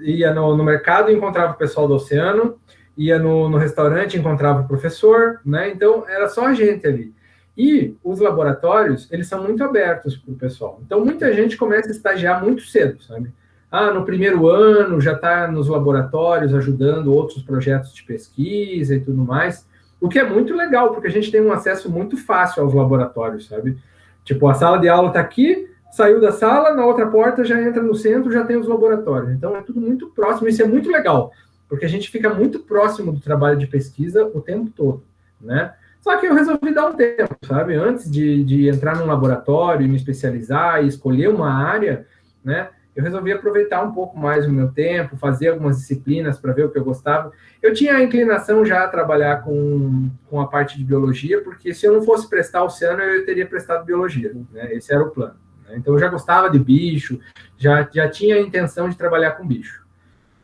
ia 0.00 0.34
no, 0.34 0.56
no 0.56 0.64
mercado 0.64 1.10
encontrava 1.10 1.52
o 1.52 1.56
pessoal 1.56 1.86
do 1.86 1.94
oceano, 1.94 2.58
ia 2.96 3.18
no, 3.18 3.48
no 3.48 3.56
restaurante 3.56 4.18
encontrava 4.18 4.62
o 4.62 4.68
professor, 4.68 5.40
né? 5.44 5.70
Então 5.70 6.04
era 6.08 6.28
só 6.28 6.46
a 6.46 6.54
gente 6.54 6.86
ali. 6.86 7.14
E 7.56 7.96
os 8.02 8.20
laboratórios, 8.20 9.10
eles 9.10 9.26
são 9.26 9.42
muito 9.42 9.62
abertos 9.62 10.16
para 10.16 10.32
o 10.32 10.36
pessoal. 10.36 10.80
Então 10.84 11.04
muita 11.04 11.32
gente 11.32 11.56
começa 11.56 11.88
a 11.88 11.92
estagiar 11.92 12.42
muito 12.42 12.62
cedo, 12.62 13.02
sabe? 13.02 13.32
Ah, 13.70 13.92
no 13.92 14.04
primeiro 14.04 14.48
ano 14.48 15.00
já 15.00 15.12
está 15.12 15.46
nos 15.46 15.68
laboratórios 15.68 16.52
ajudando 16.54 17.14
outros 17.14 17.42
projetos 17.42 17.94
de 17.94 18.02
pesquisa 18.02 18.94
e 18.94 19.00
tudo 19.00 19.24
mais. 19.24 19.68
O 20.00 20.08
que 20.08 20.18
é 20.18 20.24
muito 20.24 20.54
legal, 20.54 20.92
porque 20.92 21.06
a 21.06 21.10
gente 21.10 21.30
tem 21.30 21.40
um 21.40 21.52
acesso 21.52 21.90
muito 21.90 22.16
fácil 22.16 22.62
aos 22.62 22.74
laboratórios, 22.74 23.46
sabe? 23.46 23.78
Tipo, 24.24 24.48
a 24.48 24.54
sala 24.54 24.78
de 24.78 24.88
aula 24.88 25.08
está 25.08 25.20
aqui, 25.20 25.69
saiu 25.92 26.20
da 26.20 26.32
sala, 26.32 26.74
na 26.74 26.84
outra 26.84 27.06
porta 27.06 27.44
já 27.44 27.60
entra 27.60 27.82
no 27.82 27.94
centro, 27.94 28.32
já 28.32 28.44
tem 28.44 28.56
os 28.56 28.68
laboratórios. 28.68 29.32
Então 29.32 29.56
é 29.56 29.62
tudo 29.62 29.80
muito 29.80 30.08
próximo, 30.10 30.48
isso 30.48 30.62
é 30.62 30.66
muito 30.66 30.90
legal, 30.90 31.32
porque 31.68 31.84
a 31.84 31.88
gente 31.88 32.10
fica 32.10 32.32
muito 32.32 32.60
próximo 32.60 33.12
do 33.12 33.20
trabalho 33.20 33.58
de 33.58 33.66
pesquisa 33.66 34.24
o 34.32 34.40
tempo 34.40 34.70
todo, 34.70 35.02
né? 35.40 35.74
Só 36.00 36.16
que 36.16 36.26
eu 36.26 36.34
resolvi 36.34 36.72
dar 36.72 36.86
um 36.86 36.94
tempo, 36.94 37.36
sabe? 37.44 37.74
Antes 37.74 38.10
de, 38.10 38.42
de 38.42 38.68
entrar 38.68 38.96
num 38.96 39.06
laboratório 39.06 39.84
e 39.84 39.88
me 39.88 39.96
especializar 39.96 40.82
e 40.82 40.88
escolher 40.88 41.28
uma 41.28 41.52
área, 41.52 42.06
né? 42.42 42.70
Eu 42.96 43.04
resolvi 43.04 43.32
aproveitar 43.32 43.82
um 43.82 43.92
pouco 43.92 44.18
mais 44.18 44.46
o 44.46 44.50
meu 44.50 44.72
tempo, 44.72 45.16
fazer 45.16 45.48
algumas 45.48 45.78
disciplinas 45.78 46.38
para 46.38 46.52
ver 46.52 46.64
o 46.64 46.70
que 46.70 46.78
eu 46.78 46.84
gostava. 46.84 47.32
Eu 47.62 47.72
tinha 47.72 47.94
a 47.94 48.02
inclinação 48.02 48.64
já 48.64 48.84
a 48.84 48.88
trabalhar 48.88 49.44
com, 49.44 50.10
com 50.28 50.40
a 50.40 50.46
parte 50.46 50.76
de 50.76 50.84
biologia, 50.84 51.40
porque 51.42 51.72
se 51.72 51.86
eu 51.86 51.92
não 51.92 52.02
fosse 52.02 52.28
prestar 52.28 52.64
oceano, 52.64 53.02
eu 53.02 53.24
teria 53.24 53.46
prestado 53.46 53.84
biologia. 53.84 54.34
Né? 54.52 54.74
Esse 54.74 54.92
era 54.92 55.04
o 55.04 55.10
plano. 55.10 55.36
Né? 55.70 55.76
Então 55.78 55.94
eu 55.94 56.00
já 56.00 56.08
gostava 56.08 56.50
de 56.50 56.58
bicho, 56.58 57.20
já, 57.56 57.88
já 57.92 58.08
tinha 58.08 58.36
a 58.36 58.40
intenção 58.40 58.88
de 58.88 58.96
trabalhar 58.96 59.32
com 59.32 59.46
bicho. 59.46 59.86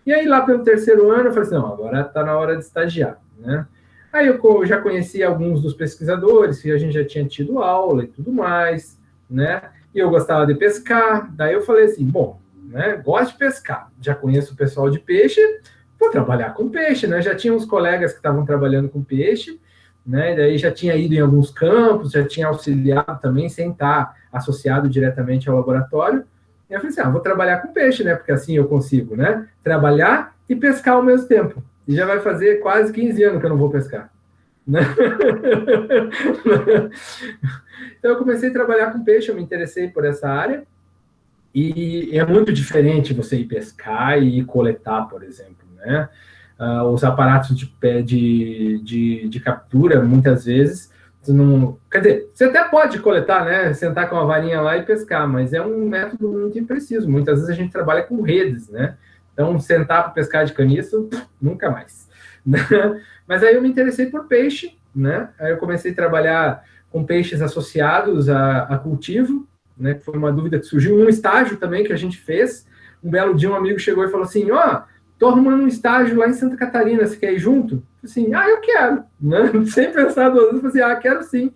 E 0.07 0.13
aí 0.13 0.27
lá 0.27 0.41
pelo 0.43 0.63
terceiro 0.63 1.11
ano 1.11 1.29
eu 1.29 1.33
falei 1.33 1.43
assim, 1.43 1.55
não, 1.57 1.73
agora 1.73 2.01
está 2.03 2.23
na 2.25 2.37
hora 2.37 2.57
de 2.57 2.63
estagiar, 2.63 3.19
né? 3.39 3.67
Aí 4.13 4.29
eu 4.29 4.65
já 4.65 4.81
conheci 4.81 5.23
alguns 5.23 5.61
dos 5.61 5.75
pesquisadores, 5.75 6.63
que 6.63 6.71
a 6.71 6.79
gente 6.79 6.95
já 6.95 7.05
tinha 7.05 7.27
tido 7.27 7.59
aula 7.59 8.05
e 8.05 8.07
tudo 8.07 8.33
mais, 8.33 8.99
né? 9.29 9.63
E 9.95 9.99
eu 9.99 10.09
gostava 10.09 10.47
de 10.47 10.55
pescar, 10.55 11.31
daí 11.35 11.53
eu 11.53 11.63
falei 11.63 11.87
assim, 11.87 12.05
bom, 12.05 12.41
né, 12.69 13.01
gosto 13.05 13.33
de 13.33 13.39
pescar, 13.39 13.91
já 14.01 14.15
conheço 14.15 14.55
o 14.55 14.57
pessoal 14.57 14.89
de 14.89 14.99
peixe, 14.99 15.41
vou 15.99 16.11
trabalhar 16.11 16.55
com 16.55 16.69
peixe, 16.69 17.07
né? 17.07 17.21
Já 17.21 17.35
tinha 17.35 17.53
uns 17.53 17.65
colegas 17.65 18.13
que 18.13 18.19
estavam 18.19 18.45
trabalhando 18.45 18.89
com 18.89 19.03
peixe, 19.03 19.61
né? 20.07 20.37
Daí 20.37 20.57
já 20.57 20.71
tinha 20.71 20.95
ido 20.95 21.15
em 21.15 21.21
alguns 21.21 21.51
campos, 21.51 22.13
já 22.13 22.27
tinha 22.27 22.47
auxiliado 22.47 23.21
também, 23.21 23.49
sem 23.49 23.73
estar 23.73 24.15
associado 24.33 24.89
diretamente 24.89 25.49
ao 25.49 25.57
laboratório. 25.57 26.25
E 26.71 26.75
eu 26.75 26.81
falei 26.81 26.93
assim, 26.93 27.01
ah, 27.01 27.11
vou 27.11 27.21
trabalhar 27.21 27.59
com 27.59 27.73
peixe, 27.73 28.05
né? 28.05 28.15
Porque 28.15 28.33
assim 28.33 28.57
eu 28.57 28.69
consigo, 28.69 29.17
né? 29.17 29.49
Trabalhar 29.65 30.35
e 30.49 30.55
pescar 30.55 30.95
ao 30.95 31.03
mesmo 31.03 31.27
tempo. 31.27 31.63
E 31.89 31.95
já 31.95 32.07
vai 32.07 32.21
fazer 32.21 32.61
quase 32.61 32.93
15 32.93 33.23
anos 33.25 33.41
que 33.41 33.47
eu 33.47 33.51
não 33.51 33.57
vou 33.57 33.71
pescar. 33.71 34.11
Né? 34.67 34.81
então 37.97 38.11
eu 38.11 38.19
comecei 38.19 38.49
a 38.49 38.53
trabalhar 38.53 38.91
com 38.91 39.05
peixe, 39.05 39.29
eu 39.29 39.37
me 39.37 39.41
interessei 39.41 39.87
por 39.87 40.05
essa 40.05 40.29
área. 40.29 40.65
E 41.55 42.11
é 42.13 42.27
muito 42.27 42.53
diferente 42.53 43.15
você 43.15 43.37
ir 43.37 43.45
pescar 43.45 44.21
e 44.21 44.41
ir 44.41 44.45
coletar, 44.45 45.05
por 45.05 45.23
exemplo, 45.23 45.69
né? 45.77 46.09
Uh, 46.59 46.85
os 46.85 47.05
aparatos 47.05 47.55
de, 47.55 47.67
de, 48.03 48.81
de, 48.83 49.29
de 49.29 49.41
captura, 49.41 50.03
muitas 50.03 50.47
vezes, 50.47 50.91
não, 51.33 51.79
quer 51.91 51.99
dizer, 51.99 52.31
você 52.33 52.45
até 52.45 52.65
pode 52.65 52.99
coletar, 53.01 53.45
né? 53.45 53.73
Sentar 53.73 54.09
com 54.09 54.17
a 54.17 54.25
varinha 54.25 54.61
lá 54.61 54.77
e 54.77 54.83
pescar, 54.83 55.29
mas 55.29 55.53
é 55.53 55.61
um 55.61 55.89
método 55.89 56.29
muito 56.29 56.59
impreciso. 56.59 57.09
Muitas 57.09 57.41
vezes 57.41 57.51
a 57.51 57.55
gente 57.55 57.73
trabalha 57.73 58.03
com 58.03 58.23
redes, 58.23 58.69
né? 58.69 58.97
Então, 59.33 59.59
sentar 59.59 60.05
para 60.05 60.13
pescar 60.13 60.45
de 60.45 60.53
caniço, 60.53 61.09
nunca 61.41 61.71
mais. 61.71 62.09
mas 63.27 63.43
aí 63.43 63.55
eu 63.55 63.63
me 63.63 63.69
interessei 63.69 64.07
por 64.07 64.27
peixe, 64.27 64.79
né? 64.95 65.29
Aí 65.39 65.51
eu 65.51 65.59
comecei 65.59 65.93
a 65.93 65.95
trabalhar 65.95 66.65
com 66.91 67.05
peixes 67.05 67.43
associados 67.43 68.29
a, 68.29 68.63
a 68.63 68.79
cultivo, 68.79 69.47
né? 69.77 69.97
Foi 69.97 70.17
uma 70.17 70.33
dúvida 70.33 70.59
que 70.59 70.65
surgiu. 70.65 70.97
Um 70.97 71.09
estágio 71.09 71.57
também 71.57 71.85
que 71.85 71.93
a 71.93 71.97
gente 71.97 72.19
fez. 72.19 72.67
Um 73.03 73.11
belo 73.11 73.35
dia 73.35 73.51
um 73.51 73.55
amigo 73.55 73.79
chegou 73.79 74.05
e 74.05 74.11
falou 74.11 74.25
assim: 74.25 74.51
ó, 74.51 74.79
oh, 74.79 74.83
tô 75.19 75.29
arrumando 75.29 75.63
um 75.63 75.69
estágio 75.69 76.17
lá 76.17 76.29
em 76.29 76.35
Santa 76.35 76.57
Catarina, 76.57 77.07
você 77.07 77.17
quer 77.17 77.33
ir 77.33 77.39
junto? 77.39 77.83
Assim, 78.03 78.35
ah, 78.35 78.49
eu 78.49 78.61
quero, 78.61 79.05
né? 79.21 79.51
Sem 79.67 79.93
pensar 79.93 80.29
duas 80.29 80.53
vezes, 80.53 80.65
assim, 80.65 80.81
ah, 80.81 80.97
quero 80.97 81.23
sim. 81.23 81.53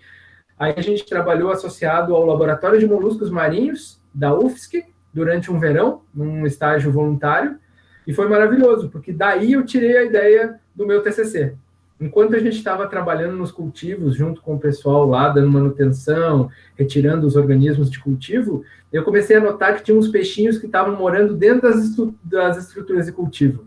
Aí 0.59 0.75
a 0.77 0.81
gente 0.81 1.07
trabalhou 1.07 1.51
associado 1.51 2.15
ao 2.15 2.27
Laboratório 2.27 2.79
de 2.79 2.87
Moluscos 2.87 3.31
Marinhos 3.31 4.01
da 4.13 4.35
UFSC 4.35 4.87
durante 5.13 5.51
um 5.51 5.59
verão, 5.59 6.03
num 6.15 6.47
estágio 6.47 6.93
voluntário, 6.93 7.59
e 8.07 8.13
foi 8.13 8.29
maravilhoso, 8.29 8.91
porque 8.91 9.13
daí 9.13 9.53
eu 9.53 9.65
tirei 9.65 9.97
a 9.97 10.05
ideia 10.05 10.61
do 10.75 10.87
meu 10.87 11.03
TCC 11.03 11.57
enquanto 12.01 12.35
a 12.35 12.39
gente 12.39 12.57
estava 12.57 12.87
trabalhando 12.87 13.37
nos 13.37 13.53
cultivos, 13.53 14.17
junto 14.17 14.41
com 14.41 14.55
o 14.55 14.59
pessoal 14.59 15.07
lá, 15.07 15.29
dando 15.29 15.51
manutenção, 15.51 16.51
retirando 16.75 17.27
os 17.27 17.37
organismos 17.37 17.91
de 17.91 18.01
cultivo, 18.01 18.65
eu 18.91 19.05
comecei 19.05 19.37
a 19.37 19.41
notar 19.41 19.77
que 19.77 19.85
tinha 19.85 19.97
uns 19.97 20.09
peixinhos 20.09 20.59
que 20.59 20.67
estavam 20.67 20.97
morando 20.97 21.35
dentro 21.35 21.63
das, 21.63 21.85
estru 21.85 22.15
das 22.25 22.57
estruturas 22.57 23.07
de 23.07 23.13
cultivo. 23.13 23.67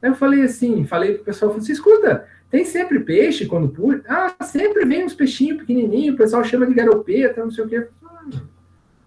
Aí 0.00 0.10
eu 0.10 0.14
falei 0.14 0.42
assim, 0.42 0.84
falei 0.84 1.14
para 1.14 1.22
o 1.22 1.24
pessoal, 1.24 1.50
falei 1.50 1.64
assim, 1.64 1.72
escuta, 1.72 2.26
tem 2.50 2.64
sempre 2.64 3.00
peixe 3.00 3.46
quando 3.46 3.68
pula? 3.68 4.00
Ah, 4.08 4.32
sempre 4.44 4.84
vem 4.84 5.04
uns 5.04 5.14
peixinhos 5.14 5.58
pequenininhos, 5.58 6.14
o 6.14 6.18
pessoal 6.18 6.44
chama 6.44 6.66
de 6.66 6.74
garopeta, 6.74 7.42
não 7.42 7.50
sei 7.50 7.64
o 7.64 7.68
quê. 7.68 7.88
Hum, 8.02 8.30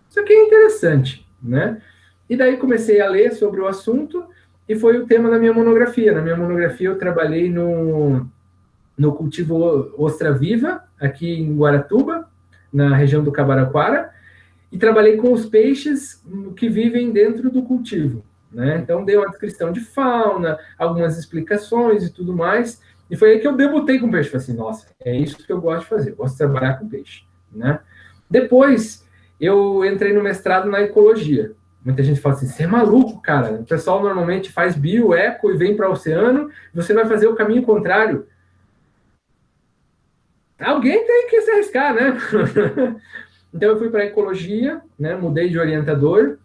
isso 0.09 0.19
aqui 0.19 0.33
é 0.33 0.45
interessante, 0.45 1.25
né? 1.41 1.81
E 2.29 2.35
daí 2.35 2.57
comecei 2.57 2.99
a 2.99 3.09
ler 3.09 3.31
sobre 3.31 3.61
o 3.61 3.67
assunto, 3.67 4.25
e 4.67 4.75
foi 4.75 4.97
o 4.97 5.05
tema 5.05 5.29
da 5.29 5.39
minha 5.39 5.53
monografia. 5.53 6.11
Na 6.11 6.21
minha 6.21 6.35
monografia 6.35 6.89
eu 6.89 6.97
trabalhei 6.97 7.49
no 7.49 8.27
no 8.97 9.13
cultivo 9.13 9.93
Ostra 9.97 10.33
Viva, 10.33 10.83
aqui 10.99 11.39
em 11.39 11.55
Guaratuba, 11.55 12.27
na 12.73 12.95
região 12.95 13.23
do 13.23 13.31
Cabaraquara, 13.31 14.11
e 14.71 14.77
trabalhei 14.77 15.17
com 15.17 15.31
os 15.31 15.45
peixes 15.45 16.23
que 16.55 16.67
vivem 16.67 17.11
dentro 17.11 17.49
do 17.49 17.61
cultivo. 17.61 18.23
Né? 18.51 18.79
Então, 18.81 19.05
dei 19.05 19.15
uma 19.15 19.29
descrição 19.29 19.71
de 19.71 19.81
fauna, 19.81 20.57
algumas 20.77 21.17
explicações 21.17 22.03
e 22.03 22.11
tudo 22.11 22.33
mais. 22.33 22.81
E 23.09 23.15
foi 23.15 23.33
aí 23.33 23.39
que 23.39 23.47
eu 23.47 23.55
debutei 23.55 23.99
com 23.99 24.09
peixe. 24.09 24.29
Falei 24.29 24.43
assim, 24.43 24.53
nossa, 24.53 24.87
é 24.99 25.15
isso 25.15 25.37
que 25.37 25.51
eu 25.51 25.61
gosto 25.61 25.81
de 25.81 25.89
fazer, 25.89 26.11
eu 26.11 26.15
gosto 26.15 26.33
de 26.33 26.39
trabalhar 26.39 26.79
com 26.79 26.89
peixe. 26.89 27.23
Né? 27.53 27.79
Depois, 28.29 29.05
eu 29.39 29.85
entrei 29.85 30.13
no 30.13 30.23
mestrado 30.23 30.69
na 30.69 30.81
ecologia. 30.81 31.53
Muita 31.85 32.03
gente 32.03 32.19
fala 32.19 32.35
assim, 32.35 32.47
você 32.47 32.63
é 32.63 32.67
maluco, 32.67 33.21
cara. 33.21 33.53
O 33.53 33.65
pessoal 33.65 34.01
normalmente 34.01 34.51
faz 34.51 34.75
bio, 34.75 35.13
eco 35.13 35.51
e 35.51 35.55
vem 35.55 35.75
para 35.75 35.87
o 35.87 35.93
oceano, 35.93 36.49
você 36.73 36.93
vai 36.93 37.05
fazer 37.05 37.27
o 37.27 37.35
caminho 37.35 37.63
contrário. 37.63 38.27
Alguém 40.59 41.05
tem 41.05 41.27
que 41.29 41.41
se 41.41 41.51
arriscar, 41.51 41.93
né? 41.93 42.17
então 43.53 43.69
eu 43.69 43.77
fui 43.77 43.89
para 43.89 44.05
ecologia, 44.05 44.81
né? 44.99 45.15
Mudei 45.15 45.49
de 45.49 45.59
orientador 45.59 46.37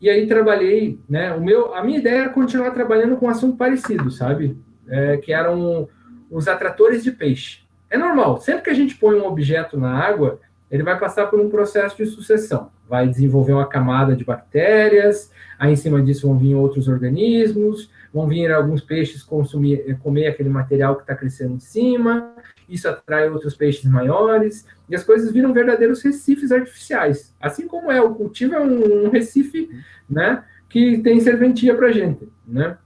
e 0.00 0.10
aí 0.10 0.26
trabalhei, 0.26 0.98
né? 1.08 1.32
O 1.32 1.40
meu, 1.40 1.74
a 1.74 1.82
minha 1.82 1.98
ideia 1.98 2.22
era 2.22 2.28
continuar 2.28 2.70
trabalhando 2.72 3.16
com 3.16 3.26
um 3.26 3.30
assunto 3.30 3.56
parecido, 3.56 4.10
sabe? 4.10 4.58
É, 4.88 5.16
que 5.16 5.32
eram 5.32 5.88
os 6.30 6.46
atratores 6.48 7.02
de 7.02 7.10
peixe. 7.10 7.60
É 7.90 7.96
normal. 7.96 8.40
Sempre 8.40 8.64
que 8.64 8.70
a 8.70 8.74
gente 8.74 8.96
põe 8.96 9.16
um 9.16 9.26
objeto 9.26 9.78
na 9.78 9.92
água, 9.92 10.40
ele 10.70 10.82
vai 10.82 10.98
passar 10.98 11.26
por 11.26 11.40
um 11.40 11.48
processo 11.48 11.96
de 11.96 12.06
sucessão. 12.06 12.70
Vai 12.88 13.08
desenvolver 13.08 13.52
uma 13.52 13.66
camada 13.66 14.14
de 14.14 14.24
bactérias, 14.24 15.30
aí 15.58 15.72
em 15.72 15.76
cima 15.76 16.02
disso 16.02 16.26
vão 16.26 16.36
vir 16.36 16.54
outros 16.54 16.88
organismos, 16.88 17.90
vão 18.12 18.28
vir 18.28 18.52
alguns 18.52 18.80
peixes 18.80 19.22
consumir, 19.22 19.98
comer 20.02 20.26
aquele 20.26 20.48
material 20.48 20.96
que 20.96 21.02
está 21.02 21.14
crescendo 21.14 21.54
em 21.54 21.60
cima, 21.60 22.34
isso 22.68 22.88
atrai 22.88 23.28
outros 23.28 23.54
peixes 23.54 23.84
maiores, 23.84 24.66
e 24.88 24.94
as 24.94 25.04
coisas 25.04 25.32
viram 25.32 25.52
verdadeiros 25.52 26.02
recifes 26.02 26.50
artificiais. 26.52 27.34
Assim 27.40 27.66
como 27.66 27.90
é, 27.90 28.00
o 28.00 28.14
cultivo 28.14 28.54
é 28.54 28.60
um, 28.60 29.06
um 29.06 29.10
recife, 29.10 29.68
né, 30.08 30.44
que 30.68 30.98
tem 30.98 31.20
serventia 31.20 31.74
para 31.74 31.92
gente, 31.92 32.28
né? 32.46 32.76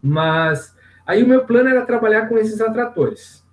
Mas 0.00 0.76
aí 1.06 1.22
o 1.22 1.28
meu 1.28 1.44
plano 1.44 1.68
era 1.68 1.84
trabalhar 1.84 2.28
com 2.28 2.38
esses 2.38 2.60
atratores, 2.60 3.44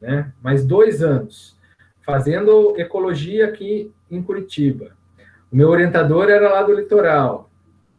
né? 0.00 0.32
Mais 0.42 0.64
dois 0.64 1.02
anos, 1.02 1.56
fazendo 2.04 2.74
ecologia 2.76 3.46
aqui 3.46 3.92
em 4.10 4.22
Curitiba. 4.22 4.96
O 5.50 5.56
meu 5.56 5.68
orientador 5.68 6.28
era 6.28 6.48
lá 6.48 6.62
do 6.62 6.74
litoral, 6.74 7.50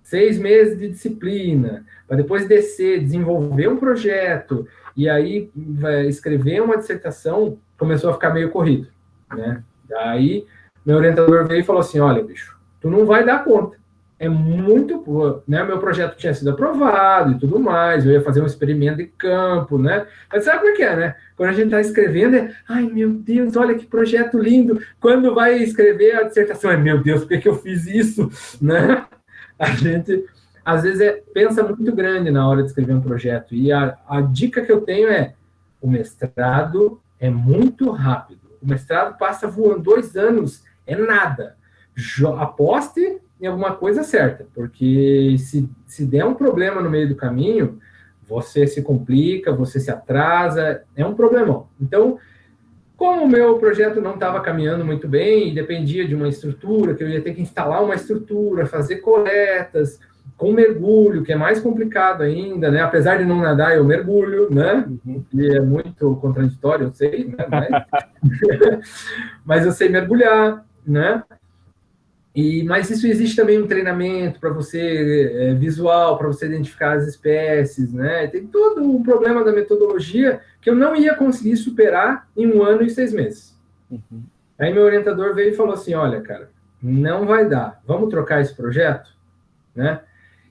seis 0.01 0.37
meses 0.37 0.77
de 0.77 0.89
disciplina, 0.89 1.85
para 2.07 2.17
depois 2.17 2.47
descer, 2.47 2.99
desenvolver 2.99 3.69
um 3.69 3.77
projeto, 3.77 4.67
e 4.95 5.09
aí 5.09 5.49
escrever 6.07 6.61
uma 6.61 6.77
dissertação 6.77 7.57
começou 7.77 8.09
a 8.09 8.13
ficar 8.13 8.31
meio 8.31 8.49
corrido, 8.49 8.87
né? 9.35 9.63
Daí 9.89 10.45
meu 10.85 10.97
orientador 10.97 11.47
veio 11.47 11.61
e 11.61 11.63
falou 11.63 11.79
assim, 11.79 11.99
olha, 11.99 12.23
bicho, 12.23 12.57
tu 12.81 12.89
não 12.89 13.05
vai 13.05 13.25
dar 13.25 13.43
conta. 13.43 13.77
É 14.19 14.29
muito, 14.29 15.03
né? 15.47 15.63
Meu 15.63 15.79
projeto 15.79 16.15
tinha 16.15 16.33
sido 16.33 16.51
aprovado 16.51 17.33
e 17.33 17.39
tudo 17.39 17.59
mais, 17.59 18.05
eu 18.05 18.13
ia 18.13 18.21
fazer 18.21 18.41
um 18.41 18.45
experimento 18.45 18.97
de 18.97 19.07
campo, 19.07 19.77
né? 19.77 20.05
Mas 20.31 20.45
sabe 20.45 20.67
é 20.67 20.71
que 20.73 20.83
é, 20.83 20.95
né? 20.95 21.15
Quando 21.35 21.49
a 21.49 21.53
gente 21.53 21.65
está 21.65 21.81
escrevendo, 21.81 22.35
é, 22.35 22.55
ai 22.69 22.83
meu 22.83 23.09
Deus, 23.09 23.57
olha 23.57 23.75
que 23.75 23.85
projeto 23.85 24.37
lindo. 24.37 24.79
Quando 24.99 25.33
vai 25.33 25.57
escrever 25.57 26.15
a 26.15 26.23
dissertação, 26.23 26.71
é 26.71 26.77
meu 26.77 27.01
Deus, 27.01 27.21
por 27.21 27.29
que, 27.29 27.39
que 27.39 27.49
eu 27.49 27.57
fiz 27.57 27.85
isso, 27.85 28.29
né? 28.61 29.05
A 29.57 29.71
gente 29.71 30.25
às 30.65 30.83
vezes 30.83 31.01
é, 31.01 31.21
pensa 31.33 31.63
muito 31.63 31.93
grande 31.93 32.31
na 32.31 32.47
hora 32.47 32.61
de 32.61 32.69
escrever 32.69 32.93
um 32.93 33.01
projeto. 33.01 33.53
E 33.53 33.71
a, 33.71 33.97
a 34.07 34.21
dica 34.21 34.61
que 34.61 34.71
eu 34.71 34.81
tenho 34.81 35.09
é: 35.09 35.33
o 35.81 35.89
mestrado 35.89 37.01
é 37.19 37.29
muito 37.29 37.91
rápido. 37.91 38.41
O 38.61 38.67
mestrado 38.67 39.17
passa 39.17 39.47
voando 39.47 39.83
dois 39.83 40.15
anos, 40.15 40.63
é 40.87 40.95
nada. 40.95 41.57
Jo 41.95 42.35
aposte 42.35 43.19
em 43.41 43.45
alguma 43.45 43.75
coisa 43.75 44.03
certa, 44.03 44.47
porque 44.55 45.35
se, 45.37 45.69
se 45.85 46.05
der 46.05 46.25
um 46.25 46.33
problema 46.33 46.81
no 46.81 46.89
meio 46.89 47.09
do 47.09 47.15
caminho, 47.15 47.77
você 48.25 48.65
se 48.65 48.81
complica, 48.81 49.51
você 49.51 49.81
se 49.81 49.91
atrasa, 49.91 50.83
é 50.95 51.05
um 51.05 51.13
problemão. 51.13 51.67
Então, 51.79 52.17
como 52.95 53.25
o 53.25 53.27
meu 53.27 53.57
projeto 53.57 53.99
não 53.99 54.13
estava 54.13 54.39
caminhando 54.39 54.85
muito 54.85 55.09
bem 55.09 55.53
dependia 55.53 56.07
de 56.07 56.15
uma 56.15 56.29
estrutura, 56.29 56.93
que 56.93 57.03
eu 57.03 57.09
ia 57.09 57.21
ter 57.21 57.33
que 57.33 57.41
instalar 57.41 57.83
uma 57.83 57.95
estrutura, 57.95 58.65
fazer 58.65 58.97
coletas, 58.97 59.99
com 60.37 60.51
mergulho, 60.51 61.23
que 61.23 61.31
é 61.31 61.35
mais 61.35 61.59
complicado 61.59 62.23
ainda, 62.23 62.69
né? 62.71 62.81
Apesar 62.81 63.17
de 63.17 63.25
não 63.25 63.39
nadar, 63.39 63.75
eu 63.75 63.83
mergulho, 63.83 64.53
né? 64.53 64.85
Uhum. 65.05 65.23
E 65.33 65.55
é 65.55 65.59
muito 65.59 66.15
contraditório, 66.17 66.87
eu 66.87 66.93
sei, 66.93 67.25
né? 67.25 67.45
Mas, 67.49 68.83
mas 69.45 69.65
eu 69.65 69.71
sei 69.71 69.89
mergulhar, 69.89 70.65
né? 70.85 71.23
E, 72.35 72.63
mas 72.63 72.89
isso 72.89 73.05
existe 73.05 73.35
também 73.35 73.61
um 73.61 73.67
treinamento 73.67 74.39
para 74.39 74.49
você 74.49 75.31
é, 75.33 75.53
visual, 75.53 76.17
para 76.17 76.27
você 76.27 76.47
identificar 76.47 76.97
as 76.97 77.07
espécies, 77.07 77.93
né? 77.93 78.25
Tem 78.27 78.47
todo 78.47 78.81
um 78.81 79.03
problema 79.03 79.43
da 79.43 79.51
metodologia 79.51 80.41
que 80.59 80.69
eu 80.69 80.75
não 80.75 80.95
ia 80.95 81.13
conseguir 81.13 81.55
superar 81.57 82.27
em 82.35 82.47
um 82.47 82.63
ano 82.63 82.81
e 82.81 82.89
seis 82.89 83.13
meses. 83.13 83.55
Uhum. 83.89 84.23
Aí 84.57 84.73
meu 84.73 84.83
orientador 84.83 85.35
veio 85.35 85.51
e 85.51 85.55
falou 85.55 85.73
assim: 85.73 85.93
olha, 85.93 86.21
cara, 86.21 86.49
não 86.81 87.27
vai 87.27 87.47
dar, 87.47 87.79
vamos 87.85 88.09
trocar 88.09 88.41
esse 88.41 88.55
projeto, 88.55 89.11
né? 89.75 90.01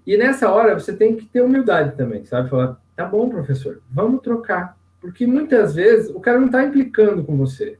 E 0.07 0.16
nessa 0.16 0.50
hora 0.50 0.78
você 0.78 0.92
tem 0.92 1.16
que 1.16 1.26
ter 1.26 1.42
humildade 1.42 1.96
também, 1.96 2.24
sabe? 2.24 2.50
Falar, 2.50 2.76
tá 2.96 3.05
bom, 3.05 3.28
professor, 3.28 3.80
vamos 3.90 4.20
trocar. 4.20 4.76
Porque 5.00 5.26
muitas 5.26 5.74
vezes 5.74 6.11
o 6.11 6.20
cara 6.20 6.38
não 6.38 6.46
está 6.46 6.64
implicando 6.64 7.24
com 7.24 7.36
você. 7.36 7.78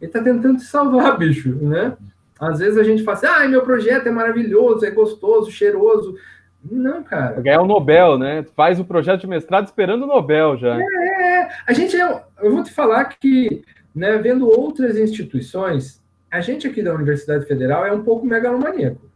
Ele 0.00 0.08
está 0.08 0.22
tentando 0.22 0.58
te 0.58 0.64
salvar, 0.64 1.16
bicho, 1.18 1.54
né? 1.56 1.96
Às 2.40 2.58
vezes 2.58 2.76
a 2.76 2.82
gente 2.82 3.04
fala 3.04 3.16
assim, 3.16 3.26
ah, 3.26 3.48
meu 3.48 3.62
projeto 3.62 4.06
é 4.08 4.10
maravilhoso, 4.10 4.84
é 4.84 4.90
gostoso, 4.90 5.50
cheiroso. 5.50 6.16
Não, 6.64 7.02
cara. 7.02 7.40
Ganhar 7.40 7.60
o 7.60 7.66
Nobel, 7.66 8.18
né? 8.18 8.44
Faz 8.56 8.80
o 8.80 8.84
projeto 8.84 9.20
de 9.22 9.26
mestrado 9.26 9.66
esperando 9.66 10.02
o 10.02 10.06
Nobel 10.06 10.56
já. 10.56 10.76
É, 10.76 10.82
é. 10.82 11.48
a 11.66 11.72
gente 11.72 12.00
é, 12.00 12.24
eu 12.42 12.52
vou 12.52 12.62
te 12.62 12.72
falar 12.72 13.04
que, 13.04 13.62
né, 13.94 14.18
vendo 14.18 14.48
outras 14.48 14.96
instituições, 14.96 16.02
a 16.30 16.40
gente 16.40 16.66
aqui 16.66 16.82
da 16.82 16.94
Universidade 16.94 17.46
Federal 17.46 17.86
é 17.86 17.92
um 17.92 18.02
pouco 18.02 18.26
megalomaníaco. 18.26 19.11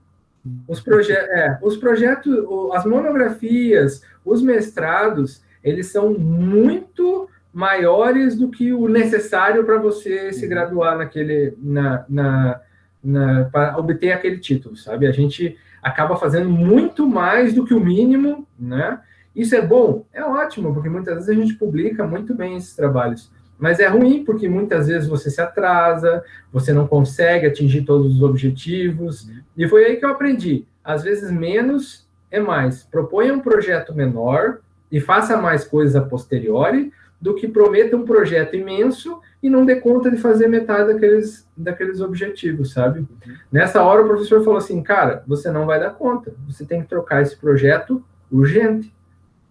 Os, 0.69 0.81
proje 0.81 1.13
é, 1.13 1.59
os 1.63 1.77
projetos, 1.77 2.35
as 2.73 2.85
monografias, 2.85 4.03
os 4.25 4.43
mestrados, 4.43 5.43
eles 5.63 5.87
são 5.87 6.13
muito 6.13 7.29
maiores 7.53 8.37
do 8.37 8.51
que 8.51 8.73
o 8.73 8.87
necessário 8.87 9.65
para 9.65 9.79
você 9.79 10.33
se 10.33 10.45
uhum. 10.45 10.51
graduar 10.51 10.99
naquele, 10.99 11.57
na, 11.59 12.05
na, 12.09 12.61
na 13.03 13.45
para 13.47 13.79
obter 13.79 14.13
aquele 14.13 14.39
título, 14.39 14.77
sabe? 14.77 15.07
A 15.07 15.13
gente 15.13 15.57
acaba 15.83 16.17
fazendo 16.17 16.51
muito 16.51 17.09
mais 17.09 17.55
do 17.55 17.65
que 17.65 17.73
o 17.73 17.81
mínimo, 17.81 18.47
né? 18.59 19.01
Isso 19.35 19.55
é 19.55 19.61
bom? 19.61 20.05
É 20.13 20.25
ótimo, 20.25 20.75
porque 20.75 20.89
muitas 20.89 21.15
vezes 21.15 21.31
a 21.31 21.35
gente 21.35 21.55
publica 21.55 22.07
muito 22.07 22.35
bem 22.35 22.57
esses 22.57 22.75
trabalhos. 22.75 23.31
Mas 23.59 23.81
é 23.81 23.87
ruim 23.87 24.25
porque 24.25 24.49
muitas 24.49 24.89
vezes 24.89 25.09
você 25.09 25.31
se 25.31 25.41
atrasa, 25.41 26.23
você 26.53 26.73
não 26.73 26.87
consegue 26.87 27.47
atingir 27.47 27.83
todos 27.83 28.17
os 28.17 28.23
objetivos. 28.23 29.31
E 29.57 29.69
foi 29.69 29.85
aí 29.85 29.97
que 29.97 30.05
eu 30.05 30.11
aprendi. 30.11 30.67
Às 30.85 31.03
vezes, 31.03 31.31
menos 31.31 32.07
é 32.31 32.41
mais. 32.41 32.85
Proponha 32.85 33.33
um 33.33 33.41
projeto 33.41 33.95
menor 33.95 34.59
e 34.91 35.01
faça 35.01 35.37
mais 35.37 35.65
coisas 35.65 35.97
a 35.97 36.03
posteriori 36.03 36.93
do 37.21 37.35
que 37.35 37.49
prometa 37.49 37.97
um 37.97 38.05
projeto 38.05 38.55
imenso 38.55 39.21
e 39.43 39.49
não 39.49 39.65
dê 39.65 39.77
conta 39.77 40.11
de 40.11 40.17
fazer 40.17 40.49
metade 40.49 40.93
daqueles, 40.93 41.49
daqueles 41.57 42.01
objetivos, 42.01 42.73
sabe? 42.73 43.01
Uhum. 43.01 43.35
Nessa 43.51 43.83
hora 43.83 44.03
o 44.03 44.07
professor 44.07 44.43
falou 44.45 44.59
assim, 44.59 44.83
cara, 44.83 45.23
você 45.27 45.51
não 45.51 45.67
vai 45.67 45.81
dar 45.81 45.91
conta, 45.91 46.35
você 46.47 46.65
tem 46.65 46.83
que 46.83 46.89
trocar 46.89 47.23
esse 47.23 47.37
projeto 47.37 48.05
urgente. 48.31 48.95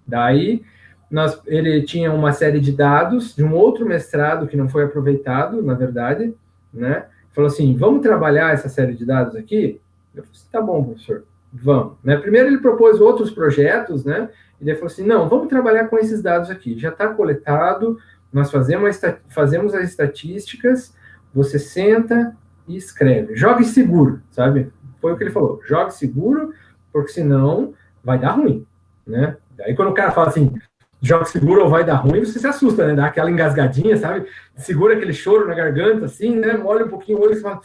Daí 0.06 0.64
nós, 1.10 1.39
ele 1.45 1.82
tinha 1.84 2.12
uma 2.12 2.34
série 2.34 2.60
de 2.60 2.72
dados 2.72 3.36
de 3.36 3.43
um 3.43 3.53
outro 3.53 3.86
mestrado 3.86 4.47
que 4.47 4.58
não 4.58 4.68
foi 4.68 4.84
aproveitado, 4.84 5.62
na 5.64 5.74
verdade, 5.74 6.34
né? 6.74 7.06
Falou 7.32 7.49
assim, 7.49 7.76
vamos 7.76 8.01
trabalhar 8.01 8.53
essa 8.53 8.70
série 8.70 8.93
de 8.93 9.06
dados 9.06 9.36
aqui? 9.36 9.80
Eu 10.16 10.24
falei 10.24 10.32
assim, 10.32 10.47
tá 10.51 10.61
bom, 10.61 10.84
professor, 10.84 11.24
vamos. 11.53 11.93
Né? 12.03 12.18
Primeiro 12.18 12.47
ele 12.47 12.57
propôs 12.57 12.99
outros 12.99 13.32
projetos, 13.32 14.05
né? 14.05 14.30
E 14.59 14.70
ele 14.70 14.76
falou 14.76 14.91
assim, 14.91 15.05
não, 15.05 15.28
vamos 15.28 15.47
trabalhar 15.47 15.88
com 15.88 15.97
esses 15.97 16.22
dados 16.22 16.49
aqui. 16.49 16.78
Já 16.78 16.89
está 16.89 17.07
coletado, 17.07 17.97
nós 18.32 18.51
fazemos, 18.51 18.99
fazemos 19.30 19.74
as 19.74 19.89
estatísticas, 19.89 20.93
você 21.34 21.59
senta 21.59 22.36
e 22.68 22.76
escreve. 22.76 23.36
Jogue 23.36 23.63
seguro, 23.63 24.22
sabe? 24.32 24.72
Foi 24.99 25.13
o 25.13 25.18
que 25.18 25.24
ele 25.24 25.32
falou, 25.32 25.61
jogue 25.66 25.93
seguro, 25.93 26.53
porque 26.91 27.11
senão 27.11 27.74
vai 28.03 28.18
dar 28.18 28.32
ruim, 28.32 28.66
né? 29.05 29.38
Daí 29.57 29.76
quando 29.76 29.91
o 29.91 29.93
cara 29.93 30.11
fala 30.11 30.30
assim, 30.30 30.53
joga 31.01 31.26
seguro 31.26 31.63
ou 31.63 31.70
vai 31.70 31.84
dar 31.84 31.95
ruim, 31.95 32.24
você 32.24 32.39
se 32.39 32.47
assusta, 32.47 32.88
né? 32.88 32.95
Dá 32.95 33.05
aquela 33.05 33.30
engasgadinha, 33.30 33.95
sabe? 33.97 34.28
Segura 34.55 34.95
aquele 34.95 35.13
choro 35.13 35.47
na 35.47 35.53
garganta, 35.53 36.05
assim, 36.05 36.36
né? 36.36 36.57
Molha 36.57 36.86
um 36.86 36.89
pouquinho 36.89 37.20
o 37.20 37.22
olho 37.22 37.34
e 37.34 37.41
fala, 37.41 37.61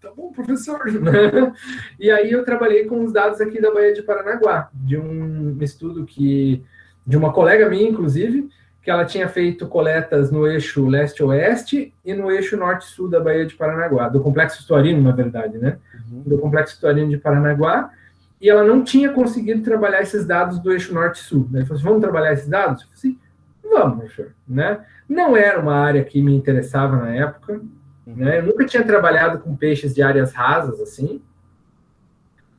tá 0.00 0.10
bom, 0.16 0.32
professor. 0.32 0.80
e 1.98 2.10
aí 2.10 2.30
eu 2.30 2.44
trabalhei 2.44 2.84
com 2.84 3.04
os 3.04 3.12
dados 3.12 3.40
aqui 3.40 3.60
da 3.60 3.72
Baía 3.72 3.92
de 3.92 4.02
Paranaguá, 4.02 4.68
de 4.72 4.96
um 4.96 5.56
estudo 5.60 6.04
que, 6.04 6.62
de 7.06 7.16
uma 7.16 7.32
colega 7.32 7.68
minha, 7.68 7.88
inclusive, 7.88 8.48
que 8.82 8.90
ela 8.90 9.04
tinha 9.04 9.28
feito 9.28 9.66
coletas 9.66 10.30
no 10.30 10.46
eixo 10.46 10.86
leste-oeste 10.86 11.92
e 12.04 12.14
no 12.14 12.30
eixo 12.30 12.56
norte-sul 12.56 13.08
da 13.08 13.20
Baía 13.20 13.44
de 13.44 13.54
Paranaguá, 13.54 14.08
do 14.08 14.20
Complexo 14.20 14.60
Estuarino, 14.60 15.02
na 15.02 15.12
verdade, 15.12 15.58
né? 15.58 15.78
Uhum. 16.10 16.22
Do 16.22 16.38
Complexo 16.38 16.74
Estuarino 16.74 17.10
de 17.10 17.18
Paranaguá, 17.18 17.90
e 18.40 18.48
ela 18.48 18.64
não 18.64 18.84
tinha 18.84 19.12
conseguido 19.12 19.62
trabalhar 19.62 20.00
esses 20.00 20.24
dados 20.24 20.58
do 20.60 20.72
eixo 20.72 20.94
norte-sul. 20.94 21.48
Né? 21.50 21.60
Ele 21.60 21.66
falou 21.66 21.76
assim, 21.76 21.88
vamos 21.88 22.00
trabalhar 22.00 22.32
esses 22.32 22.48
dados? 22.48 22.82
Eu 22.82 22.88
falei 22.88 22.94
assim, 22.96 23.18
vamos, 23.62 23.98
professor. 23.98 24.32
Né? 24.48 24.78
Não 25.08 25.36
era 25.36 25.60
uma 25.60 25.74
área 25.74 26.04
que 26.04 26.22
me 26.22 26.34
interessava 26.34 26.96
na 26.96 27.10
época, 27.10 27.60
né? 28.16 28.38
eu 28.38 28.42
nunca 28.44 28.64
tinha 28.64 28.84
trabalhado 28.84 29.38
com 29.40 29.56
peixes 29.56 29.94
de 29.94 30.02
áreas 30.02 30.32
rasas, 30.32 30.80
assim, 30.80 31.20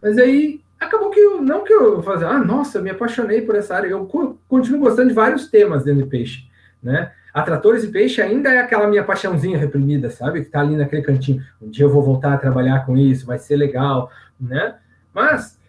mas 0.01 0.17
aí 0.17 0.61
acabou 0.79 1.09
que 1.09 1.19
eu, 1.19 1.41
não 1.41 1.63
que 1.63 1.73
eu 1.73 2.01
fazer, 2.01 2.25
ah, 2.25 2.39
nossa, 2.39 2.77
eu 2.77 2.83
me 2.83 2.89
apaixonei 2.89 3.41
por 3.41 3.55
essa 3.55 3.75
área, 3.75 3.87
eu 3.87 4.05
continuo 4.47 4.79
gostando 4.79 5.09
de 5.09 5.13
vários 5.13 5.49
temas 5.49 5.83
dentro 5.83 6.03
de 6.03 6.09
peixe, 6.09 6.47
né? 6.81 7.11
Atratores 7.33 7.83
de 7.83 7.89
peixe 7.89 8.21
ainda 8.21 8.49
é 8.49 8.59
aquela 8.59 8.87
minha 8.87 9.03
paixãozinha 9.03 9.57
reprimida, 9.57 10.09
sabe? 10.09 10.43
Que 10.43 10.49
tá 10.49 10.61
ali 10.61 10.75
naquele 10.75 11.03
cantinho. 11.03 11.43
Um 11.61 11.69
dia 11.69 11.85
eu 11.85 11.89
vou 11.89 12.01
voltar 12.01 12.33
a 12.33 12.37
trabalhar 12.37 12.85
com 12.85 12.97
isso, 12.97 13.25
vai 13.25 13.37
ser 13.37 13.55
legal, 13.55 14.11
né? 14.39 14.75
Mas 15.13 15.59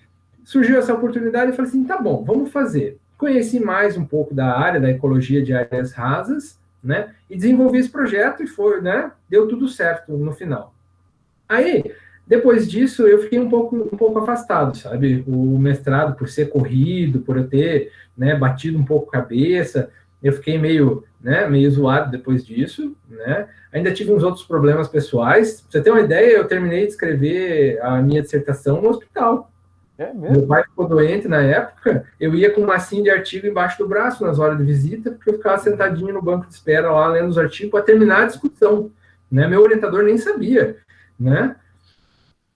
surgiu 0.42 0.78
essa 0.78 0.94
oportunidade 0.94 1.50
e 1.50 1.54
falei 1.54 1.70
assim, 1.70 1.84
tá 1.84 2.00
bom, 2.00 2.24
vamos 2.24 2.50
fazer. 2.50 2.98
Conheci 3.18 3.60
mais 3.60 3.96
um 3.96 4.04
pouco 4.04 4.34
da 4.34 4.58
área 4.58 4.80
da 4.80 4.90
ecologia 4.90 5.42
de 5.42 5.52
áreas 5.52 5.92
rasas, 5.92 6.58
né? 6.82 7.14
E 7.28 7.36
desenvolvi 7.36 7.78
esse 7.78 7.90
projeto 7.90 8.42
e 8.42 8.46
foi, 8.46 8.80
né? 8.80 9.12
Deu 9.28 9.46
tudo 9.46 9.68
certo 9.68 10.16
no 10.16 10.32
final. 10.32 10.74
Aí, 11.48 11.92
depois 12.26 12.70
disso, 12.70 13.08
eu 13.08 13.20
fiquei 13.22 13.38
um 13.38 13.50
pouco, 13.50 13.76
um 13.76 13.96
pouco 13.96 14.20
afastado, 14.20 14.76
sabe? 14.76 15.24
O 15.26 15.58
mestrado, 15.58 16.16
por 16.16 16.28
ser 16.28 16.48
corrido, 16.48 17.20
por 17.20 17.36
eu 17.36 17.48
ter 17.48 17.90
né, 18.16 18.36
batido 18.36 18.78
um 18.78 18.84
pouco 18.84 19.08
a 19.08 19.20
cabeça, 19.20 19.90
eu 20.22 20.32
fiquei 20.32 20.58
meio, 20.58 21.04
né, 21.20 21.48
meio 21.48 21.70
zoado 21.70 22.10
depois 22.10 22.44
disso, 22.46 22.94
né? 23.08 23.48
Ainda 23.72 23.92
tive 23.92 24.12
uns 24.12 24.22
outros 24.22 24.44
problemas 24.44 24.88
pessoais. 24.88 25.60
Pra 25.60 25.70
você 25.70 25.82
ter 25.82 25.90
uma 25.90 26.00
ideia, 26.00 26.36
eu 26.36 26.46
terminei 26.46 26.82
de 26.82 26.92
escrever 26.92 27.80
a 27.82 28.00
minha 28.02 28.22
dissertação 28.22 28.80
no 28.80 28.90
hospital. 28.90 29.50
É 30.00 30.14
Meu 30.14 30.46
pai 30.46 30.64
ficou 30.64 30.88
doente 30.88 31.28
na 31.28 31.42
época, 31.42 32.06
eu 32.18 32.34
ia 32.34 32.50
com 32.50 32.62
um 32.62 32.66
massinho 32.66 33.02
de 33.02 33.10
artigo 33.10 33.46
embaixo 33.46 33.76
do 33.76 33.86
braço 33.86 34.24
nas 34.24 34.38
horas 34.38 34.56
de 34.56 34.64
visita, 34.64 35.10
porque 35.10 35.28
eu 35.28 35.34
ficava 35.34 35.58
sentadinho 35.58 36.14
no 36.14 36.22
banco 36.22 36.46
de 36.46 36.54
espera 36.54 36.90
lá, 36.90 37.06
lendo 37.08 37.28
os 37.28 37.36
artigos, 37.36 37.70
para 37.70 37.84
terminar 37.84 38.22
a 38.22 38.26
discussão. 38.26 38.90
Né? 39.30 39.46
Meu 39.46 39.60
orientador 39.60 40.02
nem 40.02 40.16
sabia, 40.16 40.78
né? 41.18 41.54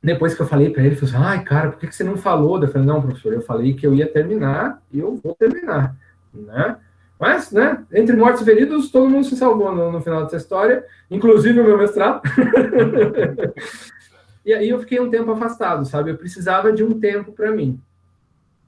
Depois 0.03 0.35
que 0.35 0.41
eu 0.41 0.47
falei 0.47 0.71
para 0.71 0.81
ele, 0.81 0.95
ele 0.95 0.97
falou 0.97 1.15
assim, 1.15 1.23
ai, 1.23 1.45
cara, 1.45 1.71
por 1.71 1.81
que, 1.81 1.87
que 1.87 1.95
você 1.95 2.03
não 2.03 2.17
falou? 2.17 2.63
Eu 2.63 2.69
falei, 2.69 2.87
não, 2.87 3.03
professor, 3.03 3.35
eu 3.35 3.43
falei 3.43 3.75
que 3.75 3.87
eu 3.87 3.95
ia 3.95 4.07
terminar 4.07 4.83
e 4.91 5.01
eu 5.01 5.21
vou 5.23 5.35
terminar, 5.35 5.95
né? 6.33 6.79
Mas, 7.21 7.53
né, 7.53 7.85
entre 7.93 8.17
mortos 8.17 8.41
e 8.41 8.45
feridos, 8.45 8.91
todo 8.91 9.09
mundo 9.09 9.27
se 9.27 9.37
salvou 9.37 9.75
no, 9.75 9.93
no 9.93 10.01
final 10.01 10.25
dessa 10.25 10.39
história, 10.39 10.83
inclusive 11.11 11.61
o 11.61 11.65
meu 11.65 11.77
mestrado. 11.77 12.23
E 14.45 14.53
aí 14.53 14.69
eu 14.69 14.79
fiquei 14.79 15.01
um 15.01 15.11
tempo 15.11 15.31
afastado, 15.31 15.85
sabe? 15.85 16.11
Eu 16.11 16.19
precisava 16.19 16.73
de 16.73 16.85
um 16.85 16.99
tempo 16.99 17.33
para 17.33 17.51
mim. 17.51 17.81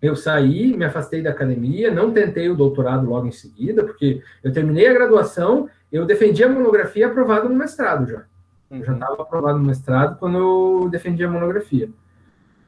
Eu 0.00 0.14
saí, 0.14 0.76
me 0.76 0.84
afastei 0.84 1.22
da 1.22 1.30
academia, 1.30 1.90
não 1.90 2.12
tentei 2.12 2.48
o 2.48 2.56
doutorado 2.56 3.08
logo 3.08 3.26
em 3.26 3.32
seguida, 3.32 3.84
porque 3.84 4.22
eu 4.42 4.52
terminei 4.52 4.86
a 4.86 4.94
graduação, 4.94 5.68
eu 5.90 6.04
defendi 6.04 6.44
a 6.44 6.48
monografia 6.48 7.06
aprovada 7.06 7.48
no 7.48 7.54
mestrado 7.54 8.06
já. 8.06 8.24
Eu 8.70 8.84
já 8.84 8.92
estava 8.92 9.14
uhum. 9.14 9.22
aprovado 9.22 9.58
no 9.58 9.64
mestrado 9.64 10.18
quando 10.18 10.38
eu 10.38 10.88
defendi 10.90 11.24
a 11.24 11.30
monografia. 11.30 11.88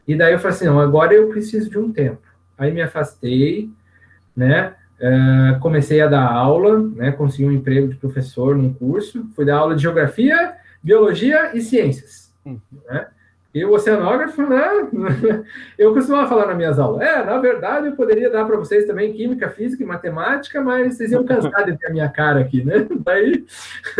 E 0.06 0.16
daí 0.16 0.32
eu 0.32 0.38
falei 0.38 0.56
assim, 0.56 0.66
não, 0.66 0.80
agora 0.80 1.12
eu 1.12 1.28
preciso 1.28 1.68
de 1.68 1.78
um 1.78 1.92
tempo. 1.92 2.22
Aí 2.56 2.72
me 2.72 2.80
afastei, 2.80 3.70
né? 4.34 4.74
Uh, 4.98 5.60
comecei 5.60 6.00
a 6.00 6.08
dar 6.08 6.26
aula, 6.32 6.78
né? 6.78 7.12
Consegui 7.12 7.44
um 7.44 7.52
emprego 7.52 7.88
de 7.88 7.96
professor 7.96 8.56
num 8.56 8.72
curso. 8.72 9.28
Fui 9.36 9.44
dar 9.44 9.58
aula 9.58 9.76
de 9.76 9.82
geografia, 9.82 10.56
biologia 10.82 11.54
e 11.54 11.60
ciências. 11.60 12.27
Né? 12.86 13.06
E 13.54 13.64
o 13.64 13.72
oceanógrafo, 13.72 14.42
né? 14.42 14.62
Eu 15.78 15.94
costumava 15.94 16.28
falar 16.28 16.46
nas 16.46 16.56
minhas 16.56 16.78
aulas. 16.78 17.00
É, 17.00 17.24
na 17.24 17.38
verdade, 17.38 17.88
eu 17.88 17.96
poderia 17.96 18.30
dar 18.30 18.44
para 18.44 18.56
vocês 18.56 18.84
também 18.84 19.12
química, 19.12 19.48
física 19.48 19.82
e 19.82 19.86
matemática, 19.86 20.60
mas 20.62 20.96
vocês 20.96 21.12
iam 21.12 21.24
cansar 21.24 21.64
de 21.64 21.76
ter 21.76 21.86
a 21.86 21.90
minha 21.90 22.08
cara 22.08 22.40
aqui, 22.40 22.62
né? 22.62 22.86
Daí, 23.04 23.46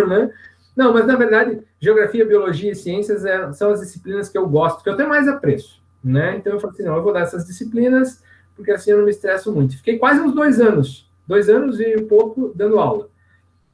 né? 0.07 0.30
Não, 0.76 0.92
mas 0.92 1.07
na 1.07 1.16
verdade, 1.16 1.61
geografia, 1.80 2.24
biologia 2.24 2.70
e 2.70 2.76
ciências 2.76 3.24
é, 3.24 3.53
são 3.53 3.70
as 3.70 3.80
disciplinas 3.80 4.28
que 4.28 4.38
eu 4.38 4.49
gosto, 4.49 4.82
que 4.82 4.88
eu 4.88 4.96
tenho 4.96 5.09
mais 5.09 5.26
apreço, 5.26 5.82
né? 6.05 6.36
Então 6.36 6.53
eu 6.53 6.61
falei 6.61 6.74
assim, 6.74 6.84
não, 6.84 6.96
eu 6.96 7.03
vou 7.03 7.12
dar 7.12 7.20
essas 7.20 7.46
disciplinas, 7.46 8.22
porque 8.55 8.70
assim 8.70 8.90
eu 8.90 8.99
não 8.99 9.05
me 9.05 9.11
estresso 9.11 9.53
muito. 9.53 9.76
Fiquei 9.76 9.99
quase 9.99 10.20
uns 10.20 10.32
dois 10.32 10.61
anos, 10.61 11.11
dois 11.26 11.49
anos 11.49 11.80
e 11.80 12.03
pouco 12.03 12.53
dando 12.55 12.78
aula. 12.78 13.09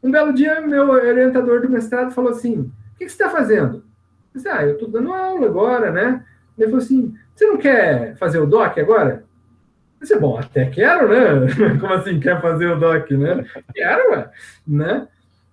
Um 0.03 0.11
belo 0.11 0.33
dia, 0.33 0.61
meu 0.61 0.91
orientador 0.91 1.61
do 1.61 1.68
mestrado 1.68 2.12
falou 2.12 2.31
assim, 2.31 2.61
o 2.61 2.99
que, 2.99 3.05
que 3.05 3.09
você 3.11 3.22
está 3.22 3.29
fazendo? 3.29 3.83
Disse, 4.35 4.49
ah, 4.49 4.62
eu 4.62 4.74
estou 4.74 4.89
dando 4.89 5.12
aula 5.12 5.47
agora, 5.47 5.91
né? 5.91 6.24
Ele 6.59 6.68
falou 6.68 6.82
assim, 6.82 7.14
você 7.35 7.47
não 7.47 7.57
quer 7.57 8.16
fazer 8.16 8.39
o 8.39 8.47
doc 8.47 8.78
agora? 8.78 9.24
Eu 10.01 10.01
disse, 10.01 10.18
bom, 10.18 10.39
até 10.39 10.66
quero, 10.66 11.09
né? 11.09 11.47
Como 11.80 11.93
assim, 11.93 12.20
quer 12.20 12.41
fazer 12.41 12.66
o 12.66 12.78
doc, 12.78 13.11
né? 13.11 13.45
Quero, 13.74 14.11
ué, 14.11 14.30
né? 14.66 15.09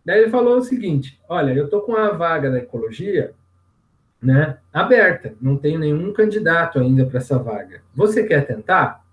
Daí 0.06 0.22
ele 0.22 0.32
falou 0.32 0.58
o 0.58 0.64
seguinte, 0.64 1.20
olha, 1.30 1.54
eu 1.54 1.66
estou 1.66 1.82
com 1.82 1.96
a 1.96 2.12
vaga 2.12 2.50
da 2.50 2.58
ecologia, 2.58 3.34
né, 4.22 4.58
aberta, 4.72 5.34
não 5.42 5.58
tenho 5.58 5.80
nenhum 5.80 6.14
candidato 6.14 6.80
ainda 6.80 7.06
para 7.06 7.18
essa 7.18 7.38
vaga. 7.40 7.82
Você 7.96 8.24
quer 8.24 8.46
tentar? 8.46 9.04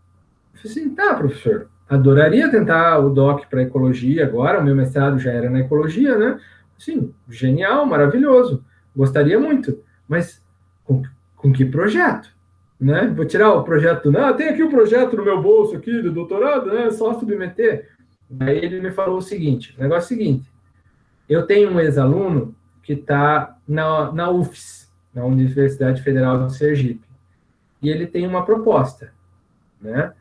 Eu 0.55 0.61
falei 0.61 0.73
assim, 0.73 0.95
tá, 0.95 1.15
professor, 1.15 1.69
adoraria 1.89 2.51
tentar 2.51 2.99
o 2.99 3.11
doc 3.11 3.47
para 3.47 3.63
ecologia 3.63 4.25
agora, 4.25 4.61
o 4.61 4.65
meu 4.65 4.75
mestrado 4.75 5.19
já 5.19 5.33
era 5.33 5.49
na 5.49 5.61
ecologia, 5.61 6.17
né? 6.17 6.39
Sim, 6.79 7.13
genial, 7.29 7.87
maravilhoso. 7.87 8.65
Gostaria 8.95 9.39
muito, 9.39 9.83
mas 10.09 10.43
com, 10.85 11.03
com 11.37 11.53
que 11.53 11.65
projeto? 11.65 12.37
né? 12.81 13.13
Vou 13.15 13.27
tirar 13.27 13.53
o 13.55 13.65
projeto. 13.65 14.11
Não, 14.11 14.35
tem 14.37 14.49
aqui 14.49 14.63
o 14.63 14.69
um 14.69 14.71
projeto 14.71 15.17
no 15.17 15.25
meu 15.25 15.43
bolso 15.43 15.77
aqui 15.77 16.01
do 16.01 16.13
doutorado, 16.13 16.67
né? 16.67 16.87
É 16.87 16.91
só 16.91 17.19
submeter. 17.19 17.91
Aí 18.41 18.57
ele 18.57 18.81
me 18.81 18.91
falou 18.91 19.19
o 19.19 19.23
seguinte: 19.23 19.75
o 19.77 19.83
negócio 19.83 20.13
é 20.13 20.17
o 20.17 20.19
seguinte, 20.19 20.53
eu 21.29 21.47
tenho 21.47 21.71
um 21.71 21.81
ex-aluno 21.81 22.55
que 22.83 22.93
está 22.93 23.59
na, 23.67 24.13
na 24.13 24.31
UFS, 24.31 24.91
na 25.13 25.25
Universidade 25.25 26.03
Federal 26.03 26.39
do 26.39 26.51
Sergipe, 26.51 27.07
e 27.83 27.91
ele 27.91 28.07
tem 28.07 28.27
uma 28.27 28.45
proposta, 28.45 29.13
né? 29.81 30.13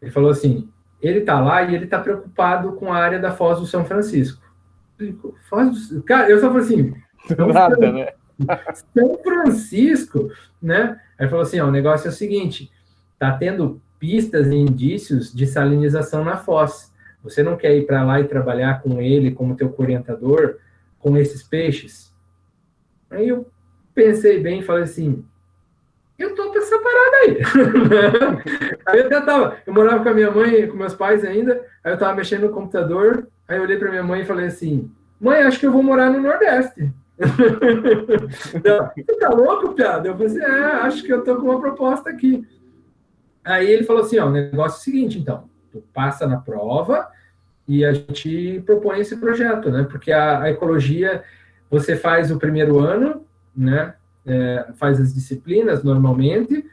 Ele 0.00 0.10
falou 0.10 0.30
assim, 0.30 0.68
ele 1.00 1.20
está 1.20 1.40
lá 1.40 1.62
e 1.62 1.74
ele 1.74 1.84
está 1.84 1.98
preocupado 1.98 2.72
com 2.72 2.92
a 2.92 2.96
área 2.96 3.18
da 3.18 3.32
Foz 3.32 3.58
do 3.58 3.66
São 3.66 3.84
Francisco. 3.84 4.42
Foz 5.48 5.88
do... 5.88 6.02
Cara, 6.02 6.30
eu 6.30 6.38
só 6.40 6.48
falei 6.48 6.62
assim... 6.62 6.94
Nada, 7.52 7.92
né? 7.92 8.08
São 8.92 9.18
Francisco, 9.22 10.30
né? 10.60 11.00
Aí 11.18 11.28
falou 11.28 11.42
assim, 11.42 11.60
ó, 11.60 11.66
o 11.66 11.70
negócio 11.70 12.08
é 12.08 12.10
o 12.10 12.14
seguinte, 12.14 12.70
tá 13.18 13.32
tendo 13.32 13.80
pistas 13.98 14.48
e 14.48 14.54
indícios 14.54 15.32
de 15.32 15.46
salinização 15.46 16.24
na 16.24 16.36
foz. 16.36 16.92
Você 17.22 17.42
não 17.42 17.56
quer 17.56 17.76
ir 17.76 17.86
para 17.86 18.04
lá 18.04 18.20
e 18.20 18.28
trabalhar 18.28 18.82
com 18.82 19.00
ele 19.00 19.30
como 19.30 19.56
teu 19.56 19.74
orientador 19.78 20.58
com 20.98 21.16
esses 21.16 21.42
peixes? 21.42 22.12
Aí 23.10 23.28
eu 23.28 23.46
pensei 23.94 24.40
bem 24.40 24.60
e 24.60 24.64
falei 24.64 24.82
assim, 24.82 25.24
eu 26.18 26.34
tô 26.34 26.54
essa 26.64 26.78
parada 26.78 27.16
aí. 27.22 27.38
aí 28.86 29.00
eu 29.00 29.24
tava, 29.24 29.56
eu 29.66 29.72
morava 29.72 30.02
com 30.02 30.08
a 30.08 30.14
minha 30.14 30.30
mãe, 30.30 30.66
com 30.66 30.76
meus 30.76 30.94
pais 30.94 31.24
ainda, 31.24 31.64
aí 31.82 31.92
eu 31.92 31.98
tava 31.98 32.16
mexendo 32.16 32.42
no 32.42 32.52
computador, 32.52 33.28
aí 33.46 33.58
eu 33.58 33.62
olhei 33.62 33.78
para 33.78 33.90
minha 33.90 34.02
mãe 34.02 34.22
e 34.22 34.26
falei 34.26 34.46
assim, 34.46 34.90
mãe, 35.20 35.42
acho 35.42 35.60
que 35.60 35.66
eu 35.66 35.72
vou 35.72 35.82
morar 35.82 36.10
no 36.10 36.20
Nordeste. 36.20 36.92
Você 38.28 39.18
tá 39.20 39.28
louco, 39.30 39.72
piada? 39.74 40.08
Eu 40.08 40.14
falei 40.14 40.26
assim, 40.26 40.40
é, 40.40 40.64
acho 40.82 41.02
que 41.02 41.12
eu 41.12 41.22
tô 41.22 41.36
com 41.36 41.48
uma 41.48 41.60
proposta 41.60 42.10
aqui. 42.10 42.46
Aí 43.44 43.70
ele 43.70 43.84
falou 43.84 44.02
assim, 44.02 44.18
ó, 44.18 44.26
o 44.26 44.30
negócio 44.30 44.76
é 44.76 44.80
o 44.80 44.82
seguinte, 44.82 45.18
então, 45.18 45.44
tu 45.70 45.82
passa 45.92 46.26
na 46.26 46.38
prova 46.38 47.08
e 47.68 47.84
a 47.84 47.92
gente 47.92 48.62
propõe 48.66 49.00
esse 49.00 49.16
projeto, 49.16 49.70
né? 49.70 49.84
Porque 49.84 50.12
a, 50.12 50.42
a 50.42 50.50
ecologia, 50.50 51.22
você 51.70 51.96
faz 51.96 52.30
o 52.30 52.38
primeiro 52.38 52.78
ano, 52.78 53.24
né? 53.56 53.94
É, 54.26 54.68
faz 54.76 54.98
as 54.98 55.12
disciplinas 55.12 55.84
normalmente, 55.84 56.64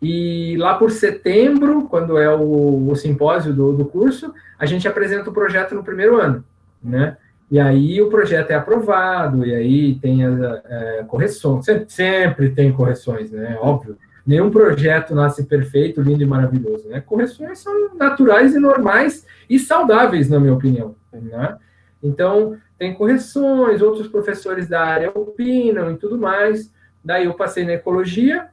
e 0.00 0.56
lá 0.58 0.74
por 0.74 0.90
setembro, 0.90 1.86
quando 1.88 2.18
é 2.18 2.28
o, 2.34 2.90
o 2.90 2.96
simpósio 2.96 3.54
do, 3.54 3.72
do 3.72 3.84
curso, 3.86 4.34
a 4.58 4.66
gente 4.66 4.86
apresenta 4.86 5.30
o 5.30 5.32
projeto 5.32 5.74
no 5.74 5.82
primeiro 5.82 6.20
ano, 6.20 6.44
né? 6.82 7.16
E 7.50 7.60
aí 7.60 8.00
o 8.00 8.08
projeto 8.08 8.50
é 8.50 8.54
aprovado, 8.54 9.46
e 9.46 9.54
aí 9.54 9.94
tem 9.96 10.24
as 10.24 10.40
é, 10.64 11.04
correções, 11.06 11.64
sempre, 11.64 11.84
sempre, 11.88 12.50
tem 12.50 12.72
correções, 12.72 13.30
né? 13.30 13.58
Óbvio. 13.60 13.96
Nenhum 14.26 14.50
projeto 14.50 15.14
nasce 15.14 15.44
perfeito, 15.44 16.00
lindo 16.00 16.22
e 16.22 16.26
maravilhoso, 16.26 16.88
né? 16.88 17.00
Correções 17.00 17.58
são 17.58 17.94
naturais 17.94 18.54
e 18.54 18.58
normais 18.58 19.26
e 19.48 19.58
saudáveis, 19.58 20.30
na 20.30 20.40
minha 20.40 20.54
opinião, 20.54 20.96
né? 21.12 21.58
Então, 22.02 22.56
tem 22.78 22.94
correções, 22.94 23.80
outros 23.80 24.08
professores 24.08 24.68
da 24.68 24.82
área 24.82 25.10
opinam 25.14 25.90
e 25.92 25.96
tudo 25.96 26.18
mais. 26.18 26.70
Daí 27.02 27.24
eu 27.24 27.34
passei 27.34 27.64
na 27.64 27.72
ecologia 27.72 28.48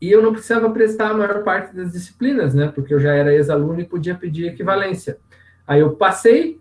e 0.00 0.10
eu 0.10 0.22
não 0.22 0.32
precisava 0.32 0.70
prestar 0.70 1.10
a 1.10 1.14
maior 1.14 1.42
parte 1.42 1.74
das 1.74 1.92
disciplinas, 1.92 2.54
né? 2.54 2.70
Porque 2.74 2.92
eu 2.92 3.00
já 3.00 3.14
era 3.14 3.32
ex-aluno 3.32 3.80
e 3.80 3.84
podia 3.84 4.14
pedir 4.14 4.48
equivalência. 4.48 5.18
Aí 5.66 5.80
eu 5.80 5.92
passei, 5.92 6.59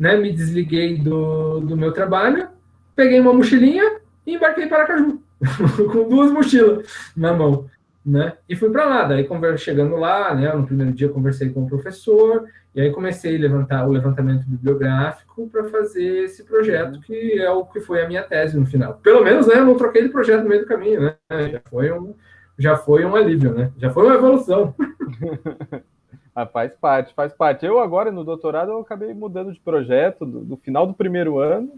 né, 0.00 0.16
me 0.16 0.32
desliguei 0.32 0.96
do, 0.96 1.60
do 1.60 1.76
meu 1.76 1.92
trabalho, 1.92 2.48
peguei 2.96 3.20
uma 3.20 3.34
mochilinha 3.34 4.00
e 4.26 4.34
embarquei 4.34 4.66
para 4.66 4.86
Caju, 4.86 5.22
com 5.92 6.08
duas 6.08 6.32
mochilas 6.32 6.88
na 7.14 7.34
mão, 7.34 7.66
né? 8.04 8.32
E 8.48 8.56
fui 8.56 8.70
para 8.70 8.86
lá. 8.86 9.04
Daí, 9.04 9.28
chegando 9.58 9.96
lá, 9.96 10.34
né, 10.34 10.50
no 10.54 10.66
primeiro 10.66 10.90
dia 10.90 11.10
conversei 11.10 11.50
com 11.50 11.64
o 11.64 11.68
professor, 11.68 12.46
e 12.74 12.80
aí 12.80 12.90
comecei 12.90 13.36
a 13.36 13.40
levantar 13.40 13.86
o 13.86 13.92
levantamento 13.92 14.46
bibliográfico 14.46 15.46
para 15.48 15.64
fazer 15.64 16.24
esse 16.24 16.44
projeto, 16.44 16.98
que 17.02 17.38
é 17.38 17.50
o 17.50 17.66
que 17.66 17.80
foi 17.80 18.02
a 18.02 18.08
minha 18.08 18.22
tese 18.22 18.58
no 18.58 18.64
final. 18.64 18.94
Pelo 19.02 19.22
menos, 19.22 19.46
né, 19.46 19.58
eu 19.58 19.66
não 19.66 19.76
troquei 19.76 20.02
de 20.02 20.08
projeto 20.08 20.44
no 20.44 20.48
meio 20.48 20.62
do 20.62 20.66
caminho, 20.66 21.02
né? 21.02 21.14
Já 21.52 21.60
foi 21.68 21.92
um, 21.92 22.14
já 22.58 22.74
foi 22.74 23.04
um 23.04 23.14
alívio, 23.14 23.52
né? 23.52 23.70
Já 23.76 23.90
foi 23.90 24.06
uma 24.06 24.14
evolução. 24.14 24.74
Ah, 26.40 26.46
faz 26.46 26.74
parte, 26.74 27.14
faz 27.14 27.32
parte. 27.32 27.66
Eu 27.66 27.78
agora 27.78 28.10
no 28.10 28.24
doutorado 28.24 28.72
eu 28.72 28.80
acabei 28.80 29.12
mudando 29.12 29.52
de 29.52 29.60
projeto 29.60 30.24
do, 30.24 30.40
do 30.40 30.56
final 30.56 30.86
do 30.86 30.94
primeiro 30.94 31.38
ano. 31.38 31.72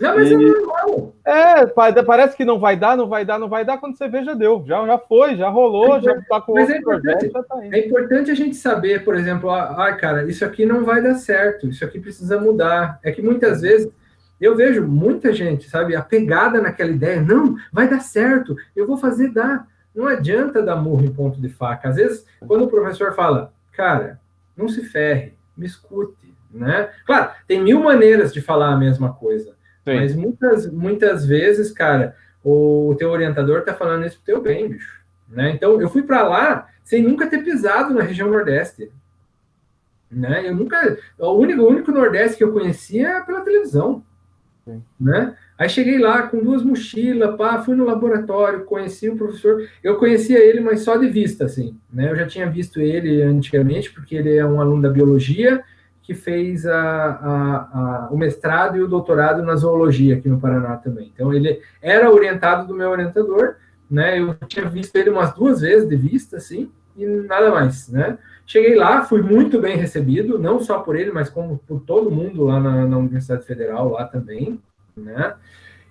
Já, 0.00 0.14
mas 0.14 0.30
e... 0.30 0.34
é 0.34 0.36
normal. 0.36 1.14
É, 1.24 2.02
parece 2.02 2.36
que 2.36 2.44
não 2.44 2.58
vai 2.58 2.74
dar, 2.74 2.96
não 2.96 3.06
vai 3.06 3.24
dar, 3.24 3.38
não 3.38 3.48
vai 3.48 3.64
dar. 3.64 3.78
Quando 3.78 3.96
você 3.96 4.08
vê, 4.08 4.24
já 4.24 4.32
deu. 4.32 4.64
Já, 4.66 4.84
já 4.86 4.98
foi, 4.98 5.36
já 5.36 5.48
rolou, 5.48 5.98
é 5.98 6.00
já 6.00 6.16
está 6.16 6.40
com 6.40 6.54
mas 6.54 6.70
outro 6.70 6.76
é 6.76 6.82
projeto, 6.82 7.30
já 7.30 7.42
tá 7.42 7.66
indo. 7.66 7.74
É 7.74 7.86
importante 7.86 8.30
a 8.30 8.34
gente 8.34 8.56
saber, 8.56 9.04
por 9.04 9.14
exemplo, 9.14 9.50
ah, 9.50 9.92
cara, 9.92 10.24
isso 10.24 10.44
aqui 10.44 10.64
não 10.64 10.84
vai 10.84 11.02
dar 11.02 11.14
certo, 11.16 11.68
isso 11.68 11.84
aqui 11.84 12.00
precisa 12.00 12.40
mudar. 12.40 12.98
É 13.04 13.12
que 13.12 13.20
muitas 13.20 13.60
vezes 13.60 13.92
eu 14.40 14.56
vejo 14.56 14.86
muita 14.86 15.34
gente, 15.34 15.68
sabe, 15.68 15.94
apegada 15.94 16.62
naquela 16.62 16.90
ideia, 16.90 17.20
não, 17.20 17.56
vai 17.70 17.86
dar 17.86 18.00
certo, 18.00 18.56
eu 18.74 18.86
vou 18.86 18.96
fazer 18.96 19.28
dar. 19.28 19.68
Não 19.94 20.06
adianta 20.06 20.62
dar 20.62 20.76
murro 20.76 21.04
em 21.04 21.12
ponto 21.12 21.40
de 21.40 21.48
faca. 21.48 21.90
Às 21.90 21.96
vezes, 21.96 22.24
quando 22.46 22.64
o 22.64 22.68
professor 22.68 23.12
fala, 23.12 23.52
cara, 23.72 24.20
não 24.56 24.68
se 24.68 24.82
ferre, 24.84 25.34
me 25.56 25.66
escute, 25.66 26.34
né? 26.50 26.90
Claro, 27.06 27.32
tem 27.46 27.62
mil 27.62 27.80
maneiras 27.80 28.32
de 28.32 28.40
falar 28.40 28.72
a 28.72 28.76
mesma 28.76 29.12
coisa, 29.12 29.56
Sim. 29.84 29.96
mas 29.96 30.14
muitas, 30.14 30.70
muitas 30.70 31.26
vezes, 31.26 31.70
cara, 31.70 32.16
o, 32.42 32.94
teu 32.98 33.10
orientador 33.10 33.62
tá 33.62 33.74
falando 33.74 34.06
isso 34.06 34.16
pro 34.16 34.24
teu 34.26 34.42
bem, 34.42 34.68
bicho, 34.68 35.00
né? 35.28 35.50
Então, 35.50 35.80
eu 35.80 35.88
fui 35.88 36.02
para 36.02 36.22
lá 36.22 36.68
sem 36.82 37.02
nunca 37.02 37.26
ter 37.26 37.44
pisado 37.44 37.94
na 37.94 38.02
região 38.02 38.30
Nordeste, 38.30 38.90
né? 40.10 40.48
Eu 40.48 40.54
nunca, 40.54 40.98
o 41.18 41.32
único, 41.32 41.62
o 41.62 41.68
único 41.68 41.92
Nordeste 41.92 42.38
que 42.38 42.44
eu 42.44 42.52
conhecia 42.52 43.08
é 43.08 43.20
pela 43.20 43.42
televisão, 43.42 44.04
Né? 45.00 45.34
Aí 45.58 45.68
cheguei 45.68 45.98
lá 45.98 46.22
com 46.22 46.42
duas 46.42 46.62
mochilas, 46.62 47.36
pá, 47.36 47.62
fui 47.62 47.74
no 47.74 47.84
laboratório, 47.84 48.64
conheci 48.64 49.08
o 49.08 49.16
professor. 49.16 49.66
Eu 49.82 49.96
conhecia 49.96 50.38
ele, 50.38 50.60
mas 50.60 50.80
só 50.80 50.96
de 50.96 51.08
vista, 51.08 51.44
assim, 51.44 51.76
né? 51.92 52.10
Eu 52.10 52.16
já 52.16 52.26
tinha 52.26 52.48
visto 52.48 52.80
ele 52.80 53.22
antigamente, 53.22 53.92
porque 53.92 54.14
ele 54.16 54.36
é 54.36 54.44
um 54.44 54.60
aluno 54.60 54.82
da 54.82 54.90
biologia 54.90 55.62
que 56.02 56.14
fez 56.14 56.66
a, 56.66 56.80
a, 56.80 58.06
a, 58.06 58.08
o 58.10 58.16
mestrado 58.16 58.76
e 58.76 58.82
o 58.82 58.88
doutorado 58.88 59.42
na 59.42 59.54
zoologia 59.54 60.16
aqui 60.16 60.28
no 60.28 60.40
Paraná 60.40 60.76
também. 60.76 61.10
Então, 61.14 61.32
ele 61.32 61.60
era 61.80 62.10
orientado 62.10 62.66
do 62.66 62.74
meu 62.74 62.90
orientador, 62.90 63.56
né? 63.90 64.18
Eu 64.18 64.34
tinha 64.46 64.68
visto 64.68 64.96
ele 64.96 65.10
umas 65.10 65.34
duas 65.34 65.60
vezes 65.60 65.88
de 65.88 65.96
vista, 65.96 66.36
assim, 66.36 66.70
e 66.96 67.06
nada 67.06 67.50
mais, 67.50 67.88
né? 67.88 68.18
Cheguei 68.50 68.74
lá, 68.74 69.04
fui 69.04 69.22
muito 69.22 69.60
bem 69.60 69.76
recebido, 69.76 70.36
não 70.36 70.58
só 70.58 70.80
por 70.80 70.96
ele, 70.96 71.12
mas 71.12 71.30
como 71.30 71.58
por 71.68 71.82
todo 71.82 72.10
mundo 72.10 72.42
lá 72.42 72.58
na, 72.58 72.84
na 72.84 72.98
Universidade 72.98 73.46
Federal, 73.46 73.90
lá 73.90 74.04
também, 74.06 74.60
né? 74.96 75.34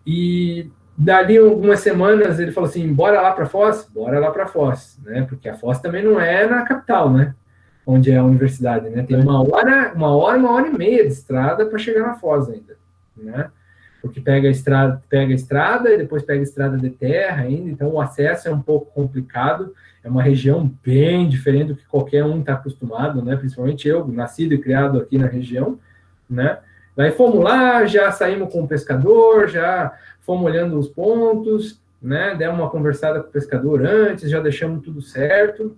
E 0.06 0.70
dali 0.98 1.38
algumas 1.38 1.80
semanas 1.80 2.38
ele 2.38 2.52
falou 2.52 2.70
assim, 2.70 2.94
bora 2.94 3.22
lá 3.22 3.32
para 3.32 3.46
Foz? 3.46 3.90
Bora 3.90 4.20
lá 4.20 4.30
para 4.30 4.46
Foz, 4.46 5.00
né? 5.06 5.22
Porque 5.22 5.48
a 5.48 5.54
Foz 5.54 5.80
também 5.80 6.04
não 6.04 6.20
é 6.20 6.46
na 6.48 6.64
capital, 6.64 7.10
né? 7.10 7.34
Onde 7.88 8.12
é 8.12 8.18
a 8.18 8.26
universidade, 8.26 8.90
né? 8.90 9.04
Tem 9.04 9.16
uma 9.16 9.42
hora, 9.42 9.94
uma 9.96 10.14
hora, 10.14 10.38
uma 10.38 10.52
hora 10.52 10.68
e 10.68 10.78
meia 10.78 11.04
de 11.04 11.14
estrada 11.14 11.66
para 11.66 11.80
chegar 11.80 12.02
na 12.02 12.16
Foz 12.16 12.50
ainda, 12.50 12.76
né? 13.16 13.50
Porque 14.02 14.20
pega 14.20 14.50
a 14.50 14.52
estrada, 14.52 15.02
pega 15.08 15.32
a 15.32 15.36
estrada 15.36 15.94
e 15.94 15.98
depois 15.98 16.24
pega 16.24 16.42
a 16.42 16.44
estrada 16.44 16.78
de 16.78 16.90
terra 16.90 17.42
ainda, 17.44 17.70
então 17.70 17.88
o 17.88 18.02
acesso 18.02 18.50
é 18.50 18.52
um 18.52 18.62
pouco 18.62 18.92
complicado. 18.92 19.74
É 20.04 20.10
uma 20.10 20.24
região 20.24 20.72
bem 20.84 21.28
diferente 21.28 21.68
do 21.70 21.76
que 21.76 21.86
qualquer 21.86 22.24
um 22.24 22.40
está 22.40 22.54
acostumado, 22.54 23.24
né? 23.24 23.36
Principalmente 23.36 23.88
eu, 23.88 24.08
nascido 24.08 24.54
e 24.54 24.58
criado 24.58 24.98
aqui 25.00 25.18
na 25.18 25.28
região, 25.28 25.78
né? 26.30 26.60
Daí 26.96 27.12
fomos 27.12 27.44
lá, 27.44 27.86
já 27.86 28.12
saímos 28.12 28.52
com 28.52 28.64
o 28.64 28.68
pescador, 28.68 29.48
já 29.48 29.94
fomos 30.22 30.46
olhando 30.46 30.78
os 30.78 30.88
pontos, 30.88 31.82
né? 32.02 32.36
Demos 32.36 32.60
uma 32.60 32.70
conversada 32.70 33.22
com 33.22 33.30
o 33.30 33.32
pescador 33.32 33.86
antes, 33.86 34.30
já 34.30 34.40
deixamos 34.40 34.84
tudo 34.84 35.02
certo, 35.02 35.76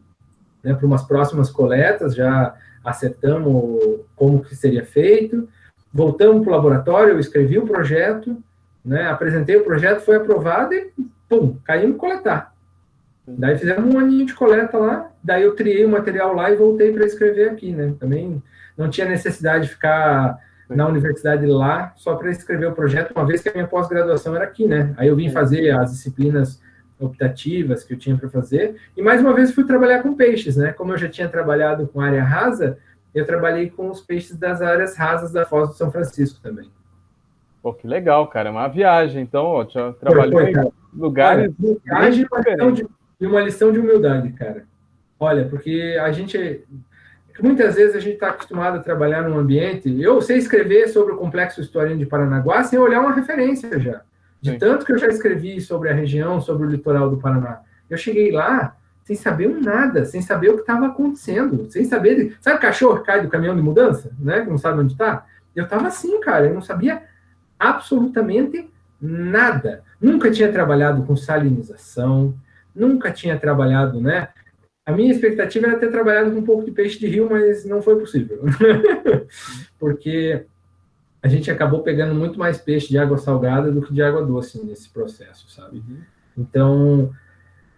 né? 0.63 0.74
Para 0.74 0.86
umas 0.86 1.03
próximas 1.03 1.49
coletas, 1.49 2.15
já 2.15 2.55
acertamos 2.84 4.01
como 4.15 4.43
que 4.43 4.55
seria 4.55 4.86
feito. 4.86 5.47
Voltamos 5.93 6.43
para 6.43 6.53
o 6.53 6.55
laboratório, 6.55 7.13
eu 7.13 7.19
escrevi 7.19 7.57
o 7.57 7.67
projeto, 7.67 8.38
né? 8.84 9.07
Apresentei 9.07 9.55
o 9.57 9.63
projeto, 9.63 10.01
foi 10.01 10.15
aprovado 10.15 10.74
e, 10.74 10.91
pum, 11.28 11.57
caímos 11.63 11.97
coletar. 11.97 12.51
Daí 13.38 13.57
fizemos 13.57 13.93
um 13.93 13.99
aninho 13.99 14.25
de 14.25 14.34
coleta 14.34 14.77
lá, 14.77 15.11
daí 15.23 15.43
eu 15.43 15.55
triei 15.55 15.86
o 15.86 15.89
material 15.89 16.34
lá 16.34 16.51
e 16.51 16.55
voltei 16.55 16.91
para 16.91 17.05
escrever 17.05 17.49
aqui, 17.49 17.71
né? 17.71 17.93
Também 17.99 18.41
não 18.77 18.89
tinha 18.89 19.07
necessidade 19.07 19.65
de 19.65 19.71
ficar 19.71 20.39
na 20.69 20.88
universidade 20.88 21.45
lá 21.45 21.93
só 21.97 22.15
para 22.15 22.32
escrever 22.32 22.67
o 22.67 22.71
projeto, 22.71 23.11
uma 23.11 23.25
vez 23.25 23.41
que 23.41 23.49
a 23.49 23.53
minha 23.53 23.67
pós-graduação 23.67 24.36
era 24.36 24.45
aqui, 24.45 24.65
né? 24.67 24.93
Aí 24.97 25.07
eu 25.07 25.15
vim 25.15 25.29
fazer 25.29 25.69
as 25.71 25.91
disciplinas 25.91 26.61
optativas 26.99 27.84
que 27.84 27.93
eu 27.93 27.97
tinha 27.97 28.15
para 28.15 28.29
fazer, 28.29 28.75
e 28.95 29.01
mais 29.01 29.21
uma 29.21 29.34
vez 29.34 29.51
fui 29.51 29.65
trabalhar 29.65 30.01
com 30.01 30.15
peixes, 30.15 30.55
né? 30.55 30.71
Como 30.71 30.93
eu 30.93 30.97
já 30.97 31.09
tinha 31.09 31.27
trabalhado 31.27 31.88
com 31.88 31.99
área 31.99 32.23
rasa, 32.23 32.77
eu 33.13 33.25
trabalhei 33.25 33.69
com 33.69 33.89
os 33.89 34.01
peixes 34.01 34.38
das 34.38 34.61
áreas 34.61 34.95
rasas 34.95 35.32
da 35.32 35.45
Foz 35.45 35.69
do 35.69 35.75
São 35.75 35.91
Francisco 35.91 36.39
também. 36.41 36.71
Pô, 37.61 37.73
que 37.73 37.86
legal, 37.86 38.25
cara, 38.27 38.49
é 38.49 38.51
uma 38.51 38.67
viagem, 38.67 39.21
então, 39.21 39.45
ó, 39.45 39.65
trabalhou 39.91 40.41
em 40.41 40.71
lugares... 40.93 41.53
Cara, 41.57 42.01
viagem, 42.01 42.27
mas 42.32 42.57
não, 42.57 42.71
de, 42.71 42.88
e 43.22 43.26
uma 43.28 43.39
lição 43.39 43.72
de 43.72 43.80
humildade, 43.80 44.32
cara. 44.32 44.65
Olha, 45.19 45.45
porque 45.47 45.97
a 46.01 46.11
gente 46.11 46.65
muitas 47.41 47.76
vezes 47.76 47.95
a 47.95 47.99
gente 47.99 48.15
está 48.15 48.30
acostumado 48.30 48.78
a 48.78 48.82
trabalhar 48.82 49.22
num 49.22 49.38
ambiente. 49.38 50.01
Eu 50.01 50.22
sei 50.22 50.38
escrever 50.38 50.89
sobre 50.89 51.13
o 51.13 51.17
complexo 51.17 51.61
historiano 51.61 51.97
de 51.97 52.05
Paranaguá 52.05 52.63
sem 52.63 52.78
olhar 52.78 52.99
uma 52.99 53.13
referência 53.13 53.80
já. 53.80 54.01
De 54.41 54.51
Sim. 54.51 54.57
tanto 54.57 54.86
que 54.86 54.91
eu 54.91 54.97
já 54.97 55.07
escrevi 55.07 55.61
sobre 55.61 55.89
a 55.89 55.93
região, 55.93 56.41
sobre 56.41 56.65
o 56.65 56.69
litoral 56.69 57.09
do 57.09 57.17
Paraná. 57.17 57.61
Eu 57.89 57.97
cheguei 57.97 58.32
lá 58.32 58.76
sem 59.03 59.15
saber 59.15 59.49
nada, 59.49 60.05
sem 60.05 60.22
saber 60.22 60.49
o 60.49 60.55
que 60.55 60.61
estava 60.61 60.88
acontecendo, 60.88 61.69
sem 61.69 61.86
saber. 61.86 62.38
Sabe 62.41 62.57
o 62.57 62.61
cachorro 62.61 62.99
que 62.99 63.05
cai 63.05 63.22
do 63.22 63.30
caminhão 63.30 63.55
de 63.55 63.61
mudança, 63.61 64.11
né? 64.19 64.41
Que 64.41 64.49
não 64.49 64.57
sabe 64.57 64.80
onde 64.80 64.93
está? 64.93 65.26
Eu 65.55 65.65
estava 65.65 65.88
assim, 65.88 66.19
cara. 66.19 66.47
Eu 66.47 66.53
não 66.53 66.61
sabia 66.61 67.03
absolutamente 67.59 68.69
nada. 68.99 69.84
Nunca 69.99 70.32
tinha 70.32 70.51
trabalhado 70.51 71.03
com 71.03 71.15
salinização, 71.15 72.34
nunca 72.76 73.11
tinha 73.11 73.38
trabalhado, 73.38 73.99
né? 73.99 74.30
A 74.86 74.91
minha 74.91 75.11
expectativa 75.11 75.67
era 75.67 75.80
ter 75.80 75.91
trabalhado 75.91 76.32
com 76.32 76.39
um 76.39 76.43
pouco 76.43 76.65
de 76.65 76.72
peixe 76.72 76.99
de 76.99 77.07
rio, 77.07 77.28
mas 77.30 77.65
não 77.65 77.82
foi 77.82 77.99
possível. 77.99 78.43
Porque 79.80 80.45
a 81.22 81.28
gente 81.28 81.51
acabou 81.51 81.84
pegando 81.84 82.15
muito 82.15 82.39
mais 82.39 82.57
peixe 82.57 82.89
de 82.89 82.97
água 82.97 83.17
salgada 83.17 83.72
do 83.72 83.82
que 83.82 83.93
de 83.93 84.01
água 84.01 84.26
doce 84.26 84.65
nesse 84.65 84.89
processo, 84.89 85.49
sabe? 85.51 85.78
Uhum. 85.78 85.97
Então, 86.36 87.11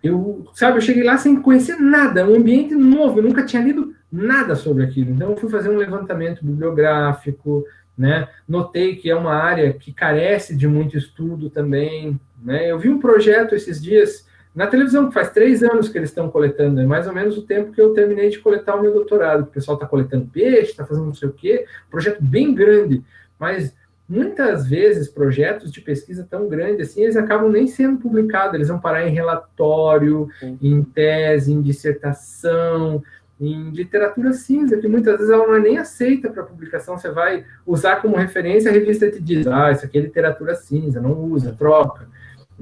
eu, 0.02 0.48
sabe, 0.54 0.78
eu 0.78 0.82
cheguei 0.82 1.04
lá 1.04 1.18
sem 1.18 1.42
conhecer 1.42 1.76
nada, 1.76 2.26
um 2.26 2.36
ambiente 2.36 2.74
novo, 2.74 3.20
eu 3.20 3.24
nunca 3.24 3.46
tinha 3.46 3.62
lido 3.62 3.94
nada 4.10 4.56
sobre 4.56 4.84
aquilo. 4.84 5.12
Então, 5.12 5.32
eu 5.32 5.38
fui 5.38 5.50
fazer 5.50 5.70
um 5.70 5.78
levantamento 5.78 6.46
bibliográfico, 6.46 7.66
né? 7.98 8.30
Notei 8.48 8.96
que 8.96 9.10
é 9.10 9.16
uma 9.16 9.34
área 9.34 9.74
que 9.74 9.92
carece 9.92 10.56
de 10.56 10.68
muito 10.68 10.98
estudo 10.98 11.50
também, 11.50 12.20
né? 12.42 12.72
Eu 12.72 12.80
vi 12.80 12.90
um 12.90 13.00
projeto 13.00 13.56
esses 13.56 13.82
dias 13.82 14.26
na 14.56 14.68
televisão, 14.68 15.08
que 15.08 15.14
faz 15.14 15.32
três 15.32 15.64
anos 15.64 15.90
que 15.90 15.98
eles 15.98 16.10
estão 16.10 16.30
coletando, 16.30 16.80
é 16.80 16.86
mais 16.86 17.08
ou 17.08 17.14
menos 17.14 17.38
o 17.38 17.42
tempo 17.42 17.72
que 17.72 17.82
eu 17.82 17.94
terminei 17.94 18.30
de 18.30 18.40
coletar 18.40 18.76
o 18.76 18.82
meu 18.82 18.94
doutorado. 18.94 19.42
O 19.42 19.48
pessoal 19.48 19.76
está 19.76 19.88
coletando 19.88 20.28
peixe, 20.28 20.72
está 20.72 20.86
fazendo 20.86 21.06
não 21.06 21.14
sei 21.14 21.30
o 21.30 21.34
quê, 21.34 21.66
projeto 21.90 22.24
bem 22.24 22.54
grande, 22.54 23.04
mas 23.40 23.76
muitas 24.08 24.68
vezes 24.68 25.08
projetos 25.08 25.72
de 25.72 25.82
pesquisa 25.82 26.28
tão 26.30 26.48
grandes 26.48 26.90
assim, 26.90 27.02
eles 27.02 27.18
acabam 27.18 27.50
nem 27.50 27.66
sendo 27.66 27.98
publicados, 27.98 28.54
eles 28.54 28.68
vão 28.68 28.80
parar 28.80 29.08
em 29.08 29.12
relatório, 29.12 30.30
Sim. 30.40 30.58
em 30.62 30.84
tese, 30.84 31.52
em 31.52 31.62
dissertação, 31.62 33.02
em 33.42 33.72
literatura 33.72 34.34
cinza, 34.34 34.78
que 34.78 34.88
muitas 34.88 35.18
vezes 35.18 35.32
ela 35.32 35.48
não 35.48 35.56
é 35.56 35.60
nem 35.60 35.78
aceita 35.80 36.30
para 36.30 36.44
publicação, 36.44 36.98
você 36.98 37.10
vai 37.10 37.44
usar 37.66 37.98
como 37.98 38.16
referência, 38.16 38.70
a 38.70 38.74
revista 38.74 39.10
te 39.10 39.20
diz, 39.20 39.48
ah, 39.48 39.72
isso 39.72 39.86
aqui 39.86 39.98
é 39.98 40.02
literatura 40.02 40.54
cinza, 40.54 41.02
não 41.02 41.14
usa, 41.14 41.56
troca. 41.58 42.08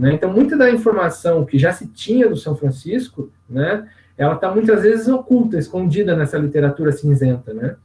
Né? 0.01 0.15
Então, 0.15 0.33
muita 0.33 0.57
da 0.57 0.71
informação 0.71 1.45
que 1.45 1.59
já 1.59 1.71
se 1.71 1.85
tinha 1.85 2.27
do 2.27 2.35
São 2.35 2.55
Francisco, 2.55 3.31
né, 3.47 3.87
ela 4.17 4.33
está 4.33 4.51
muitas 4.51 4.81
vezes 4.81 5.07
oculta, 5.07 5.59
escondida 5.59 6.15
nessa 6.15 6.39
literatura 6.39 6.91
cinzenta, 6.91 7.53
né? 7.53 7.75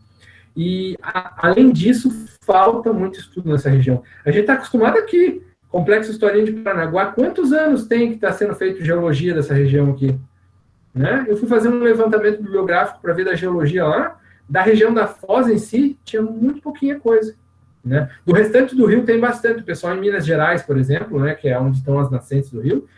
E, 0.57 0.97
a, 1.03 1.47
além 1.47 1.71
disso, 1.71 2.11
falta 2.41 2.91
muito 2.91 3.19
estudo 3.21 3.51
nessa 3.51 3.69
região. 3.69 4.03
A 4.25 4.31
gente 4.31 4.41
está 4.41 4.55
acostumado 4.55 4.97
aqui, 4.97 5.43
Complexo 5.69 6.11
Historinha 6.11 6.47
de 6.47 6.53
Paranaguá, 6.53 7.13
quantos 7.13 7.53
anos 7.53 7.87
tem 7.87 8.09
que 8.09 8.15
está 8.15 8.33
sendo 8.33 8.55
feito 8.55 8.83
geologia 8.83 9.35
dessa 9.35 9.53
região 9.53 9.91
aqui? 9.91 10.19
Né? 10.95 11.27
Eu 11.29 11.37
fui 11.37 11.47
fazer 11.47 11.69
um 11.69 11.81
levantamento 11.81 12.43
bibliográfico 12.43 12.99
para 13.03 13.13
ver 13.13 13.27
da 13.27 13.35
geologia 13.35 13.85
lá, 13.85 14.19
da 14.49 14.63
região 14.63 14.95
da 14.95 15.07
Foz 15.07 15.49
em 15.49 15.59
si, 15.59 15.99
tinha 16.03 16.23
muito 16.23 16.63
pouquinha 16.63 16.99
coisa. 16.99 17.37
Né? 17.87 18.11
Do 18.27 18.35
restante 18.35 18.75
do 18.75 18.85
rio 18.85 19.05
tem 19.05 19.21
bastante. 19.21 19.63
O 19.63 19.65
pessoal 19.65 19.95
em 19.95 20.01
Minas 20.01 20.27
Gerais, 20.27 20.61
por 20.61 20.77
exemplo, 20.77 21.21
né, 21.21 21.35
que 21.37 21.49
é 21.49 21.57
onde 21.57 21.79
estão 21.79 22.01
as 22.01 22.11
nascentes 22.11 22.51
do 22.51 22.61
rio, 22.61 22.89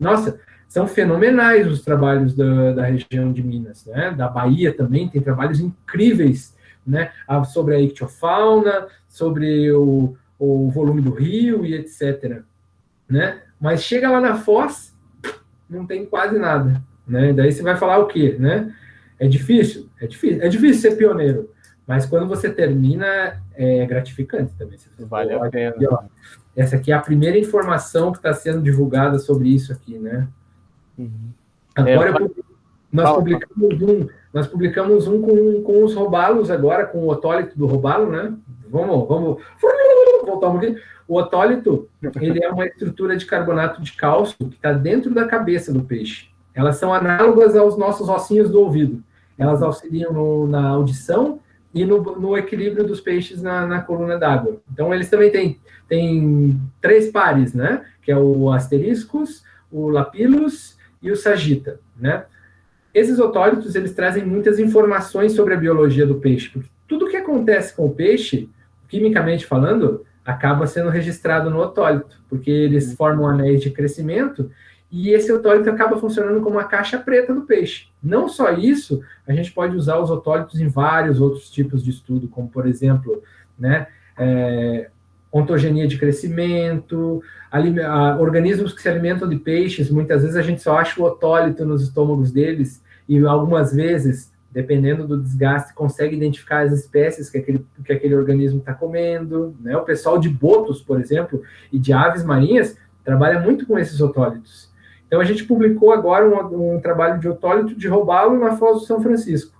nossa, 0.00 0.40
são 0.66 0.86
fenomenais 0.88 1.66
os 1.66 1.82
trabalhos 1.82 2.34
da, 2.34 2.72
da 2.72 2.84
região 2.84 3.30
de 3.30 3.42
Minas. 3.42 3.84
Né? 3.84 4.10
Da 4.10 4.26
Bahia 4.26 4.72
também 4.72 5.06
tem 5.06 5.20
trabalhos 5.20 5.60
incríveis 5.60 6.56
né? 6.86 7.12
sobre 7.52 7.74
a 7.74 7.80
ictiofauna, 7.80 8.86
sobre 9.06 9.70
o, 9.70 10.16
o 10.38 10.70
volume 10.70 11.02
do 11.02 11.12
rio 11.12 11.66
e 11.66 11.74
etc. 11.74 12.40
Né? 13.06 13.42
Mas 13.60 13.82
chega 13.82 14.10
lá 14.10 14.18
na 14.18 14.36
Foz, 14.36 14.96
não 15.68 15.86
tem 15.86 16.06
quase 16.06 16.38
nada. 16.38 16.82
Né? 17.06 17.34
Daí 17.34 17.52
você 17.52 17.62
vai 17.62 17.76
falar 17.76 17.98
o 17.98 18.06
quê? 18.06 18.34
Né? 18.38 18.72
É 19.18 19.28
difícil? 19.28 19.90
É 20.00 20.06
difícil. 20.06 20.42
É 20.42 20.48
difícil 20.48 20.90
ser 20.90 20.96
pioneiro. 20.96 21.50
Mas 21.88 22.04
quando 22.04 22.28
você 22.28 22.50
termina, 22.50 23.40
é 23.54 23.86
gratificante 23.86 24.52
também. 24.58 24.78
vale 24.98 25.32
a 25.32 25.48
pena. 25.48 25.70
Aqui, 25.70 25.86
ó, 25.86 26.00
essa 26.54 26.76
aqui 26.76 26.92
é 26.92 26.94
a 26.94 27.00
primeira 27.00 27.38
informação 27.38 28.12
que 28.12 28.18
está 28.18 28.34
sendo 28.34 28.60
divulgada 28.60 29.18
sobre 29.18 29.48
isso 29.48 29.72
aqui, 29.72 29.98
né? 29.98 30.28
Uhum. 30.98 31.30
Agora, 31.74 32.10
é, 32.10 32.30
nós, 32.92 33.10
publicamos 33.16 33.82
um, 33.82 34.08
nós 34.34 34.46
publicamos 34.46 35.08
um 35.08 35.22
com, 35.22 35.62
com 35.62 35.82
os 35.82 35.94
robalos 35.94 36.50
agora, 36.50 36.84
com 36.84 36.98
o 36.98 37.08
otólito 37.08 37.58
do 37.58 37.64
robalo, 37.64 38.10
né? 38.10 38.34
Vamos, 38.68 39.08
vamos 39.08 39.42
voltar 40.26 40.48
um 40.48 40.52
pouquinho. 40.52 40.78
O 41.06 41.16
otólito, 41.16 41.88
ele 42.20 42.44
é 42.44 42.50
uma 42.50 42.66
estrutura 42.66 43.16
de 43.16 43.24
carbonato 43.24 43.80
de 43.80 43.92
cálcio 43.92 44.36
que 44.36 44.56
está 44.56 44.74
dentro 44.74 45.14
da 45.14 45.26
cabeça 45.26 45.72
do 45.72 45.82
peixe. 45.84 46.28
Elas 46.54 46.76
são 46.76 46.92
análogas 46.92 47.56
aos 47.56 47.78
nossos 47.78 48.10
ossinhos 48.10 48.50
do 48.50 48.60
ouvido. 48.60 49.02
Elas 49.38 49.62
auxiliam 49.62 50.12
no, 50.12 50.46
na 50.46 50.68
audição 50.68 51.40
e 51.78 51.84
no, 51.84 52.02
no 52.18 52.36
equilíbrio 52.36 52.84
dos 52.84 53.00
peixes 53.00 53.40
na, 53.40 53.66
na 53.66 53.80
coluna 53.80 54.18
d'água. 54.18 54.60
Então, 54.72 54.92
eles 54.92 55.08
também 55.08 55.30
têm, 55.30 55.60
têm 55.88 56.60
três 56.80 57.10
pares, 57.10 57.54
né? 57.54 57.84
Que 58.02 58.10
é 58.10 58.16
o 58.16 58.50
asteriscos, 58.50 59.44
o 59.70 59.88
lapilus 59.88 60.76
e 61.00 61.12
o 61.12 61.16
sagita, 61.16 61.78
né? 61.96 62.24
Esses 62.92 63.20
otólitos, 63.20 63.76
eles 63.76 63.94
trazem 63.94 64.24
muitas 64.24 64.58
informações 64.58 65.32
sobre 65.32 65.54
a 65.54 65.56
biologia 65.56 66.04
do 66.04 66.16
peixe, 66.16 66.48
porque 66.48 66.68
tudo 66.88 67.08
que 67.08 67.16
acontece 67.16 67.76
com 67.76 67.86
o 67.86 67.94
peixe, 67.94 68.48
quimicamente 68.88 69.46
falando, 69.46 70.04
acaba 70.24 70.66
sendo 70.66 70.88
registrado 70.90 71.48
no 71.48 71.58
otólito, 71.58 72.20
porque 72.28 72.50
eles 72.50 72.94
formam 72.94 73.28
anéis 73.28 73.60
de 73.60 73.70
crescimento 73.70 74.50
e 74.90 75.10
esse 75.10 75.30
otólito 75.30 75.68
acaba 75.68 75.98
funcionando 75.98 76.40
como 76.40 76.58
a 76.58 76.64
caixa 76.64 76.98
preta 76.98 77.34
do 77.34 77.42
peixe. 77.42 77.88
Não 78.02 78.28
só 78.28 78.52
isso, 78.52 79.02
a 79.26 79.32
gente 79.32 79.52
pode 79.52 79.76
usar 79.76 79.98
os 79.98 80.10
otólitos 80.10 80.60
em 80.60 80.68
vários 80.68 81.20
outros 81.20 81.50
tipos 81.50 81.84
de 81.84 81.90
estudo, 81.90 82.28
como 82.28 82.48
por 82.48 82.66
exemplo, 82.66 83.22
né, 83.58 83.86
é, 84.16 84.90
ontogenia 85.30 85.86
de 85.86 85.98
crescimento, 85.98 87.22
organismos 88.18 88.72
que 88.72 88.80
se 88.80 88.88
alimentam 88.88 89.28
de 89.28 89.36
peixes, 89.36 89.90
muitas 89.90 90.22
vezes 90.22 90.36
a 90.36 90.42
gente 90.42 90.62
só 90.62 90.78
acha 90.78 91.00
o 91.00 91.04
otólito 91.04 91.66
nos 91.66 91.82
estômagos 91.82 92.30
deles, 92.30 92.82
e 93.08 93.18
algumas 93.26 93.72
vezes, 93.72 94.32
dependendo 94.50 95.06
do 95.06 95.20
desgaste, 95.20 95.72
consegue 95.72 96.16
identificar 96.16 96.60
as 96.60 96.72
espécies 96.72 97.30
que 97.30 97.38
aquele, 97.38 97.64
que 97.84 97.92
aquele 97.92 98.14
organismo 98.14 98.58
está 98.58 98.74
comendo. 98.74 99.56
Né? 99.60 99.74
O 99.76 99.82
pessoal 99.82 100.18
de 100.18 100.28
botos, 100.28 100.82
por 100.82 101.00
exemplo, 101.00 101.42
e 101.72 101.78
de 101.78 101.92
aves 101.92 102.22
marinhas, 102.22 102.76
trabalha 103.02 103.40
muito 103.40 103.66
com 103.66 103.78
esses 103.78 104.00
otólitos. 104.00 104.67
Então 105.08 105.20
a 105.20 105.24
gente 105.24 105.44
publicou 105.44 105.90
agora 105.90 106.28
um, 106.28 106.76
um 106.76 106.80
trabalho 106.80 107.18
de 107.18 107.26
otólito 107.26 107.74
de 107.74 107.88
robalo 107.88 108.38
na 108.38 108.56
Foz 108.56 108.80
do 108.80 108.86
São 108.86 109.02
Francisco. 109.02 109.56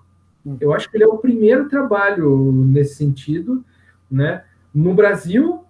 Hum. 0.47 0.57
Eu 0.61 0.73
acho 0.73 0.89
que 0.89 0.97
ele 0.97 1.05
é 1.05 1.09
o 1.09 1.19
primeiro 1.19 1.69
trabalho 1.69 2.53
nesse 2.53 2.95
sentido, 2.95 3.65
né, 4.11 4.45
no 4.73 4.95
Brasil, 4.95 5.65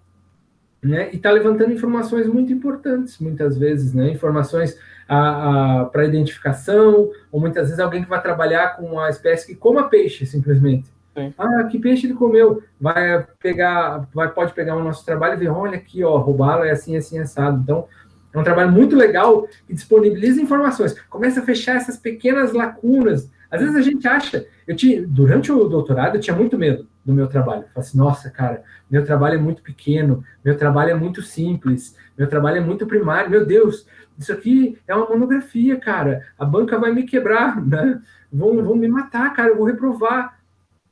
né, 0.83 1.09
e 1.11 1.15
está 1.15 1.31
levantando 1.31 1.73
informações 1.73 2.27
muito 2.27 2.53
importantes, 2.53 3.19
muitas 3.19 3.57
vezes, 3.57 3.93
né, 3.93 4.11
informações 4.11 4.77
para 5.07 6.05
identificação, 6.05 7.09
ou 7.31 7.39
muitas 7.39 7.67
vezes 7.67 7.79
alguém 7.79 8.03
que 8.03 8.09
vai 8.09 8.21
trabalhar 8.21 8.77
com 8.77 8.85
uma 8.85 9.09
espécie 9.09 9.47
que 9.47 9.55
coma 9.55 9.89
peixe, 9.89 10.25
simplesmente. 10.25 10.87
Sim. 11.17 11.33
Ah, 11.37 11.63
que 11.63 11.79
peixe 11.79 12.05
ele 12.05 12.13
comeu? 12.13 12.61
Vai 12.79 13.25
pegar, 13.39 14.07
vai, 14.13 14.29
pode 14.29 14.53
pegar 14.53 14.75
o 14.75 14.83
nosso 14.83 15.03
trabalho 15.03 15.33
e 15.33 15.37
ver, 15.37 15.49
olha 15.49 15.77
aqui, 15.77 16.03
ó, 16.03 16.17
robalo 16.17 16.63
é 16.63 16.71
assim, 16.71 16.95
assim, 16.95 17.17
assado. 17.17 17.59
Então, 17.61 17.87
é 18.33 18.39
um 18.39 18.43
trabalho 18.43 18.71
muito 18.71 18.95
legal 18.95 19.47
que 19.67 19.73
disponibiliza 19.73 20.41
informações. 20.41 20.95
Começa 21.09 21.39
a 21.39 21.43
fechar 21.43 21.75
essas 21.75 21.97
pequenas 21.97 22.53
lacunas. 22.53 23.29
Às 23.49 23.61
vezes 23.61 23.75
a 23.75 23.81
gente 23.81 24.07
acha. 24.07 24.45
Eu 24.67 24.75
tinha, 24.75 25.05
durante 25.05 25.51
o 25.51 25.67
doutorado, 25.67 26.15
eu 26.15 26.21
tinha 26.21 26.35
muito 26.35 26.57
medo 26.57 26.87
do 27.03 27.13
meu 27.13 27.27
trabalho. 27.27 27.63
Eu 27.63 27.67
falei 27.69 27.87
assim, 27.89 27.97
nossa, 27.97 28.29
cara, 28.29 28.63
meu 28.89 29.03
trabalho 29.03 29.35
é 29.35 29.41
muito 29.41 29.63
pequeno, 29.63 30.23
meu 30.45 30.55
trabalho 30.55 30.91
é 30.91 30.93
muito 30.93 31.21
simples, 31.23 31.95
meu 32.17 32.27
trabalho 32.27 32.57
é 32.57 32.61
muito 32.61 32.85
primário. 32.85 33.31
Meu 33.31 33.45
Deus, 33.45 33.87
isso 34.17 34.31
aqui 34.31 34.77
é 34.87 34.95
uma 34.95 35.09
monografia, 35.09 35.77
cara. 35.77 36.27
A 36.37 36.45
banca 36.45 36.77
vai 36.77 36.93
me 36.93 37.03
quebrar, 37.03 37.59
né? 37.65 37.99
Vão, 38.31 38.63
vão 38.63 38.75
me 38.75 38.87
matar, 38.87 39.33
cara, 39.33 39.49
eu 39.49 39.57
vou 39.57 39.65
reprovar. 39.65 40.39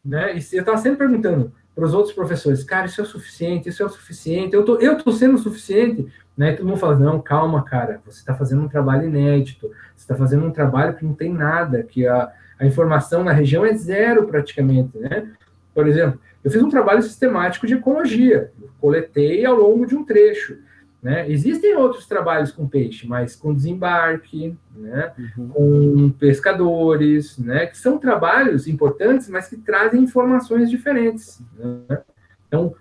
Né? 0.03 0.38
E 0.38 0.55
eu 0.55 0.61
estava 0.61 0.77
sempre 0.77 0.97
perguntando 0.97 1.53
para 1.75 1.85
os 1.85 1.93
outros 1.93 2.15
professores, 2.15 2.63
cara, 2.63 2.88
isso 2.88 2.99
é 2.99 3.03
o 3.03 3.07
suficiente, 3.07 3.69
isso 3.69 3.83
é 3.83 3.85
o 3.85 3.89
suficiente, 3.89 4.55
eu 4.55 4.65
tô, 4.65 4.77
tô 4.95 5.11
sendo 5.11 5.35
o 5.35 5.38
suficiente, 5.38 6.07
né? 6.38 6.53
Todo 6.53 6.67
mundo 6.67 6.77
fala, 6.77 6.99
não, 6.99 7.19
calma, 7.19 7.63
cara, 7.63 7.99
você 8.05 8.19
está 8.19 8.35
fazendo 8.35 8.61
um 8.61 8.67
trabalho 8.67 9.07
inédito, 9.07 9.67
você 9.67 10.03
está 10.03 10.15
fazendo 10.15 10.45
um 10.45 10.51
trabalho 10.51 10.93
que 10.93 11.03
não 11.03 11.13
tem 11.13 11.33
nada, 11.33 11.81
que 11.81 12.05
a, 12.05 12.31
a 12.59 12.65
informação 12.65 13.23
na 13.23 13.31
região 13.31 13.65
é 13.65 13.73
zero 13.73 14.27
praticamente, 14.27 14.97
né? 14.99 15.31
Por 15.73 15.88
exemplo, 15.88 16.19
eu 16.43 16.51
fiz 16.51 16.61
um 16.61 16.69
trabalho 16.69 17.01
sistemático 17.01 17.65
de 17.65 17.73
ecologia, 17.73 18.51
coletei 18.79 19.43
ao 19.45 19.55
longo 19.55 19.85
de 19.85 19.95
um 19.95 20.03
trecho, 20.03 20.59
Né? 21.01 21.29
Existem 21.29 21.75
outros 21.75 22.07
trabalhos 22.07 22.51
com 22.51 22.67
peixe, 22.67 23.07
mas 23.07 23.35
com 23.35 23.53
desembarque, 23.53 24.55
né? 24.75 25.13
Uhum. 25.38 25.49
com 25.49 26.09
pescadores, 26.19 27.38
né? 27.38 27.67
que 27.67 27.77
são 27.77 27.97
trabalhos 27.97 28.67
importantes, 28.67 29.29
mas 29.29 29.47
que 29.47 29.57
trazem 29.57 30.03
informações 30.03 30.69
diferentes. 30.69 31.39
Né? 31.57 31.99
Então, 32.47 32.73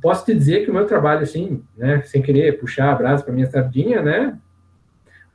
posso 0.00 0.24
te 0.24 0.34
dizer 0.34 0.64
que 0.64 0.70
o 0.70 0.74
meu 0.74 0.86
trabalho, 0.86 1.22
assim, 1.22 1.62
né, 1.76 2.02
sem 2.02 2.22
querer 2.22 2.58
puxar 2.58 2.92
a 2.92 2.94
brasa 2.94 3.22
para 3.22 3.32
minha 3.32 3.50
sardinha, 3.50 4.02
né, 4.02 4.38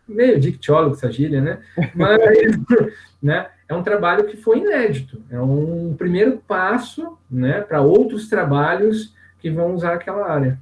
meio 0.07 0.39
dictiólogo 0.39 0.95
essa 0.95 1.07
né, 1.41 1.59
mas, 1.93 2.19
né, 3.21 3.47
é 3.67 3.73
um 3.73 3.83
trabalho 3.83 4.25
que 4.25 4.37
foi 4.37 4.59
inédito, 4.59 5.21
é 5.29 5.39
um 5.39 5.93
primeiro 5.97 6.41
passo, 6.47 7.17
né, 7.29 7.61
para 7.61 7.81
outros 7.81 8.29
trabalhos 8.29 9.13
que 9.39 9.49
vão 9.49 9.73
usar 9.73 9.93
aquela 9.93 10.29
área. 10.29 10.59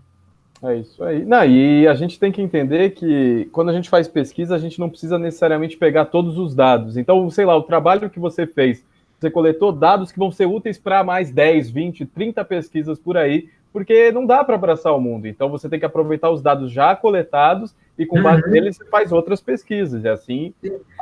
É 0.63 0.77
isso 0.77 1.03
aí. 1.03 1.23
Não, 1.23 1.45
e 1.45 1.87
a 1.87 1.93
gente 1.93 2.19
tem 2.19 2.31
que 2.31 2.41
entender 2.41 2.91
que 2.91 3.47
quando 3.51 3.69
a 3.69 3.73
gente 3.73 3.89
faz 3.89 4.07
pesquisa, 4.07 4.55
a 4.55 4.57
gente 4.57 4.79
não 4.79 4.89
precisa 4.89 5.19
necessariamente 5.19 5.77
pegar 5.77 6.05
todos 6.05 6.39
os 6.39 6.55
dados. 6.55 6.97
Então, 6.97 7.29
sei 7.29 7.45
lá, 7.45 7.55
o 7.55 7.63
trabalho 7.63 8.09
que 8.09 8.19
você 8.19 8.47
fez, 8.47 8.83
você 9.19 9.29
coletou 9.29 9.71
dados 9.71 10.11
que 10.11 10.19
vão 10.19 10.31
ser 10.31 10.45
úteis 10.45 10.77
para 10.77 11.03
mais 11.03 11.31
10, 11.31 11.69
20, 11.69 12.05
30 12.05 12.43
pesquisas 12.45 12.97
por 12.97 13.17
aí, 13.17 13.49
porque 13.75 14.09
não 14.09 14.25
dá 14.25 14.41
para 14.41 14.55
abraçar 14.55 14.95
o 14.95 15.01
mundo. 15.01 15.27
Então 15.27 15.49
você 15.49 15.67
tem 15.67 15.77
que 15.77 15.85
aproveitar 15.85 16.29
os 16.29 16.41
dados 16.41 16.71
já 16.71 16.95
coletados 16.95 17.75
e 17.99 18.05
com 18.05 18.23
base 18.23 18.41
uhum. 18.43 18.51
neles 18.51 18.77
você 18.77 18.85
faz 18.85 19.11
outras 19.11 19.41
pesquisas. 19.41 20.05
E 20.05 20.07
assim 20.07 20.53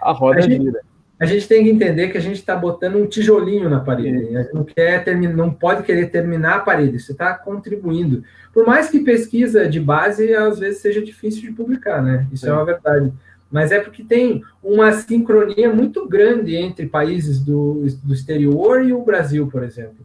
a 0.02 0.12
roda 0.12 0.40
a 0.40 0.42
gente, 0.42 0.64
gira. 0.64 0.82
A 1.20 1.26
gente 1.28 1.48
tem 1.48 1.64
que 1.64 1.70
entender 1.70 2.08
que 2.08 2.18
a 2.18 2.22
gente 2.22 2.38
está 2.38 2.56
botando 2.56 2.96
um 2.96 3.06
tijolinho 3.06 3.70
na 3.70 3.80
parede. 3.80 4.36
A 4.36 4.42
gente 4.42 4.56
não 4.56 4.64
quer 4.64 5.04
terminar, 5.04 5.36
não 5.36 5.54
pode 5.54 5.84
querer 5.84 6.10
terminar 6.10 6.56
a 6.56 6.60
parede. 6.62 7.00
Você 7.00 7.12
está 7.12 7.36
contribuindo. 7.36 8.24
Por 8.52 8.66
mais 8.66 8.90
que 8.90 9.02
pesquisa 9.02 9.70
de 9.70 9.80
base 9.80 10.34
às 10.34 10.58
vezes 10.58 10.82
seja 10.82 11.00
difícil 11.00 11.44
de 11.44 11.52
publicar, 11.52 12.02
né? 12.02 12.26
Isso 12.34 12.48
é, 12.48 12.50
é 12.50 12.54
uma 12.54 12.66
verdade 12.66 13.14
mas 13.52 13.72
é 13.72 13.80
porque 13.80 14.04
tem 14.04 14.42
uma 14.64 14.92
sincronia 14.94 15.72
muito 15.72 16.10
grande 16.10 16.56
entre 16.56 16.88
países 16.88 17.40
do, 17.40 17.86
do 18.04 18.12
exterior 18.12 18.84
e 18.84 18.92
o 18.92 19.04
Brasil, 19.04 19.46
por 19.46 19.62
exemplo. 19.62 20.04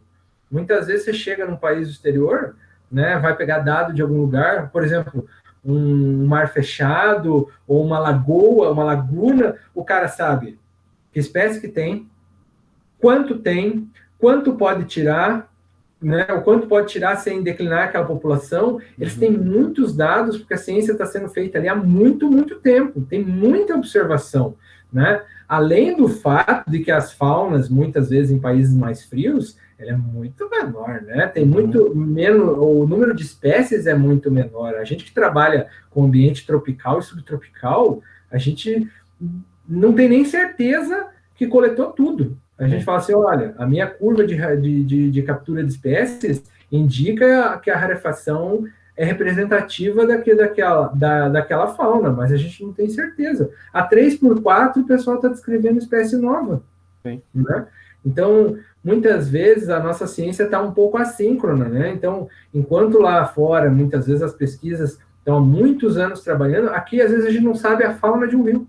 Muitas 0.49 0.87
vezes 0.87 1.05
você 1.05 1.13
chega 1.13 1.45
num 1.45 1.55
país 1.55 1.87
exterior, 1.87 2.55
né, 2.91 3.17
vai 3.19 3.35
pegar 3.35 3.59
dado 3.59 3.93
de 3.93 4.01
algum 4.01 4.19
lugar, 4.19 4.69
por 4.71 4.83
exemplo, 4.83 5.27
um 5.63 6.25
mar 6.25 6.51
fechado 6.51 7.49
ou 7.67 7.85
uma 7.85 7.99
lagoa, 7.99 8.71
uma 8.71 8.83
laguna, 8.83 9.55
o 9.75 9.83
cara 9.83 10.07
sabe 10.07 10.57
que 11.11 11.19
espécie 11.19 11.59
que 11.59 11.67
tem, 11.67 12.09
quanto 12.99 13.39
tem, 13.39 13.89
quanto 14.17 14.53
pode 14.53 14.85
tirar, 14.85 15.49
né, 16.01 16.25
o 16.29 16.41
quanto 16.41 16.67
pode 16.67 16.87
tirar 16.87 17.17
sem 17.17 17.43
declinar 17.43 17.85
aquela 17.85 18.05
população. 18.05 18.79
Eles 18.97 19.13
uhum. 19.13 19.19
têm 19.19 19.31
muitos 19.31 19.95
dados, 19.95 20.37
porque 20.37 20.53
a 20.53 20.57
ciência 20.57 20.93
está 20.93 21.05
sendo 21.05 21.29
feita 21.29 21.57
ali 21.57 21.67
há 21.67 21.75
muito, 21.75 22.29
muito 22.29 22.55
tempo, 22.59 23.01
tem 23.01 23.23
muita 23.23 23.75
observação. 23.75 24.55
Né? 24.91 25.21
Além 25.47 25.95
do 25.95 26.07
fato 26.07 26.69
de 26.69 26.79
que 26.79 26.91
as 26.91 27.11
faunas, 27.11 27.69
muitas 27.69 28.09
vezes 28.09 28.31
em 28.31 28.39
países 28.39 28.75
mais 28.75 29.03
frios, 29.03 29.57
ela 29.79 29.91
é 29.91 29.95
muito 29.95 30.49
menor, 30.49 31.01
né? 31.03 31.25
Tem 31.27 31.45
muito 31.45 31.95
menos, 31.95 32.57
o 32.57 32.85
número 32.85 33.15
de 33.15 33.23
espécies 33.23 33.87
é 33.87 33.95
muito 33.95 34.29
menor. 34.29 34.75
A 34.75 34.83
gente 34.83 35.05
que 35.05 35.13
trabalha 35.13 35.67
com 35.89 36.03
ambiente 36.03 36.45
tropical 36.45 36.99
e 36.99 37.03
subtropical, 37.03 38.01
a 38.29 38.37
gente 38.37 38.87
não 39.67 39.93
tem 39.93 40.09
nem 40.09 40.25
certeza 40.25 41.07
que 41.33 41.47
coletou 41.47 41.91
tudo. 41.91 42.37
A 42.57 42.67
gente 42.67 42.83
fala 42.83 42.97
assim, 42.97 43.13
olha, 43.13 43.55
a 43.57 43.65
minha 43.65 43.87
curva 43.87 44.27
de, 44.27 44.35
de, 44.35 44.83
de, 44.83 45.11
de 45.11 45.21
captura 45.23 45.63
de 45.63 45.71
espécies 45.71 46.43
indica 46.69 47.57
que 47.59 47.71
a 47.71 47.77
rarefação 47.77 48.65
é 48.97 49.05
representativa 49.05 50.05
daquele, 50.05 50.39
daquela, 50.39 50.87
da, 50.89 51.29
daquela 51.29 51.67
fauna, 51.67 52.11
mas 52.11 52.33
a 52.33 52.35
gente 52.35 52.61
não 52.65 52.73
tem 52.73 52.89
certeza. 52.89 53.49
A 53.71 53.81
3 53.81 54.17
por 54.17 54.41
4 54.41 54.81
o 54.81 54.85
pessoal 54.85 55.15
está 55.15 55.29
descrevendo 55.29 55.79
espécie 55.79 56.17
nova. 56.17 56.61
Né? 57.33 57.65
Então, 58.05 58.57
muitas 58.83 59.29
vezes 59.29 59.69
a 59.69 59.79
nossa 59.79 60.07
ciência 60.07 60.43
está 60.43 60.61
um 60.61 60.71
pouco 60.71 60.97
assíncrona, 60.97 61.67
né? 61.67 61.91
Então, 61.91 62.27
enquanto 62.53 62.99
lá 62.99 63.25
fora, 63.25 63.69
muitas 63.69 64.07
vezes 64.07 64.21
as 64.21 64.33
pesquisas 64.33 64.99
estão 65.19 65.37
há 65.37 65.41
muitos 65.41 65.97
anos 65.97 66.21
trabalhando, 66.21 66.69
aqui 66.69 67.01
às 67.01 67.11
vezes 67.11 67.25
a 67.25 67.29
gente 67.29 67.43
não 67.43 67.55
sabe 67.55 67.83
a 67.83 67.93
fauna 67.93 68.27
de 68.27 68.35
um 68.35 68.43
rio. 68.43 68.67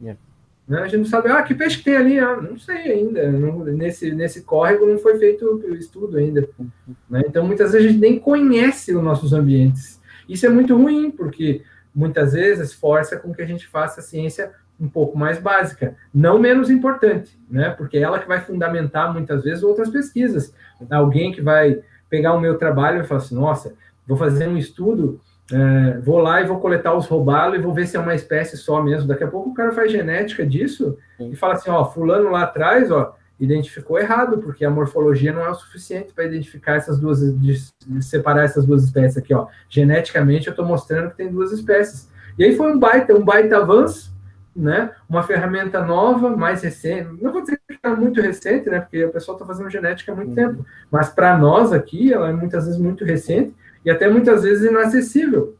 Yeah. 0.00 0.20
Né? 0.68 0.78
A 0.80 0.84
gente 0.84 0.98
não 0.98 1.04
sabe, 1.06 1.30
ah, 1.30 1.42
que 1.42 1.54
peixe 1.54 1.78
que 1.78 1.84
tem 1.84 1.96
ali? 1.96 2.18
Ah, 2.18 2.36
não 2.36 2.58
sei 2.58 2.92
ainda. 2.92 3.30
Não, 3.32 3.64
nesse, 3.64 4.12
nesse 4.12 4.42
córrego 4.42 4.86
não 4.86 4.98
foi 4.98 5.18
feito 5.18 5.44
o 5.44 5.74
estudo 5.74 6.18
ainda. 6.18 6.48
Né? 7.08 7.22
Então, 7.26 7.46
muitas 7.46 7.72
vezes 7.72 7.86
a 7.86 7.90
gente 7.90 8.00
nem 8.00 8.18
conhece 8.18 8.94
os 8.94 9.02
nossos 9.02 9.32
ambientes. 9.32 10.00
Isso 10.28 10.46
é 10.46 10.48
muito 10.48 10.76
ruim, 10.76 11.10
porque 11.10 11.62
muitas 11.94 12.34
vezes 12.34 12.72
força 12.72 13.16
com 13.16 13.34
que 13.34 13.42
a 13.42 13.46
gente 13.46 13.66
faça 13.66 14.00
a 14.00 14.02
ciência 14.02 14.52
um 14.80 14.88
pouco 14.88 15.18
mais 15.18 15.38
básica, 15.38 15.94
não 16.12 16.38
menos 16.38 16.70
importante, 16.70 17.38
né? 17.50 17.70
Porque 17.70 17.98
é 17.98 18.00
ela 18.00 18.18
que 18.18 18.26
vai 18.26 18.40
fundamentar 18.40 19.12
muitas 19.12 19.44
vezes 19.44 19.62
outras 19.62 19.90
pesquisas. 19.90 20.54
Alguém 20.90 21.32
que 21.32 21.42
vai 21.42 21.80
pegar 22.08 22.32
o 22.32 22.40
meu 22.40 22.56
trabalho 22.56 23.00
e 23.00 23.04
falar 23.04 23.20
assim, 23.20 23.34
nossa, 23.34 23.74
vou 24.06 24.16
fazer 24.16 24.48
um 24.48 24.56
estudo, 24.56 25.20
é, 25.52 25.98
vou 25.98 26.18
lá 26.18 26.40
e 26.40 26.46
vou 26.46 26.58
coletar 26.60 26.94
os 26.94 27.06
robalos 27.06 27.58
e 27.58 27.62
vou 27.62 27.74
ver 27.74 27.86
se 27.86 27.96
é 27.96 28.00
uma 28.00 28.14
espécie 28.14 28.56
só 28.56 28.82
mesmo. 28.82 29.06
Daqui 29.06 29.24
a 29.24 29.28
pouco 29.28 29.50
o 29.50 29.54
cara 29.54 29.72
faz 29.72 29.92
genética 29.92 30.46
disso 30.46 30.96
Sim. 31.18 31.30
e 31.30 31.36
fala 31.36 31.54
assim, 31.54 31.70
ó, 31.70 31.84
fulano 31.84 32.30
lá 32.30 32.44
atrás, 32.44 32.90
ó, 32.90 33.14
identificou 33.38 33.98
errado, 33.98 34.38
porque 34.38 34.64
a 34.64 34.70
morfologia 34.70 35.32
não 35.32 35.42
é 35.42 35.50
o 35.50 35.54
suficiente 35.54 36.12
para 36.12 36.24
identificar 36.24 36.74
essas 36.76 36.98
duas, 36.98 37.20
separar 38.00 38.44
essas 38.44 38.64
duas 38.64 38.84
espécies 38.84 39.16
aqui, 39.16 39.34
ó. 39.34 39.46
Geneticamente 39.68 40.46
eu 40.46 40.52
estou 40.52 40.64
mostrando 40.64 41.10
que 41.10 41.16
tem 41.16 41.30
duas 41.30 41.52
espécies. 41.52 42.10
E 42.38 42.44
aí 42.44 42.54
foi 42.54 42.72
um 42.72 42.78
baita, 42.78 43.14
um 43.14 43.24
baita 43.24 43.56
avanço, 43.56 44.09
né? 44.54 44.90
Uma 45.08 45.22
ferramenta 45.22 45.84
nova, 45.84 46.36
mais 46.36 46.62
recente. 46.62 47.22
Não 47.22 47.32
vou 47.32 47.42
dizer 47.42 47.60
que 47.66 47.78
é 47.82 47.88
muito 47.90 48.20
recente, 48.20 48.68
né? 48.68 48.80
Porque 48.80 49.04
o 49.04 49.12
pessoal 49.12 49.36
está 49.36 49.46
fazendo 49.46 49.70
genética 49.70 50.12
há 50.12 50.14
muito 50.14 50.30
uhum. 50.30 50.34
tempo. 50.34 50.66
Mas 50.90 51.08
para 51.10 51.36
nós 51.38 51.72
aqui, 51.72 52.12
ela 52.12 52.28
é 52.28 52.32
muitas 52.32 52.64
vezes 52.66 52.80
muito 52.80 53.04
recente 53.04 53.54
e 53.84 53.90
até 53.90 54.08
muitas 54.08 54.42
vezes 54.42 54.68
inacessível, 54.68 55.56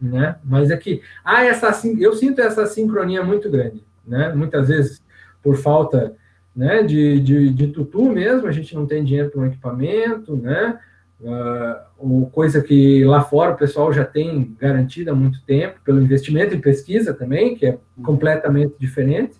né? 0.00 0.36
Mas 0.44 0.70
é 0.70 0.76
que 0.76 1.02
ah, 1.24 1.44
essa 1.44 1.70
eu 1.98 2.14
sinto 2.14 2.40
essa 2.40 2.66
sincronia 2.66 3.22
muito 3.22 3.50
grande, 3.50 3.84
né? 4.06 4.32
Muitas 4.34 4.68
vezes 4.68 5.02
por 5.42 5.56
falta, 5.56 6.16
né? 6.56 6.82
De, 6.82 7.20
de, 7.20 7.50
de 7.50 7.66
tutu 7.68 8.10
mesmo, 8.10 8.46
a 8.46 8.52
gente 8.52 8.74
não 8.74 8.86
tem 8.86 9.04
dinheiro 9.04 9.30
para 9.30 9.40
um 9.40 9.46
equipamento, 9.46 10.36
né? 10.36 10.78
Uh, 11.22 12.26
coisa 12.30 12.62
que 12.62 13.04
lá 13.04 13.22
fora 13.22 13.52
o 13.52 13.56
pessoal 13.56 13.92
já 13.92 14.04
tem 14.04 14.56
garantida 14.58 15.12
há 15.12 15.14
muito 15.14 15.42
tempo, 15.44 15.80
pelo 15.84 16.00
investimento 16.00 16.54
em 16.54 16.60
pesquisa 16.60 17.14
também, 17.14 17.54
que 17.54 17.66
é 17.66 17.78
completamente 18.02 18.74
diferente, 18.78 19.36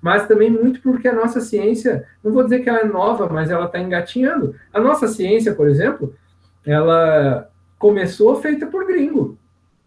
mas 0.00 0.26
também 0.26 0.50
muito 0.50 0.80
porque 0.80 1.06
a 1.08 1.14
nossa 1.14 1.40
ciência, 1.40 2.04
não 2.22 2.32
vou 2.32 2.42
dizer 2.42 2.60
que 2.60 2.68
ela 2.68 2.80
é 2.80 2.84
nova, 2.84 3.28
mas 3.28 3.50
ela 3.50 3.66
está 3.66 3.78
engatinhando. 3.78 4.54
A 4.72 4.80
nossa 4.80 5.06
ciência, 5.06 5.54
por 5.54 5.68
exemplo, 5.68 6.14
ela 6.66 7.48
começou 7.78 8.40
feita 8.40 8.66
por 8.66 8.86
gringo. 8.86 9.38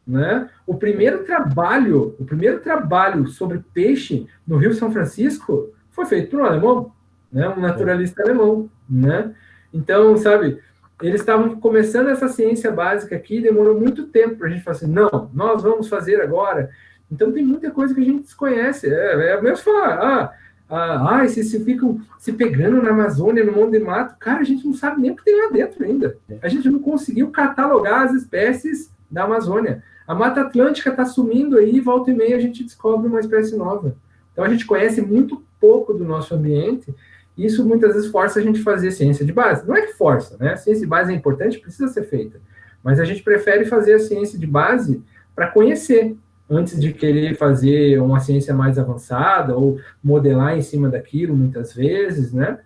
Né? 0.08 0.50
O 0.66 0.76
primeiro 0.76 1.24
trabalho, 1.24 2.16
o 2.20 2.26
primeiro 2.26 2.60
trabalho 2.60 3.28
sobre 3.28 3.64
peixe 3.74 4.28
no 4.48 4.58
Rio 4.58 4.74
São 4.74 4.92
Francisco 4.92 5.74
foi 5.92 6.06
feito 6.06 6.30
por 6.30 6.42
um 6.42 6.46
alemão, 6.46 6.92
né? 7.32 7.50
um 7.50 7.60
naturalista 7.60 8.22
alemão, 8.22 8.70
né? 8.90 9.34
Então, 9.74 10.16
sabe, 10.16 10.60
eles 11.02 11.20
estavam 11.20 11.60
começando 11.60 12.10
essa 12.10 12.28
ciência 12.28 12.72
básica 12.72 13.16
aqui, 13.16 13.42
demorou 13.42 13.80
muito 13.80 14.08
tempo 14.08 14.36
para 14.38 14.48
a 14.48 14.50
gente 14.50 14.64
falar 14.64 14.78
assim, 14.78 14.88
não, 14.88 15.30
nós 15.34 15.62
vamos 15.62 15.90
fazer 15.90 16.22
agora. 16.22 16.70
Então 17.12 17.32
tem 17.32 17.44
muita 17.44 17.70
coisa 17.72 17.94
que 17.94 18.02
a 18.02 18.04
gente 18.04 18.24
desconhece. 18.24 18.88
É, 18.88 19.32
é 19.32 19.42
mesmo 19.42 19.64
falar, 19.64 20.00
ah, 20.00 20.34
ah, 20.70 21.20
ah 21.20 21.28
se, 21.28 21.44
se 21.44 21.64
ficam 21.64 22.00
se 22.18 22.32
pegando 22.32 22.82
na 22.82 22.92
Amazônia, 22.92 23.44
no 23.44 23.52
mundo 23.52 23.72
de 23.72 23.80
mato, 23.80 24.16
cara, 24.20 24.40
a 24.40 24.44
gente 24.44 24.66
não 24.66 24.74
sabe 24.74 25.02
nem 25.02 25.12
o 25.12 25.16
que 25.16 25.26
tem 25.26 25.40
lá 25.42 25.52
dentro 25.52 25.84
ainda. 25.84 26.18
A 26.42 26.48
gente 26.48 26.70
não 26.70 26.80
conseguiu 26.80 27.30
catalogar 27.30 28.04
as 28.04 28.14
espécies 28.14 28.90
da 29.12 29.24
Amazônia. 29.24 29.84
A 30.08 30.16
Mata 30.16 30.42
Atlântica 30.42 30.92
está 30.92 31.06
sumindo 31.06 31.58
aí, 31.58 31.80
volta 31.80 32.12
e 32.12 32.16
meia 32.16 32.38
a 32.38 32.40
gente 32.40 32.64
descobre 32.64 33.08
uma 33.08 33.20
espécie 33.20 33.56
nova. 33.56 33.96
Então 34.32 34.44
a 34.44 34.50
gente 34.50 34.66
conhece 34.66 35.02
muito 35.02 35.44
pouco 35.60 35.94
do 35.94 36.06
nosso 36.06 36.34
ambiente 36.36 36.94
isso 37.38 37.66
muitas 37.66 37.94
vezes 37.94 38.10
força 38.10 38.40
a 38.40 38.44
gente 38.44 38.62
fazer 38.62 38.92
ciência 38.92 39.26
de 39.26 39.34
base. 39.34 39.68
Não 39.68 39.76
é 39.76 39.82
que 39.82 39.94
força, 39.94 40.38
né? 40.40 40.54
A 40.54 40.58
ciência 40.58 40.82
de 40.82 40.88
base 40.88 41.12
é 41.12 41.16
importante, 41.16 41.60
precisa 41.60 41.88
ser 41.90 42.04
feita. 42.04 42.40
Mas 42.84 43.00
a 43.00 43.06
gente 43.06 43.24
prefere 43.24 43.66
fazer 43.66 43.94
a 43.94 44.00
ciência 44.00 44.40
de 44.40 44.48
base 44.48 45.04
para 45.36 45.48
conhecer, 45.48 46.16
antes 46.50 46.80
de 46.80 46.94
querer 46.94 47.36
fazer 47.36 48.00
uma 48.00 48.20
ciência 48.20 48.54
mais 48.54 48.78
avançada 48.78 49.56
ou 49.56 49.80
modelar 50.04 50.58
em 50.58 50.62
cima 50.62 50.88
daquilo, 50.90 51.36
muitas 51.36 51.74
vezes, 51.74 52.32
né? 52.32 52.60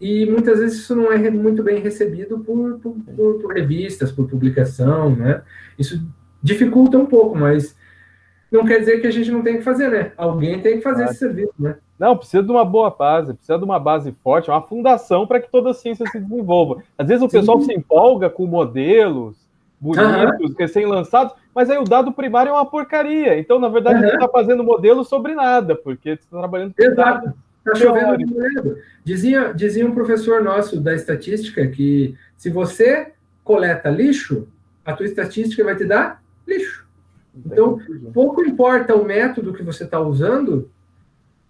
E 0.00 0.26
muitas 0.26 0.58
vezes 0.58 0.80
isso 0.80 0.96
não 0.96 1.12
é 1.12 1.30
muito 1.30 1.62
bem 1.62 1.80
recebido 1.80 2.40
por, 2.40 2.80
por, 2.80 2.94
por 3.40 3.54
revistas, 3.54 4.10
por 4.10 4.28
publicação, 4.28 5.14
né? 5.14 5.42
Isso 5.78 6.04
dificulta 6.42 6.98
um 6.98 7.06
pouco, 7.06 7.38
mas 7.38 7.76
não 8.52 8.66
quer 8.66 8.80
dizer 8.80 9.00
que 9.00 9.06
a 9.06 9.10
gente 9.10 9.30
não 9.30 9.42
tem 9.42 9.56
que 9.56 9.62
fazer, 9.62 9.88
né? 9.88 10.12
Alguém 10.16 10.60
tem 10.60 10.76
que 10.76 10.82
fazer 10.82 11.04
esse 11.04 11.16
serviço, 11.16 11.54
né? 11.58 11.76
Não, 11.98 12.16
precisa 12.16 12.42
de 12.42 12.50
uma 12.50 12.64
boa 12.64 12.90
base, 12.90 13.32
precisa 13.32 13.58
de 13.58 13.64
uma 13.64 13.78
base 13.78 14.12
forte, 14.22 14.50
uma 14.50 14.60
fundação 14.60 15.26
para 15.26 15.40
que 15.40 15.50
toda 15.50 15.70
a 15.70 15.74
ciência 15.74 16.04
se 16.10 16.18
desenvolva. 16.18 16.82
Às 16.98 17.06
vezes 17.06 17.22
o 17.22 17.30
Sim. 17.30 17.38
pessoal 17.38 17.60
se 17.60 17.72
empolga 17.72 18.28
com 18.28 18.44
modelos, 18.44 19.36
bonitos, 19.80 20.50
uhum. 20.50 20.56
recém-lançados, 20.58 21.34
mas 21.54 21.70
aí 21.70 21.78
o 21.78 21.84
dado 21.84 22.12
primário 22.12 22.50
é 22.50 22.52
uma 22.52 22.66
porcaria. 22.66 23.38
Então, 23.38 23.58
na 23.58 23.68
verdade, 23.68 23.96
uhum. 23.96 24.08
você 24.08 24.14
está 24.14 24.28
fazendo 24.28 24.64
modelo 24.64 25.04
sobre 25.04 25.34
nada, 25.34 25.74
porque 25.74 26.10
você 26.10 26.22
está 26.22 26.38
trabalhando 26.38 26.74
com 26.74 26.82
Exato. 26.82 27.32
Está 27.64 27.74
chovendo 27.76 28.76
Dizia, 29.04 29.52
dizia 29.52 29.86
um 29.86 29.94
professor 29.94 30.42
nosso 30.42 30.80
da 30.80 30.94
estatística 30.94 31.66
que 31.68 32.16
se 32.36 32.50
você 32.50 33.12
coleta 33.44 33.88
lixo, 33.88 34.48
a 34.84 34.92
tua 34.92 35.06
estatística 35.06 35.62
vai 35.64 35.76
te 35.76 35.84
dar 35.84 36.22
lixo. 36.46 36.81
Então, 37.34 37.78
pouco 38.12 38.42
importa 38.42 38.94
o 38.94 39.04
método 39.04 39.52
que 39.52 39.62
você 39.62 39.84
está 39.84 40.00
usando 40.00 40.70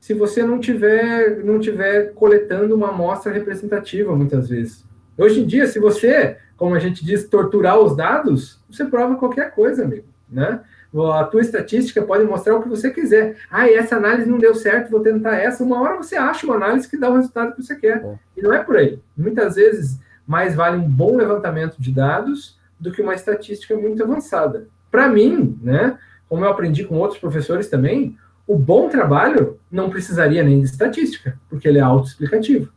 se 0.03 0.15
você 0.15 0.43
não 0.43 0.59
tiver, 0.59 1.45
não 1.45 1.61
tiver 1.61 2.13
coletando 2.15 2.75
uma 2.75 2.89
amostra 2.89 3.33
representativa, 3.33 4.17
muitas 4.17 4.49
vezes. 4.49 4.85
Hoje 5.17 5.41
em 5.41 5.47
dia, 5.47 5.65
se 5.69 5.79
você, 5.79 6.39
como 6.57 6.75
a 6.75 6.81
gente 6.81 7.05
diz, 7.05 7.29
torturar 7.29 7.79
os 7.79 7.97
dados, 7.97 8.61
você 8.69 8.85
prova 8.85 9.15
qualquer 9.15 9.53
coisa, 9.55 9.85
amigo, 9.85 10.09
né? 10.29 10.61
A 10.93 11.23
tua 11.25 11.41
estatística 11.41 12.03
pode 12.03 12.25
mostrar 12.25 12.57
o 12.57 12.63
que 12.63 12.69
você 12.69 12.91
quiser. 12.91 13.37
Ah, 13.49 13.71
essa 13.71 13.95
análise 13.95 14.29
não 14.29 14.39
deu 14.39 14.57
certo, 14.57 14.91
vou 14.91 15.01
tentar 15.01 15.37
essa. 15.37 15.63
Uma 15.63 15.81
hora 15.81 15.97
você 15.97 16.17
acha 16.17 16.45
uma 16.47 16.57
análise 16.57 16.89
que 16.89 16.99
dá 16.99 17.09
o 17.09 17.15
resultado 17.15 17.55
que 17.55 17.63
você 17.63 17.77
quer. 17.77 18.05
É. 18.05 18.19
E 18.37 18.43
não 18.43 18.53
é 18.53 18.59
por 18.59 18.77
aí. 18.77 18.99
Muitas 19.17 19.55
vezes, 19.55 20.01
mais 20.27 20.55
vale 20.55 20.79
um 20.79 20.89
bom 20.89 21.17
levantamento 21.17 21.77
de 21.79 21.93
dados 21.93 22.59
do 22.79 22.91
que 22.91 23.01
uma 23.01 23.15
estatística 23.15 23.77
muito 23.77 24.03
avançada. 24.03 24.67
Para 24.93 25.09
mim, 25.09 25.59
né, 25.63 25.99
como 26.29 26.45
eu 26.45 26.51
aprendi 26.51 26.85
com 26.85 26.97
outros 26.97 27.19
professores 27.19 27.69
também, 27.69 28.17
o 28.47 28.59
bom 28.59 28.91
trabalho 28.91 29.59
não 29.71 29.89
precisaria 29.89 30.45
nem 30.45 30.61
de 30.61 30.67
estatística, 30.67 31.39
porque 31.49 31.67
ele 31.67 31.79
é 31.79 31.81
autoexplicativo. 31.81 32.71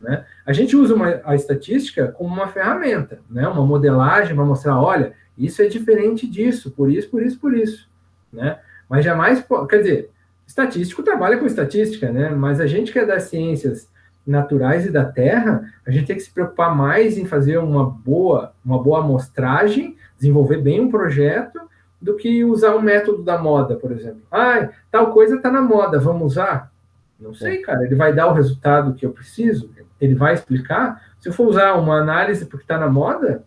Né? 0.00 0.24
A 0.46 0.52
gente 0.52 0.74
usa 0.74 0.94
uma, 0.94 1.20
a 1.24 1.34
estatística 1.34 2.08
como 2.08 2.34
uma 2.34 2.48
ferramenta, 2.48 3.20
né? 3.28 3.46
uma 3.46 3.64
modelagem 3.64 4.34
para 4.34 4.44
mostrar, 4.44 4.80
olha, 4.80 5.12
isso 5.36 5.60
é 5.60 5.66
diferente 5.66 6.26
disso, 6.26 6.70
por 6.70 6.90
isso, 6.90 7.10
por 7.10 7.22
isso, 7.22 7.38
por 7.38 7.54
isso. 7.54 7.88
Né? 8.32 8.58
Mas 8.88 9.04
jamais, 9.04 9.44
quer 9.68 9.78
dizer, 9.78 10.10
estatístico 10.46 11.02
trabalha 11.02 11.36
com 11.36 11.44
estatística, 11.44 12.10
né? 12.10 12.30
mas 12.30 12.60
a 12.60 12.66
gente 12.66 12.92
que 12.92 12.98
é 12.98 13.04
das 13.04 13.24
ciências 13.24 13.90
naturais 14.26 14.86
e 14.86 14.90
da 14.90 15.04
Terra, 15.04 15.72
a 15.86 15.90
gente 15.90 16.06
tem 16.06 16.16
que 16.16 16.22
se 16.22 16.30
preocupar 16.30 16.74
mais 16.74 17.18
em 17.18 17.26
fazer 17.26 17.58
uma 17.58 17.84
boa, 17.84 18.52
uma 18.64 18.82
boa 18.82 19.00
amostragem 19.00 19.96
desenvolver 20.16 20.58
bem 20.58 20.80
um 20.80 20.90
projeto 20.90 21.60
do 22.00 22.16
que 22.16 22.44
usar 22.44 22.74
um 22.76 22.80
método 22.80 23.22
da 23.22 23.38
moda, 23.38 23.76
por 23.76 23.92
exemplo. 23.92 24.22
Ah, 24.30 24.68
tal 24.90 25.12
coisa 25.12 25.36
está 25.36 25.50
na 25.50 25.62
moda, 25.62 25.98
vamos 25.98 26.32
usar? 26.32 26.70
Não 27.18 27.34
sei, 27.34 27.58
cara. 27.58 27.84
Ele 27.84 27.94
vai 27.94 28.12
dar 28.12 28.26
o 28.28 28.34
resultado 28.34 28.94
que 28.94 29.06
eu 29.06 29.10
preciso? 29.10 29.70
Ele 30.00 30.14
vai 30.14 30.34
explicar? 30.34 31.02
Se 31.18 31.28
eu 31.28 31.32
for 31.32 31.48
usar 31.48 31.74
uma 31.74 31.96
análise 31.96 32.44
porque 32.44 32.64
está 32.64 32.78
na 32.78 32.88
moda, 32.88 33.42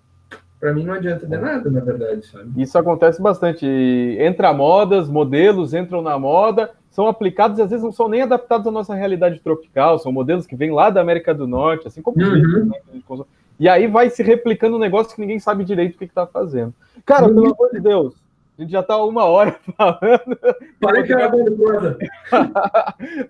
para 0.60 0.74
mim 0.74 0.84
não 0.84 0.96
adianta 0.96 1.26
de 1.26 1.38
nada, 1.38 1.70
na 1.70 1.80
verdade, 1.80 2.26
sabe? 2.26 2.62
Isso 2.62 2.78
acontece 2.78 3.22
bastante. 3.22 3.66
Entra 3.66 4.52
modas, 4.52 5.08
modelos 5.08 5.74
entram 5.74 6.02
na 6.02 6.18
moda, 6.18 6.72
são 6.90 7.08
aplicados 7.08 7.60
e 7.60 7.62
às 7.62 7.70
vezes 7.70 7.84
não 7.84 7.92
são 7.92 8.10
nem 8.10 8.24
adaptados 8.24 8.68
à 8.68 8.72
nossa 8.72 8.96
realidade 8.96 9.40
tropical, 9.40 10.00
são 10.00 10.12
modelos 10.12 10.46
que 10.46 10.56
vêm 10.56 10.72
lá 10.72 10.90
da 10.90 11.00
América 11.00 11.34
do 11.34 11.48
Norte, 11.48 11.88
assim 11.88 12.02
como 12.02 12.22
uhum. 12.22 12.66
né, 12.66 12.80
e 13.60 13.68
aí 13.68 13.88
vai 13.88 14.10
se 14.10 14.24
replicando 14.24 14.78
um 14.78 14.80
negócio 14.80 15.14
que 15.14 15.22
ninguém 15.22 15.40
sabe 15.40 15.66
direito 15.66 15.96
o 15.96 15.98
que 15.98 16.06
está 16.06 16.26
fazendo. 16.26 16.74
Cara, 17.06 17.28
pelo 17.28 17.54
amor 17.54 17.72
de 17.72 17.80
Deus, 17.80 18.16
a 18.58 18.62
gente 18.62 18.72
já 18.72 18.80
está 18.80 18.98
uma 19.04 19.26
hora 19.26 19.60
falando. 19.78 20.40
Falei 20.82 21.04
que 21.04 21.14
era 21.14 21.30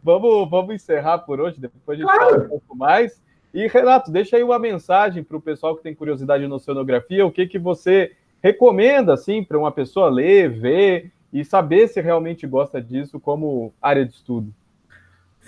vamos, 0.04 0.50
vamos 0.50 0.76
encerrar 0.76 1.20
por 1.20 1.40
hoje, 1.40 1.60
depois 1.60 2.00
a 2.00 2.02
gente 2.02 2.04
claro. 2.04 2.32
fala 2.32 2.44
um 2.44 2.50
pouco 2.50 2.76
mais. 2.76 3.22
E, 3.54 3.68
Renato, 3.68 4.12
deixa 4.12 4.38
aí 4.38 4.44
uma 4.44 4.60
mensagem 4.60 5.24
para 5.24 5.38
o 5.38 5.42
pessoal 5.42 5.76
que 5.76 5.82
tem 5.82 5.96
curiosidade 5.96 6.48
no 6.48 6.56
oceanografia, 6.56 7.26
o 7.26 7.32
que, 7.32 7.48
que 7.48 7.58
você 7.58 8.12
recomenda, 8.42 9.14
assim, 9.14 9.44
para 9.44 9.58
uma 9.58 9.72
pessoa 9.72 10.10
ler, 10.10 10.50
ver 10.50 11.12
e 11.34 11.44
saber 11.44 11.88
se 11.88 12.00
realmente 12.02 12.46
gosta 12.46 12.82
disso 12.82 13.20
como 13.20 13.74
área 13.82 14.06
de 14.06 14.14
estudo. 14.14 14.54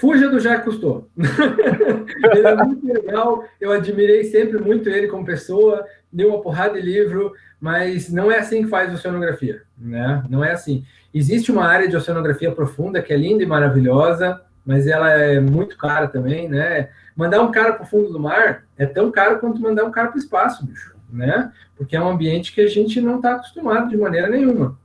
Fuja 0.01 0.27
do 0.27 0.39
Jacques 0.39 0.65
Cousteau. 0.65 1.07
ele 1.15 2.47
é 2.47 2.55
muito 2.55 2.87
legal, 2.87 3.45
eu 3.61 3.71
admirei 3.71 4.23
sempre 4.23 4.57
muito 4.57 4.89
ele 4.89 5.07
como 5.07 5.23
pessoa, 5.23 5.85
deu 6.11 6.29
uma 6.29 6.41
porrada 6.41 6.73
de 6.73 6.81
livro, 6.81 7.33
mas 7.59 8.11
não 8.11 8.31
é 8.31 8.39
assim 8.39 8.63
que 8.63 8.69
faz 8.69 8.91
oceanografia, 8.91 9.61
né? 9.77 10.23
Não 10.27 10.43
é 10.43 10.53
assim. 10.53 10.83
Existe 11.13 11.51
uma 11.51 11.67
área 11.67 11.87
de 11.87 11.95
oceanografia 11.95 12.51
profunda 12.51 12.99
que 12.99 13.13
é 13.13 13.15
linda 13.15 13.43
e 13.43 13.45
maravilhosa, 13.45 14.41
mas 14.65 14.87
ela 14.87 15.11
é 15.11 15.39
muito 15.39 15.77
cara 15.77 16.07
também, 16.07 16.49
né? 16.49 16.89
Mandar 17.15 17.43
um 17.43 17.51
cara 17.51 17.73
para 17.73 17.83
o 17.83 17.87
fundo 17.87 18.11
do 18.11 18.19
mar 18.19 18.63
é 18.79 18.87
tão 18.87 19.11
caro 19.11 19.39
quanto 19.39 19.61
mandar 19.61 19.83
um 19.83 19.91
cara 19.91 20.07
para 20.07 20.17
o 20.17 20.19
espaço, 20.19 20.65
bicho, 20.65 20.95
né? 21.11 21.51
Porque 21.77 21.95
é 21.95 22.01
um 22.01 22.09
ambiente 22.09 22.53
que 22.53 22.61
a 22.61 22.67
gente 22.67 22.99
não 22.99 23.17
está 23.17 23.35
acostumado 23.35 23.87
de 23.87 23.97
maneira 23.97 24.27
nenhuma. 24.27 24.79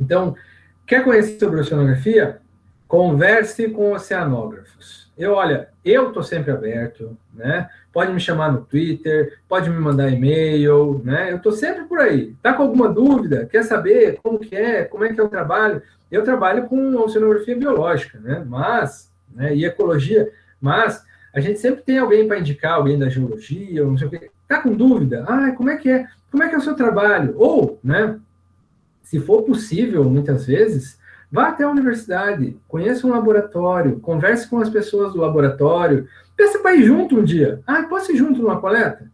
Então, 0.00 0.34
quer 0.84 1.04
conhecer 1.04 1.38
sobre 1.38 1.60
oceanografia? 1.60 2.40
Converse 2.90 3.68
com 3.68 3.92
oceanógrafos. 3.92 5.12
Eu, 5.16 5.34
olha, 5.34 5.68
eu 5.84 6.08
estou 6.08 6.24
sempre 6.24 6.50
aberto, 6.50 7.16
né? 7.32 7.70
Pode 7.92 8.12
me 8.12 8.18
chamar 8.18 8.50
no 8.50 8.62
Twitter, 8.62 9.38
pode 9.48 9.70
me 9.70 9.78
mandar 9.78 10.10
e-mail, 10.10 11.00
né? 11.04 11.30
Eu 11.30 11.36
estou 11.36 11.52
sempre 11.52 11.84
por 11.84 12.00
aí. 12.00 12.34
Tá 12.42 12.52
com 12.52 12.64
alguma 12.64 12.88
dúvida? 12.88 13.46
Quer 13.46 13.62
saber 13.62 14.18
como 14.20 14.40
que 14.40 14.56
é, 14.56 14.82
como 14.82 15.04
é 15.04 15.12
que 15.12 15.20
é 15.20 15.22
o 15.22 15.28
trabalho? 15.28 15.80
Eu 16.10 16.24
trabalho 16.24 16.66
com 16.66 16.96
oceanografia 16.96 17.56
biológica, 17.56 18.18
né? 18.18 18.44
Mas, 18.44 19.08
né? 19.32 19.54
E 19.54 19.64
ecologia, 19.64 20.28
mas 20.60 21.00
a 21.32 21.38
gente 21.38 21.60
sempre 21.60 21.82
tem 21.82 21.98
alguém 21.98 22.26
para 22.26 22.40
indicar, 22.40 22.72
alguém 22.72 22.98
da 22.98 23.08
geologia, 23.08 23.84
não 23.84 23.96
sei 23.96 24.08
o 24.08 24.10
quê. 24.10 24.32
Tá 24.48 24.60
com 24.60 24.72
dúvida? 24.72 25.24
Ah, 25.28 25.52
como 25.52 25.70
é 25.70 25.76
que 25.76 25.88
é? 25.88 26.08
Como 26.28 26.42
é 26.42 26.48
que 26.48 26.56
é 26.56 26.58
o 26.58 26.62
seu 26.62 26.74
trabalho? 26.74 27.34
Ou, 27.36 27.78
né? 27.84 28.18
Se 29.00 29.20
for 29.20 29.44
possível, 29.44 30.02
muitas 30.10 30.44
vezes, 30.44 30.98
Vá 31.30 31.48
até 31.48 31.62
a 31.62 31.70
universidade, 31.70 32.58
conheça 32.66 33.06
um 33.06 33.10
laboratório, 33.10 34.00
converse 34.00 34.48
com 34.48 34.58
as 34.58 34.68
pessoas 34.68 35.12
do 35.12 35.20
laboratório, 35.20 36.08
peça 36.36 36.58
para 36.58 36.74
ir 36.74 36.82
junto 36.82 37.18
um 37.18 37.24
dia. 37.24 37.60
Ah, 37.66 37.84
posso 37.84 38.10
ir 38.10 38.16
junto 38.16 38.42
numa 38.42 38.60
coleta? 38.60 39.08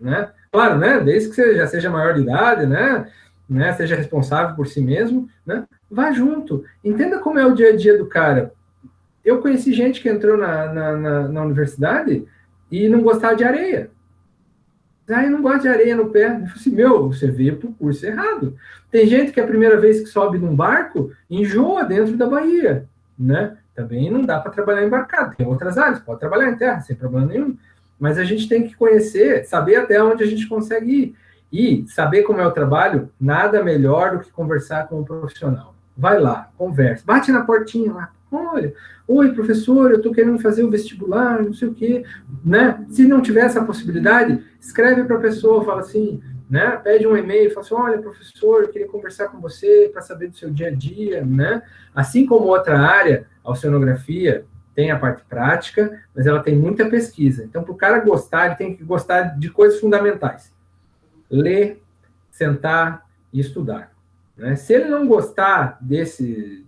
Né? 0.00 0.28
Claro, 0.50 0.78
né? 0.78 1.00
Desde 1.00 1.28
que 1.28 1.36
você 1.36 1.54
já 1.54 1.66
seja 1.68 1.88
maior 1.88 2.14
de 2.14 2.22
idade, 2.22 2.66
né? 2.66 3.06
né? 3.48 3.72
Seja 3.74 3.94
responsável 3.94 4.56
por 4.56 4.66
si 4.66 4.80
mesmo, 4.80 5.28
né? 5.46 5.64
Vá 5.88 6.10
junto. 6.10 6.64
Entenda 6.82 7.18
como 7.18 7.38
é 7.38 7.46
o 7.46 7.54
dia 7.54 7.68
a 7.68 7.76
dia 7.76 7.96
do 7.96 8.06
cara. 8.06 8.52
Eu 9.24 9.40
conheci 9.40 9.72
gente 9.72 10.00
que 10.00 10.08
entrou 10.08 10.36
na, 10.36 10.72
na, 10.72 10.96
na, 10.96 11.28
na 11.28 11.42
universidade 11.42 12.26
e 12.70 12.88
não 12.88 13.02
gostava 13.02 13.36
de 13.36 13.44
areia. 13.44 13.90
Ah, 15.12 15.24
eu 15.24 15.30
não 15.30 15.42
gosto 15.42 15.62
de 15.62 15.68
areia 15.68 15.96
no 15.96 16.10
pé. 16.10 16.26
Eu 16.26 16.44
assim, 16.54 16.70
meu, 16.70 17.08
você 17.08 17.30
veio 17.30 17.56
para 17.56 17.68
o 17.68 17.74
curso 17.74 18.04
errado. 18.04 18.56
Tem 18.90 19.06
gente 19.06 19.32
que 19.32 19.40
a 19.40 19.46
primeira 19.46 19.78
vez 19.80 20.00
que 20.00 20.06
sobe 20.06 20.38
num 20.38 20.54
barco, 20.54 21.12
enjoa 21.30 21.84
dentro 21.84 22.16
da 22.16 22.26
Bahia, 22.26 22.86
né? 23.18 23.56
Também 23.74 24.10
não 24.10 24.22
dá 24.22 24.38
para 24.38 24.52
trabalhar 24.52 24.84
embarcado. 24.84 25.34
Tem 25.36 25.46
outras 25.46 25.78
áreas, 25.78 26.00
pode 26.00 26.20
trabalhar 26.20 26.50
em 26.50 26.56
terra, 26.56 26.80
sem 26.80 26.94
problema 26.94 27.26
nenhum. 27.26 27.56
Mas 27.98 28.18
a 28.18 28.24
gente 28.24 28.48
tem 28.48 28.66
que 28.66 28.74
conhecer, 28.74 29.44
saber 29.46 29.76
até 29.76 30.02
onde 30.02 30.22
a 30.22 30.26
gente 30.26 30.48
consegue 30.48 30.92
ir. 30.92 31.16
E 31.52 31.84
saber 31.88 32.22
como 32.22 32.40
é 32.40 32.46
o 32.46 32.50
trabalho, 32.50 33.10
nada 33.20 33.62
melhor 33.62 34.16
do 34.16 34.24
que 34.24 34.30
conversar 34.30 34.88
com 34.88 35.00
um 35.00 35.04
profissional. 35.04 35.74
Vai 35.96 36.18
lá, 36.18 36.50
conversa, 36.56 37.04
bate 37.06 37.30
na 37.30 37.44
portinha 37.44 37.92
lá, 37.92 38.10
Olha, 38.32 38.74
oi, 39.06 39.32
professor, 39.32 39.90
eu 39.90 39.98
estou 39.98 40.12
querendo 40.12 40.38
fazer 40.38 40.64
o 40.64 40.70
vestibular, 40.70 41.42
não 41.42 41.52
sei 41.52 41.68
o 41.68 41.74
quê, 41.74 42.04
né? 42.44 42.84
Se 42.88 43.06
não 43.06 43.20
tiver 43.20 43.44
essa 43.44 43.62
possibilidade, 43.62 44.42
escreve 44.58 45.04
para 45.04 45.16
a 45.16 45.20
pessoa, 45.20 45.64
fala 45.64 45.80
assim, 45.80 46.22
né? 46.48 46.76
Pede 46.78 47.06
um 47.06 47.16
e-mail, 47.16 47.50
fala 47.50 47.66
assim, 47.66 47.74
olha, 47.74 47.98
professor, 47.98 48.62
eu 48.62 48.68
queria 48.68 48.88
conversar 48.88 49.28
com 49.28 49.40
você 49.40 49.90
para 49.92 50.02
saber 50.02 50.28
do 50.28 50.36
seu 50.36 50.50
dia 50.50 50.68
a 50.68 50.70
dia, 50.70 51.24
né? 51.24 51.62
Assim 51.94 52.24
como 52.24 52.46
outra 52.46 52.78
área, 52.78 53.26
a 53.44 53.50
oceanografia, 53.50 54.46
tem 54.74 54.90
a 54.90 54.98
parte 54.98 55.22
prática, 55.28 56.02
mas 56.14 56.26
ela 56.26 56.42
tem 56.42 56.56
muita 56.56 56.88
pesquisa. 56.88 57.44
Então, 57.44 57.62
para 57.62 57.72
o 57.72 57.76
cara 57.76 57.98
gostar, 57.98 58.46
ele 58.46 58.54
tem 58.56 58.76
que 58.76 58.82
gostar 58.82 59.38
de 59.38 59.50
coisas 59.50 59.78
fundamentais. 59.78 60.52
Ler, 61.30 61.82
sentar 62.30 63.06
e 63.32 63.40
estudar. 63.40 63.92
Né? 64.36 64.56
Se 64.56 64.72
ele 64.72 64.88
não 64.88 65.06
gostar 65.06 65.78
desse, 65.80 66.64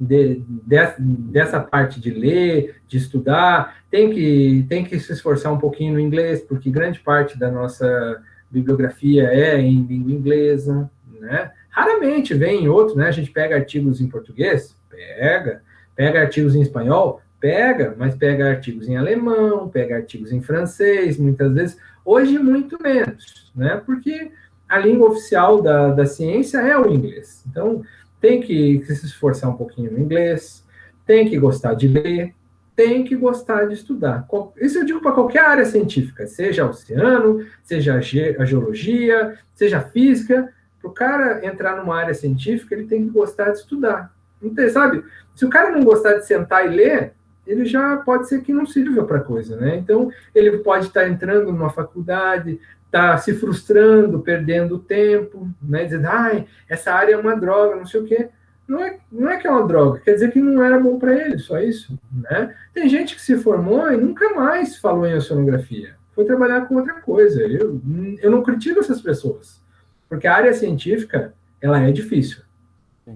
de, 0.00 0.36
de, 0.36 0.76
dessa 0.98 1.60
parte 1.60 2.00
de 2.00 2.10
ler, 2.10 2.76
de 2.88 2.96
estudar, 2.96 3.82
tem 3.90 4.10
que, 4.10 4.64
tem 4.68 4.82
que 4.82 4.98
se 4.98 5.12
esforçar 5.12 5.52
um 5.52 5.58
pouquinho 5.58 5.92
no 5.94 6.00
inglês, 6.00 6.40
porque 6.40 6.70
grande 6.70 6.98
parte 7.00 7.38
da 7.38 7.50
nossa 7.50 8.22
bibliografia 8.50 9.24
é 9.24 9.60
em 9.60 9.82
língua 9.82 10.12
inglesa, 10.12 10.90
né? 11.20 11.50
Raramente 11.68 12.34
vem 12.34 12.64
em 12.64 12.68
outro, 12.68 12.96
né? 12.96 13.08
A 13.08 13.12
gente 13.12 13.30
pega 13.30 13.54
artigos 13.54 14.00
em 14.00 14.08
português, 14.08 14.74
pega, 14.88 15.62
pega 15.94 16.20
artigos 16.20 16.56
em 16.56 16.62
espanhol, 16.62 17.20
pega, 17.38 17.94
mas 17.96 18.14
pega 18.14 18.48
artigos 18.48 18.88
em 18.88 18.96
alemão, 18.96 19.68
pega 19.68 19.96
artigos 19.96 20.32
em 20.32 20.40
francês, 20.40 21.18
muitas 21.18 21.52
vezes. 21.52 21.78
Hoje, 22.04 22.38
muito 22.38 22.82
menos, 22.82 23.52
né? 23.54 23.80
Porque 23.84 24.32
a 24.68 24.78
língua 24.78 25.10
oficial 25.10 25.60
da, 25.60 25.90
da 25.90 26.06
ciência 26.06 26.58
é 26.58 26.76
o 26.78 26.90
inglês. 26.90 27.44
Então, 27.48 27.82
tem 28.20 28.40
que, 28.40 28.84
se 28.84 29.06
esforçar 29.06 29.50
um 29.50 29.56
pouquinho 29.56 29.92
no 29.92 29.98
inglês, 29.98 30.64
tem 31.06 31.28
que 31.28 31.38
gostar 31.38 31.74
de 31.74 31.88
ler, 31.88 32.34
tem 32.76 33.04
que 33.04 33.16
gostar 33.16 33.66
de 33.66 33.74
estudar. 33.74 34.26
Isso 34.56 34.78
eu 34.78 34.84
digo 34.84 35.00
para 35.00 35.12
qualquer 35.12 35.44
área 35.44 35.64
científica, 35.64 36.26
seja 36.26 36.66
oceano, 36.66 37.44
seja 37.62 37.94
a 37.94 38.44
geologia, 38.44 39.38
seja 39.54 39.78
a 39.78 39.82
física. 39.82 40.52
Para 40.80 40.90
o 40.90 40.94
cara 40.94 41.46
entrar 41.46 41.76
numa 41.76 41.96
área 41.96 42.14
científica, 42.14 42.74
ele 42.74 42.86
tem 42.86 43.04
que 43.04 43.10
gostar 43.10 43.50
de 43.50 43.58
estudar. 43.58 44.14
Tem, 44.56 44.70
sabe? 44.70 45.04
Se 45.34 45.44
o 45.44 45.50
cara 45.50 45.70
não 45.70 45.84
gostar 45.84 46.14
de 46.14 46.26
sentar 46.26 46.64
e 46.66 46.74
ler, 46.74 47.12
ele 47.46 47.64
já 47.64 47.98
pode 47.98 48.28
ser 48.28 48.40
que 48.42 48.52
não 48.52 48.64
sirva 48.64 49.04
para 49.04 49.20
coisa, 49.20 49.56
né? 49.56 49.76
Então, 49.76 50.10
ele 50.34 50.58
pode 50.58 50.86
estar 50.86 51.02
tá 51.02 51.08
entrando 51.08 51.52
numa 51.52 51.68
faculdade, 51.68 52.60
tá 52.90 53.16
se 53.18 53.34
frustrando, 53.34 54.20
perdendo 54.20 54.78
tempo, 54.78 55.48
né? 55.62 55.84
Dizendo, 55.84 56.06
ai, 56.06 56.46
essa 56.68 56.92
área 56.92 57.14
é 57.14 57.16
uma 57.16 57.36
droga, 57.36 57.76
não 57.76 57.86
sei 57.86 58.00
o 58.00 58.04
quê 58.04 58.30
não 58.70 58.84
é, 58.84 58.98
não 59.10 59.28
é 59.28 59.36
que 59.36 59.48
é 59.48 59.50
uma 59.50 59.66
droga, 59.66 59.98
quer 59.98 60.14
dizer 60.14 60.30
que 60.30 60.40
não 60.40 60.62
era 60.62 60.78
bom 60.78 60.96
para 60.96 61.12
ele, 61.12 61.38
só 61.38 61.58
isso. 61.58 61.98
Né? 62.12 62.54
Tem 62.72 62.88
gente 62.88 63.16
que 63.16 63.20
se 63.20 63.36
formou 63.36 63.92
e 63.92 63.96
nunca 63.96 64.32
mais 64.32 64.76
falou 64.76 65.04
em 65.04 65.14
oceanografia, 65.14 65.96
foi 66.14 66.24
trabalhar 66.24 66.60
com 66.62 66.76
outra 66.76 66.94
coisa. 67.00 67.42
Eu, 67.42 67.80
eu 68.22 68.30
não 68.30 68.44
critico 68.44 68.78
essas 68.78 69.00
pessoas, 69.00 69.60
porque 70.08 70.28
a 70.28 70.36
área 70.36 70.54
científica 70.54 71.34
ela 71.60 71.80
é 71.80 71.90
difícil, 71.90 72.42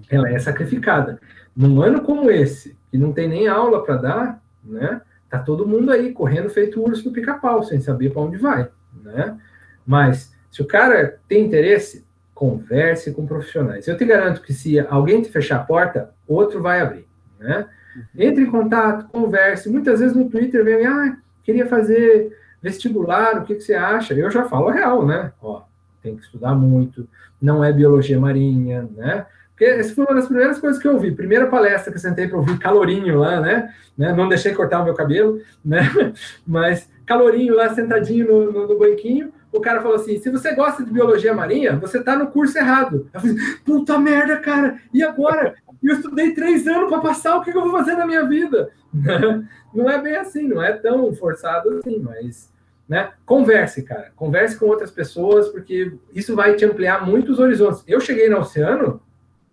ela 0.09 0.29
é 0.29 0.37
sacrificada. 0.39 1.21
Num 1.55 1.81
ano 1.81 2.01
como 2.01 2.29
esse, 2.29 2.77
que 2.91 2.97
não 2.97 3.13
tem 3.13 3.29
nem 3.29 3.47
aula 3.47 3.81
para 3.81 3.95
dar, 3.95 4.43
né? 4.61 5.01
Tá 5.29 5.39
todo 5.39 5.65
mundo 5.65 5.89
aí 5.89 6.11
correndo 6.11 6.49
feito 6.49 6.83
urso 6.83 7.07
no 7.07 7.13
pica-pau, 7.13 7.63
sem 7.63 7.79
saber 7.79 8.11
para 8.11 8.21
onde 8.21 8.37
vai, 8.37 8.67
né? 9.01 9.37
Mas 9.85 10.33
se 10.51 10.61
o 10.61 10.65
cara 10.65 11.19
tem 11.27 11.45
interesse, 11.45 12.05
converse 12.33 13.11
com 13.13 13.25
profissionais. 13.25 13.87
Eu 13.87 13.97
te 13.97 14.05
garanto 14.05 14.41
que 14.41 14.53
se 14.53 14.77
alguém 14.79 15.21
te 15.21 15.29
fechar 15.29 15.57
a 15.57 15.63
porta, 15.63 16.11
outro 16.27 16.61
vai 16.61 16.81
abrir, 16.81 17.07
né? 17.39 17.65
Uhum. 17.95 18.03
Entre 18.17 18.43
em 18.43 18.51
contato, 18.51 19.07
converse. 19.07 19.69
Muitas 19.69 20.01
vezes 20.01 20.15
no 20.15 20.29
Twitter 20.29 20.63
vem, 20.63 20.85
ah, 20.85 21.17
queria 21.43 21.65
fazer 21.65 22.37
vestibular, 22.61 23.37
o 23.37 23.45
que, 23.45 23.55
que 23.55 23.61
você 23.61 23.73
acha? 23.73 24.13
Eu 24.13 24.29
já 24.29 24.43
falo 24.45 24.67
a 24.67 24.73
real, 24.73 25.05
né? 25.05 25.31
Ó, 25.41 25.63
tem 26.03 26.17
que 26.17 26.23
estudar 26.23 26.53
muito, 26.53 27.07
não 27.41 27.63
é 27.63 27.71
biologia 27.71 28.19
marinha, 28.19 28.87
né? 28.95 29.25
Porque 29.51 29.63
essa 29.63 29.95
foi 29.95 30.03
uma 30.03 30.15
das 30.15 30.25
primeiras 30.25 30.59
coisas 30.59 30.81
que 30.81 30.87
eu 30.87 30.99
vi. 30.99 31.11
Primeira 31.11 31.47
palestra 31.47 31.89
que 31.89 31.97
eu 31.97 32.01
sentei 32.01 32.27
para 32.27 32.37
ouvir 32.37 32.59
calorinho 32.59 33.19
lá, 33.19 33.39
né? 33.39 33.73
né? 33.97 34.11
Não 34.11 34.27
deixei 34.27 34.53
cortar 34.53 34.81
o 34.81 34.83
meu 34.83 34.93
cabelo, 34.93 35.39
né? 35.63 35.81
Mas 36.45 36.89
calorinho 37.05 37.55
lá 37.55 37.73
sentadinho 37.73 38.27
no, 38.27 38.51
no, 38.51 38.67
no 38.67 38.77
banquinho 38.77 39.31
o 39.57 39.61
cara 39.61 39.81
falou 39.81 39.95
assim: 39.95 40.19
se 40.19 40.29
você 40.29 40.53
gosta 40.53 40.83
de 40.83 40.91
biologia 40.91 41.33
marinha, 41.33 41.77
você 41.77 42.01
tá 42.01 42.15
no 42.15 42.27
curso 42.27 42.57
errado. 42.57 43.09
Eu 43.13 43.19
falei, 43.19 43.35
puta 43.63 43.97
merda, 43.97 44.37
cara, 44.37 44.79
e 44.93 45.03
agora? 45.03 45.55
Eu 45.83 45.95
estudei 45.95 46.33
três 46.33 46.67
anos 46.67 46.89
para 46.89 46.99
passar, 46.99 47.37
o 47.37 47.43
que 47.43 47.51
eu 47.51 47.61
vou 47.61 47.71
fazer 47.71 47.95
na 47.95 48.07
minha 48.07 48.25
vida? 48.25 48.71
Não 49.73 49.89
é 49.89 50.01
bem 50.01 50.15
assim, 50.15 50.47
não 50.47 50.63
é 50.63 50.71
tão 50.71 51.13
forçado 51.13 51.79
assim, 51.79 51.99
mas. 51.99 52.49
Né? 52.87 53.11
Converse, 53.25 53.83
cara. 53.83 54.11
Converse 54.15 54.57
com 54.57 54.67
outras 54.67 54.89
pessoas, 54.89 55.49
porque 55.49 55.91
isso 56.13 56.33
vai 56.33 56.55
te 56.55 56.63
ampliar 56.63 57.05
muitos 57.05 57.39
horizontes. 57.39 57.83
Eu 57.85 57.99
cheguei 57.99 58.29
no 58.29 58.39
oceano 58.39 59.01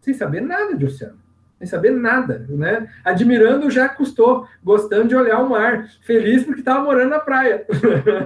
sem 0.00 0.14
saber 0.14 0.42
nada 0.42 0.76
de 0.76 0.84
oceano 0.84 1.22
sem 1.63 1.69
saber 1.69 1.93
nada, 1.93 2.45
né? 2.49 2.89
Admirando 3.05 3.71
já 3.71 3.89
custou, 3.89 4.49
gostando 4.65 5.07
de 5.07 5.15
olhar 5.15 5.39
o 5.39 5.49
mar, 5.49 5.89
feliz 6.01 6.43
porque 6.43 6.61
estava 6.61 6.83
morando 6.85 7.11
na 7.11 7.21
praia. 7.21 7.65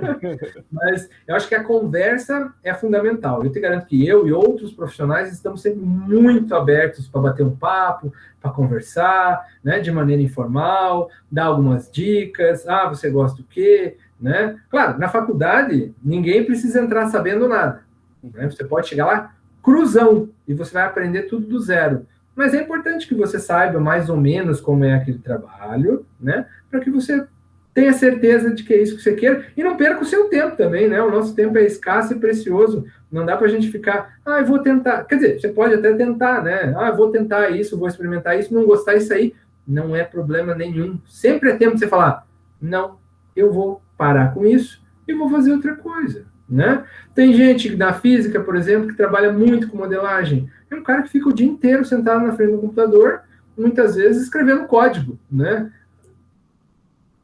Mas 0.73 1.09
eu 1.27 1.37
acho 1.37 1.47
que 1.47 1.55
a 1.55 1.63
conversa 1.63 2.53
é 2.65 2.73
fundamental. 2.73 3.45
Eu 3.45 3.53
te 3.53 3.61
garanto 3.61 3.87
que 3.87 4.07
eu 4.07 4.27
e 4.27 4.33
outros 4.33 4.73
profissionais 4.73 5.31
estamos 5.31 5.61
sempre 5.61 5.81
muito 5.81 6.55
abertos 6.55 7.07
para 7.09 7.21
bater 7.21 7.45
um 7.45 7.55
papo, 7.55 8.11
para 8.41 8.51
conversar, 8.51 9.45
né? 9.63 9.81
De 9.81 9.93
maneira 9.93 10.23
informal, 10.23 11.11
dar 11.31 11.45
algumas 11.45 11.91
dicas. 11.91 12.67
Ah, 12.67 12.89
você 12.89 13.11
gosta 13.11 13.37
do 13.37 13.45
quê? 13.47 13.99
Né? 14.19 14.57
Claro, 14.71 14.99
na 14.99 15.09
faculdade 15.09 15.95
ninguém 16.03 16.43
precisa 16.43 16.81
entrar 16.81 17.07
sabendo 17.09 17.47
nada. 17.47 17.83
Né? 18.23 18.49
Você 18.49 18.65
pode 18.65 18.89
chegar 18.89 19.05
lá 19.05 19.35
cruzão 19.63 20.31
e 20.49 20.55
você 20.55 20.73
vai 20.73 20.85
aprender 20.85 21.25
tudo 21.25 21.47
do 21.47 21.61
zero. 21.61 22.07
Mas 22.37 22.53
é 22.53 22.61
importante 22.61 23.09
que 23.09 23.15
você 23.15 23.41
saiba 23.41 23.81
mais 23.81 24.11
ou 24.11 24.17
menos 24.17 24.61
como 24.61 24.85
é 24.85 24.95
aquele 24.95 25.19
trabalho, 25.19 26.05
né? 26.21 26.47
Para 26.71 26.81
que 26.81 26.91
você 26.91 27.27
tenha 27.73 27.93
certeza 27.93 28.55
de 28.55 28.63
que 28.63 28.75
é 28.75 28.83
isso 28.83 28.97
que 28.97 29.03
você 29.03 29.15
quer 29.15 29.53
e 29.57 29.65
não 29.65 29.77
perca 29.77 30.03
o 30.03 30.07
seu 30.07 30.29
tempo 30.29 30.57
também, 30.57 30.87
né? 30.87 31.03
O 31.03 31.11
nosso 31.11 31.35
tempo 31.35 31.57
é 31.57 31.65
escasso 31.65 32.13
e 32.13 32.19
precioso. 32.19 32.85
Não 33.11 33.25
dá 33.25 33.37
para 33.37 33.47
a 33.47 33.51
gente 33.51 33.71
ficar, 33.71 34.19
ah, 34.25 34.41
eu 34.41 34.47
vou 34.47 34.59
tentar. 34.59 35.05
Quer 35.05 35.15
dizer, 35.17 35.41
você 35.41 35.49
pode 35.49 35.75
até 35.75 35.95
tentar, 35.95 36.43
né? 36.45 36.75
Ah, 36.77 36.89
eu 36.89 36.97
vou 36.97 37.11
tentar 37.11 37.51
isso, 37.51 37.79
vou 37.79 37.89
experimentar 37.89 38.39
isso, 38.39 38.53
não 38.53 38.67
gostar 38.67 38.95
disso 38.95 39.15
aí. 39.15 39.35
Não 39.67 39.97
é 39.97 40.05
problema 40.05 40.55
nenhum. 40.55 41.01
Sempre 41.09 41.51
é 41.51 41.57
tempo 41.57 41.75
de 41.75 41.81
você 41.81 41.89
falar, 41.89 42.27
não, 42.61 42.99
eu 43.35 43.53
vou 43.53 43.83
parar 43.97 44.35
com 44.35 44.47
isso 44.47 44.83
e 45.09 45.15
vou 45.15 45.31
fazer 45.31 45.53
outra 45.53 45.75
coisa. 45.75 46.25
Né? 46.49 46.85
Tem 47.15 47.33
gente 47.35 47.75
na 47.75 47.93
física, 47.93 48.41
por 48.41 48.55
exemplo, 48.55 48.89
que 48.89 48.97
trabalha 48.97 49.33
muito 49.33 49.69
com 49.69 49.77
modelagem. 49.77 50.49
É 50.71 50.75
um 50.75 50.83
cara 50.83 51.03
que 51.03 51.11
fica 51.11 51.29
o 51.29 51.33
dia 51.33 51.47
inteiro 51.47 51.85
sentado 51.85 52.27
na 52.27 52.35
frente 52.35 52.53
do 52.53 52.59
computador, 52.59 53.23
muitas 53.57 53.97
vezes 53.97 54.25
escrevendo 54.25 54.67
código. 54.67 55.19
Né? 55.31 55.73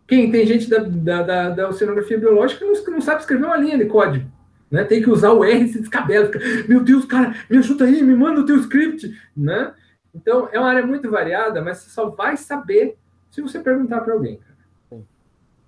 Quem 0.06 0.30
tem 0.30 0.46
gente 0.46 0.68
da, 0.68 0.78
da, 0.78 1.22
da, 1.22 1.50
da 1.50 1.68
oceanografia 1.68 2.18
biológica 2.18 2.60
que 2.60 2.66
não, 2.66 2.94
não, 2.94 3.00
sabe 3.00 3.20
escrever 3.20 3.44
uma 3.44 3.56
linha 3.56 3.78
de 3.78 3.86
código. 3.86 4.30
Né? 4.70 4.84
Tem 4.84 5.02
que 5.02 5.10
usar 5.10 5.32
o 5.32 5.44
R 5.44 5.64
e 5.64 5.68
se 5.68 5.80
descabela. 5.80 6.26
Fica, 6.26 6.40
Meu 6.68 6.82
Deus, 6.82 7.04
cara, 7.04 7.34
me 7.50 7.58
ajuda 7.58 7.84
aí, 7.84 8.02
me 8.02 8.14
manda 8.14 8.40
o 8.40 8.46
teu 8.46 8.56
script. 8.56 9.12
Né? 9.36 9.72
Então, 10.14 10.48
é 10.52 10.58
uma 10.58 10.68
área 10.68 10.86
muito 10.86 11.10
variada, 11.10 11.62
mas 11.62 11.78
você 11.78 11.90
só 11.90 12.10
vai 12.10 12.36
saber 12.36 12.96
se 13.30 13.40
você 13.40 13.58
perguntar 13.58 14.02
para 14.02 14.14
alguém. 14.14 14.38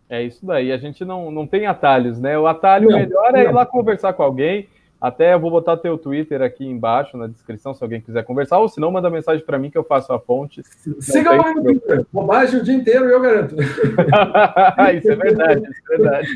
É 0.09 0.23
isso 0.23 0.45
daí, 0.45 0.71
a 0.71 0.77
gente 0.77 1.05
não, 1.05 1.31
não 1.31 1.47
tem 1.47 1.67
atalhos, 1.67 2.21
né? 2.21 2.39
O 2.39 2.47
atalho 2.47 2.91
não, 2.91 2.99
melhor 2.99 3.35
é 3.35 3.45
não. 3.45 3.51
ir 3.51 3.55
lá 3.55 3.65
conversar 3.65 4.13
com 4.13 4.23
alguém. 4.23 4.69
Até 5.05 5.35
eu 5.35 5.39
vou 5.39 5.51
botar 5.51 5.77
teu 5.77 5.99
Twitter 5.99 6.41
aqui 6.41 6.65
embaixo 6.65 7.19
na 7.19 7.27
descrição, 7.27 7.75
se 7.75 7.85
alguém 7.85 8.01
quiser 8.01 8.25
conversar, 8.25 8.59
ou 8.59 8.71
se 8.71 8.81
não, 8.81 8.91
manda 8.91 9.11
mensagem 9.11 9.45
para 9.45 9.59
mim 9.59 9.69
que 9.69 9.77
eu 9.77 9.85
faço 9.85 10.11
a 10.15 10.19
ponte. 10.19 10.63
Siga 10.99 11.37
o 11.37 11.63
Twitter, 11.63 12.07
bobagem 12.11 12.59
o 12.59 12.65
dia 12.65 12.73
inteiro, 12.73 13.05
eu 13.05 13.21
garanto. 13.21 13.55
isso 14.97 15.13
é 15.13 15.15
verdade, 15.15 15.63
isso 15.63 15.93
é 15.93 15.97
verdade. 15.99 16.29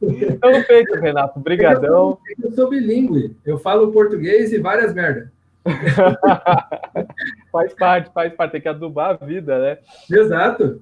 então, 0.00 0.62
feito, 0.62 0.94
Renato, 0.94 1.40
brigadão. 1.40 2.18
Eu 2.40 2.52
sou 2.52 2.70
bilíngue, 2.70 3.36
eu 3.44 3.58
falo 3.58 3.90
português 3.90 4.52
e 4.52 4.58
várias 4.58 4.94
merdas. 4.94 5.26
faz 7.50 7.74
parte, 7.74 8.12
faz 8.12 8.32
parte, 8.32 8.52
tem 8.52 8.60
que 8.60 8.68
adubar 8.68 9.18
a 9.20 9.26
vida, 9.26 9.58
né? 9.58 9.78
Exato. 10.08 10.80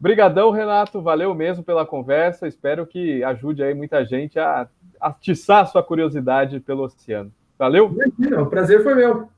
Brigadão, 0.00 0.50
Renato. 0.50 1.00
Valeu 1.00 1.32
mesmo 1.34 1.62
pela 1.62 1.86
conversa. 1.86 2.48
Espero 2.48 2.86
que 2.86 3.22
ajude 3.22 3.62
aí 3.62 3.74
muita 3.74 4.04
gente 4.04 4.38
a 4.38 4.66
atiçar 5.00 5.62
a 5.62 5.66
sua 5.66 5.82
curiosidade 5.82 6.60
pelo 6.60 6.84
oceano. 6.84 7.32
Valeu? 7.58 7.96
O 8.40 8.46
prazer 8.46 8.82
foi 8.82 8.94
meu. 8.94 9.28